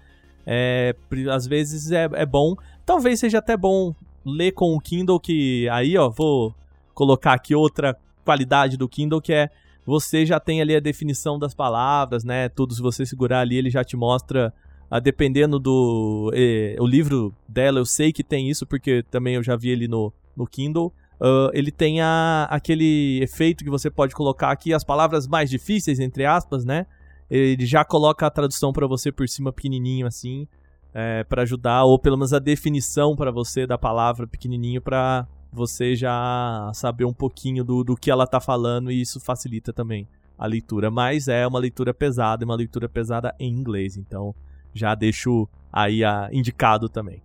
[0.47, 0.94] É,
[1.32, 2.55] às vezes é, é bom.
[2.85, 3.94] Talvez seja até bom
[4.24, 6.55] ler com o Kindle, que aí, ó, vou
[6.94, 9.51] colocar aqui outra qualidade do Kindle, que é
[9.86, 12.48] você já tem ali a definição das palavras, né?
[12.48, 14.52] Tudo, se você segurar ali, ele já te mostra,
[14.90, 16.31] a dependendo do.
[16.35, 19.86] eh, o livro dela, eu sei que tem isso, porque também eu já vi ele
[19.86, 20.93] no, no Kindle.
[21.24, 25.98] Ah, ele tem a, aquele efeito que você pode colocar aqui, as palavras mais difíceis,
[25.98, 26.86] entre aspas, né?
[27.30, 30.46] Ele já coloca a tradução pra você por cima pequenininho assim,
[30.92, 35.96] é, para ajudar, ou pelo menos a definição pra você da palavra pequenininho pra você
[35.96, 40.06] já saber um pouquinho do, do que ela tá falando e isso facilita também
[40.36, 40.90] a leitura.
[40.90, 44.34] Mas é uma leitura pesada, uma leitura pesada em inglês, então
[44.74, 47.22] já deixo aí a, indicado também.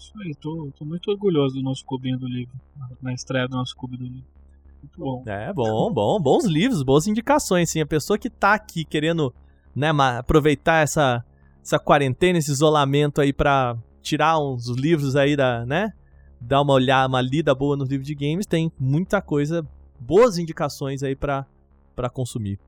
[0.00, 2.54] Isso aí, tô, tô muito orgulhoso do nosso cubinho do livro.
[3.02, 4.26] Na estreia do nosso clube do livro.
[4.82, 5.22] Muito bom.
[5.26, 7.82] É, bom, bom, bons livros, boas indicações, sim.
[7.82, 9.32] A pessoa que tá aqui querendo,
[9.76, 11.22] né, aproveitar essa,
[11.62, 15.92] essa quarentena, esse isolamento aí pra tirar uns livros aí da, né,
[16.40, 19.66] dar uma olhada, uma lida boa nos livros de games, tem muita coisa,
[19.98, 21.44] boas indicações aí pra
[22.10, 22.58] consumir.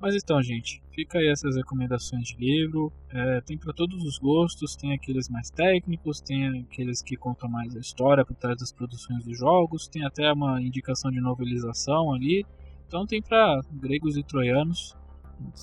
[0.00, 2.92] Mas então, gente, fica aí essas recomendações de livro.
[3.10, 7.74] É, tem para todos os gostos, tem aqueles mais técnicos, tem aqueles que contam mais
[7.76, 12.46] a história por trás das produções dos jogos, tem até uma indicação de novelização ali.
[12.86, 14.96] Então tem para gregos e troianos.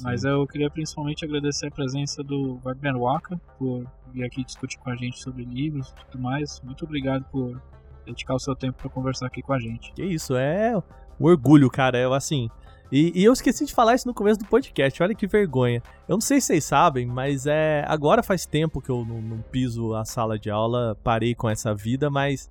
[0.01, 4.89] Mas eu queria principalmente agradecer a presença do Wagner Waka por vir aqui discutir com
[4.89, 6.61] a gente sobre livros e tudo mais.
[6.61, 7.61] Muito obrigado por
[8.05, 9.91] dedicar o seu tempo para conversar aqui com a gente.
[9.93, 10.77] Que isso, é
[11.19, 11.97] um orgulho, cara.
[11.97, 12.49] Eu, assim.
[12.91, 15.81] E, e eu esqueci de falar isso no começo do podcast, olha que vergonha.
[16.07, 17.83] Eu não sei se vocês sabem, mas é.
[17.87, 21.73] Agora faz tempo que eu não, não piso a sala de aula, parei com essa
[21.73, 22.49] vida, mas.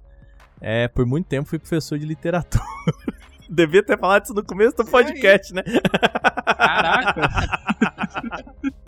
[0.60, 2.62] É, por muito tempo fui professor de literatura.
[3.48, 5.62] Devia ter falado isso no começo do podcast, né?
[6.56, 7.30] Caraca!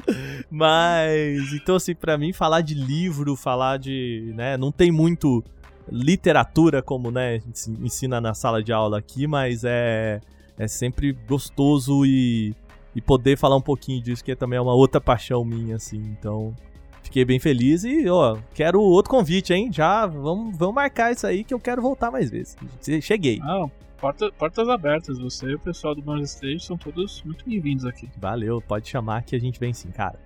[0.50, 5.44] Mas, então assim, pra mim falar de livro, falar de, né, não tem muito
[5.90, 10.20] literatura como, né, ens- ensina na sala de aula aqui, mas é
[10.58, 12.54] é sempre gostoso e
[12.94, 15.98] e poder falar um pouquinho disso, que também é uma outra paixão minha assim.
[16.18, 16.56] Então,
[17.02, 19.70] fiquei bem feliz e, ó, quero outro convite, hein?
[19.70, 22.56] Já vamos vamos marcar isso aí que eu quero voltar mais vezes.
[23.02, 23.38] Cheguei.
[23.38, 23.70] Não,
[24.00, 25.18] porta- portas abertas.
[25.18, 28.08] Você e o pessoal do Bonus Stage são todos muito bem-vindos aqui.
[28.18, 30.18] Valeu, pode chamar que a gente vem sim, cara.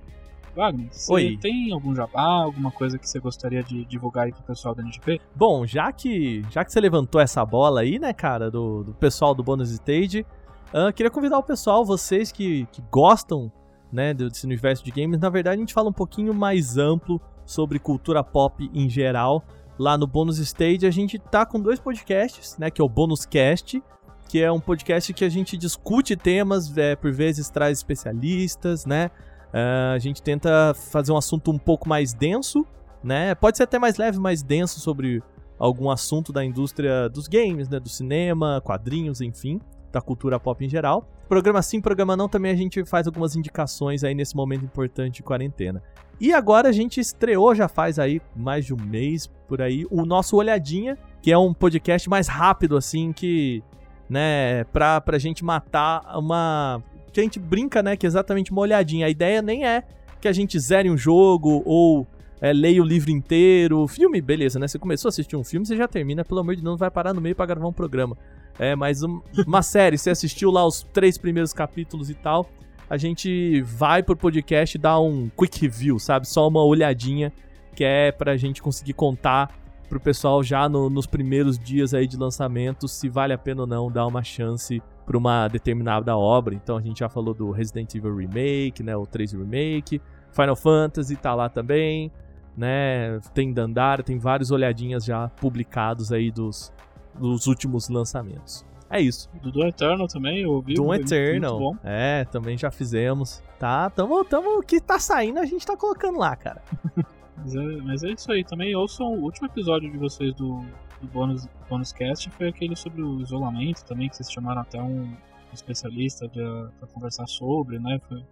[0.55, 1.39] Wagner, você Oi.
[1.41, 5.21] tem algum jabá, alguma coisa que você gostaria de divulgar aí pro pessoal da NGP?
[5.35, 9.35] Bom, já que já que você levantou essa bola aí, né, cara, do, do pessoal
[9.35, 10.27] do Bonus Stage,
[10.73, 13.51] ah, queria convidar o pessoal, vocês que, que gostam,
[13.93, 15.19] né, desse universo de games.
[15.19, 19.45] Na verdade, a gente fala um pouquinho mais amplo sobre cultura pop em geral.
[19.79, 23.27] Lá no Bonus Stage, a gente tá com dois podcasts, né, que é o Bonus
[23.27, 23.83] Cast,
[24.29, 29.11] que é um podcast que a gente discute temas, é, por vezes traz especialistas, né?
[29.53, 32.67] Ah, a gente tenta fazer um assunto um pouco mais denso,
[33.03, 33.35] né?
[33.35, 35.23] Pode ser até mais leve, mais denso sobre
[35.59, 37.79] algum assunto da indústria dos games, né?
[37.79, 39.61] Do cinema, quadrinhos, enfim,
[39.93, 41.09] da cultura pop em geral.
[41.29, 45.23] Programa sim, programa não, também a gente faz algumas indicações aí nesse momento importante de
[45.23, 45.83] quarentena.
[46.21, 50.05] E agora a gente estreou, já faz aí mais de um mês por aí, o
[50.05, 53.63] nosso Olhadinha, que é um podcast mais rápido, assim, que,
[54.09, 56.83] né, pra, pra gente matar uma.
[57.13, 59.07] Que a gente brinca, né, que é exatamente uma olhadinha.
[59.07, 59.83] A ideia nem é
[60.21, 62.07] que a gente zere um jogo ou
[62.41, 63.87] é, leia o livro inteiro.
[63.89, 64.69] Filme, beleza, né?
[64.69, 66.91] Você começou a assistir um filme, você já termina, pelo amor de Deus, não vai
[66.91, 68.17] parar no meio pra gravar um programa.
[68.59, 72.49] É, mas um- uma série, você assistiu lá os três primeiros capítulos e tal.
[72.89, 76.27] a gente vai pro podcast dar um quick review, sabe?
[76.29, 77.33] Só uma olhadinha
[77.77, 79.57] que é pra gente conseguir contar
[79.91, 83.67] pro pessoal já no, nos primeiros dias aí de lançamento se vale a pena ou
[83.67, 86.55] não dar uma chance para uma determinada obra.
[86.55, 90.01] Então a gente já falou do Resident Evil Remake, né, o 3 Remake,
[90.31, 92.13] Final Fantasy tá lá também,
[92.57, 93.19] né?
[93.35, 96.73] Tem Dandara, tem vários olhadinhas já publicados aí dos,
[97.19, 98.65] dos últimos lançamentos.
[98.89, 99.29] É isso.
[99.43, 100.75] Do Doom Eternal também, eu ouvi.
[100.75, 101.77] Doom Eternal.
[101.83, 103.43] É, também já fizemos.
[103.59, 106.63] Tá, tamo, tamo, que tá saindo a gente tá colocando lá, cara.
[107.41, 108.45] Mas é, mas é isso aí.
[108.45, 110.65] Também ouçam o último episódio de vocês do,
[111.01, 115.13] do bônus, bônus cast foi aquele sobre o isolamento também, que vocês chamaram até um
[115.53, 118.01] especialista para conversar sobre, né?
[118.09, 118.23] Foi,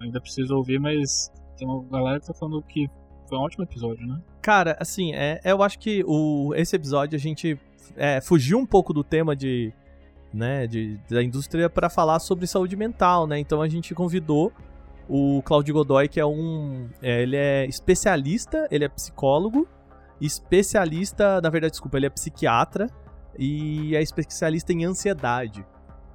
[0.00, 2.88] ainda preciso ouvir, mas tem uma galera que tá falando que
[3.28, 4.20] foi um ótimo episódio, né?
[4.42, 7.58] Cara, assim, é, eu acho que o, esse episódio a gente
[7.96, 9.72] é, fugiu um pouco do tema de,
[10.32, 13.38] né, de, da indústria para falar sobre saúde mental, né?
[13.38, 14.52] Então a gente convidou
[15.08, 16.88] o Claudio Godoy, que é um.
[17.00, 19.68] É, ele é especialista, ele é psicólogo,
[20.20, 22.88] especialista, na verdade, desculpa, ele é psiquiatra
[23.38, 25.64] e é especialista em ansiedade.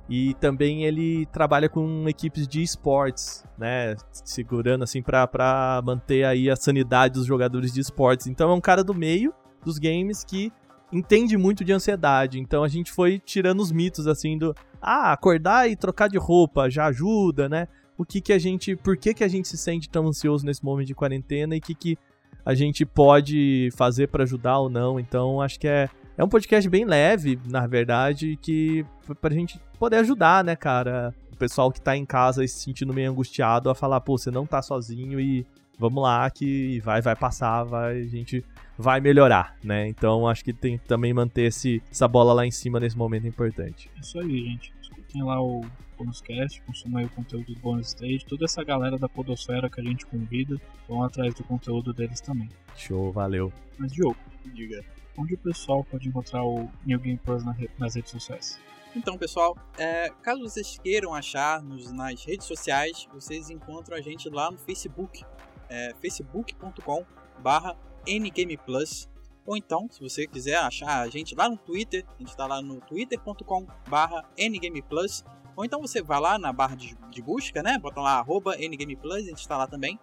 [0.09, 3.95] E também ele trabalha com equipes de esportes, né?
[4.11, 8.27] Segurando assim para manter aí a sanidade dos jogadores de esportes.
[8.27, 10.51] Então é um cara do meio dos games que
[10.91, 12.39] entende muito de ansiedade.
[12.39, 16.69] Então a gente foi tirando os mitos assim do ah, acordar e trocar de roupa
[16.69, 17.67] já ajuda, né?
[18.01, 20.63] O que que a gente, por que que a gente se sente tão ansioso nesse
[20.65, 21.97] momento de quarentena e o que que
[22.43, 24.99] a gente pode fazer para ajudar ou não.
[24.99, 25.87] Então, acho que é
[26.17, 28.85] é um podcast bem leve, na verdade, que
[29.21, 31.13] pra gente poder ajudar, né, cara?
[31.31, 34.29] O pessoal que tá em casa e se sentindo meio angustiado a falar, pô, você
[34.29, 35.45] não tá sozinho e
[35.79, 38.43] vamos lá que vai vai passar, vai a gente
[38.77, 39.87] vai melhorar, né?
[39.87, 43.25] Então acho que tem que também manter esse, essa bola lá em cima nesse momento
[43.25, 43.89] importante.
[43.99, 44.73] Isso aí, gente.
[44.81, 45.61] Escutem lá o
[46.01, 49.83] Bonuscast, consumam aí o conteúdo do Bonus Stage, toda essa galera da Podosfera que a
[49.83, 52.49] gente convida, vão atrás do conteúdo deles também.
[52.75, 53.53] Show, valeu.
[53.77, 54.17] Mas Diogo,
[54.53, 54.83] diga,
[55.17, 57.43] onde o pessoal pode encontrar o New Game Plus
[57.77, 58.59] nas redes sociais?
[58.95, 64.29] Então, pessoal, é, caso vocês queiram achar nos, nas redes sociais, vocês encontram a gente
[64.29, 65.23] lá no Facebook,
[65.69, 67.05] é, facebook.com
[67.39, 69.09] barra ngameplus
[69.45, 72.61] ou então, se você quiser achar a gente lá no Twitter, a gente está lá
[72.61, 75.23] no twitter.com barra ngameplus
[75.55, 77.77] ou então você vai lá na barra de, de busca, né?
[77.77, 79.99] Bota lá arroba ngameplus, a gente está lá também.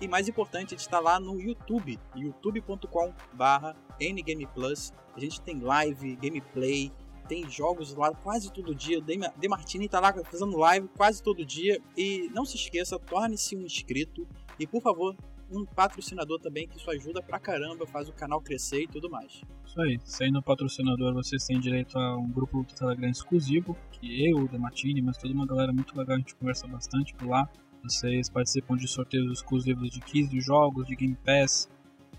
[0.00, 4.92] E mais importante, a gente está lá no YouTube, youtube.com barra ngameplus.
[5.14, 6.92] A gente tem live, gameplay,
[7.26, 9.00] tem jogos lá quase todo dia.
[9.00, 11.80] De Martini está lá fazendo live quase todo dia.
[11.96, 14.26] E não se esqueça, torne-se um inscrito.
[14.58, 15.16] E por favor,
[15.50, 19.42] um patrocinador também, que isso ajuda pra caramba, faz o canal crescer e tudo mais.
[19.64, 24.38] Isso aí, sendo patrocinador, vocês têm direito a um grupo do Telegram exclusivo, que eu,
[24.38, 27.48] o Dematini, mas toda uma galera muito legal, a gente conversa bastante por lá.
[27.82, 31.68] Vocês participam de sorteios exclusivos de keys de jogos, de Game Pass,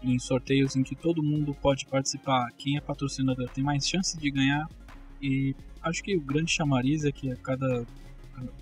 [0.02, 2.49] em sorteios em que todo mundo pode participar.
[2.58, 4.68] Quem é patrocinador tem mais chance de ganhar.
[5.22, 7.86] E acho que o grande chamariz é que a cada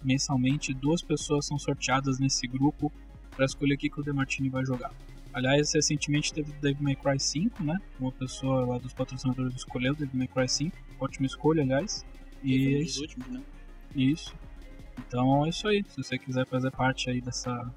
[0.04, 2.92] mensalmente duas pessoas são sorteadas nesse grupo
[3.36, 4.92] para escolher o que, que o Demartini vai jogar.
[5.34, 7.78] Aliás, recentemente teve o Devil May Cry 5, né?
[8.00, 10.78] Uma pessoa lá dos patrocinadores escolheu o Devil May Cry 5.
[11.00, 12.06] Ótima escolha, aliás.
[12.42, 13.02] E é isso.
[13.02, 13.42] Últimos, né?
[13.94, 14.34] Isso.
[14.98, 15.84] Então é isso aí.
[15.90, 17.70] Se você quiser fazer parte aí dessa,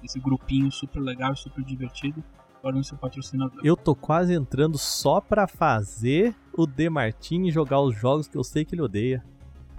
[0.00, 2.22] desse grupinho super legal e super divertido,
[2.62, 3.60] torne seu patrocinador.
[3.64, 8.64] Eu tô quase entrando só pra fazer o Demartini jogar os jogos que eu sei
[8.64, 9.24] que ele odeia.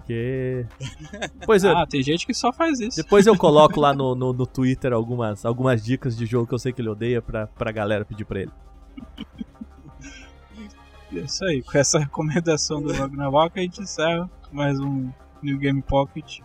[0.02, 0.66] Porque.
[1.46, 1.70] Pois é.
[1.70, 2.96] ah, tem gente que só faz isso.
[2.96, 6.58] Depois eu coloco lá no, no, no, Twitter algumas, algumas dicas de jogo que eu
[6.58, 8.52] sei que ele odeia pra, pra galera pedir pra ele.
[11.12, 15.10] É isso aí, com essa recomendação do Ragnarok a gente encerra mais um
[15.42, 16.40] New Game Pocket.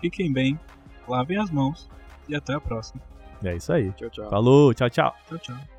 [0.00, 0.58] Fiquem bem,
[1.06, 1.88] lavem as mãos
[2.28, 3.00] e até a próxima.
[3.44, 3.92] É isso aí.
[3.92, 4.30] Tchau, tchau.
[4.30, 5.14] Falou, tchau, tchau.
[5.28, 5.75] Tchau, tchau.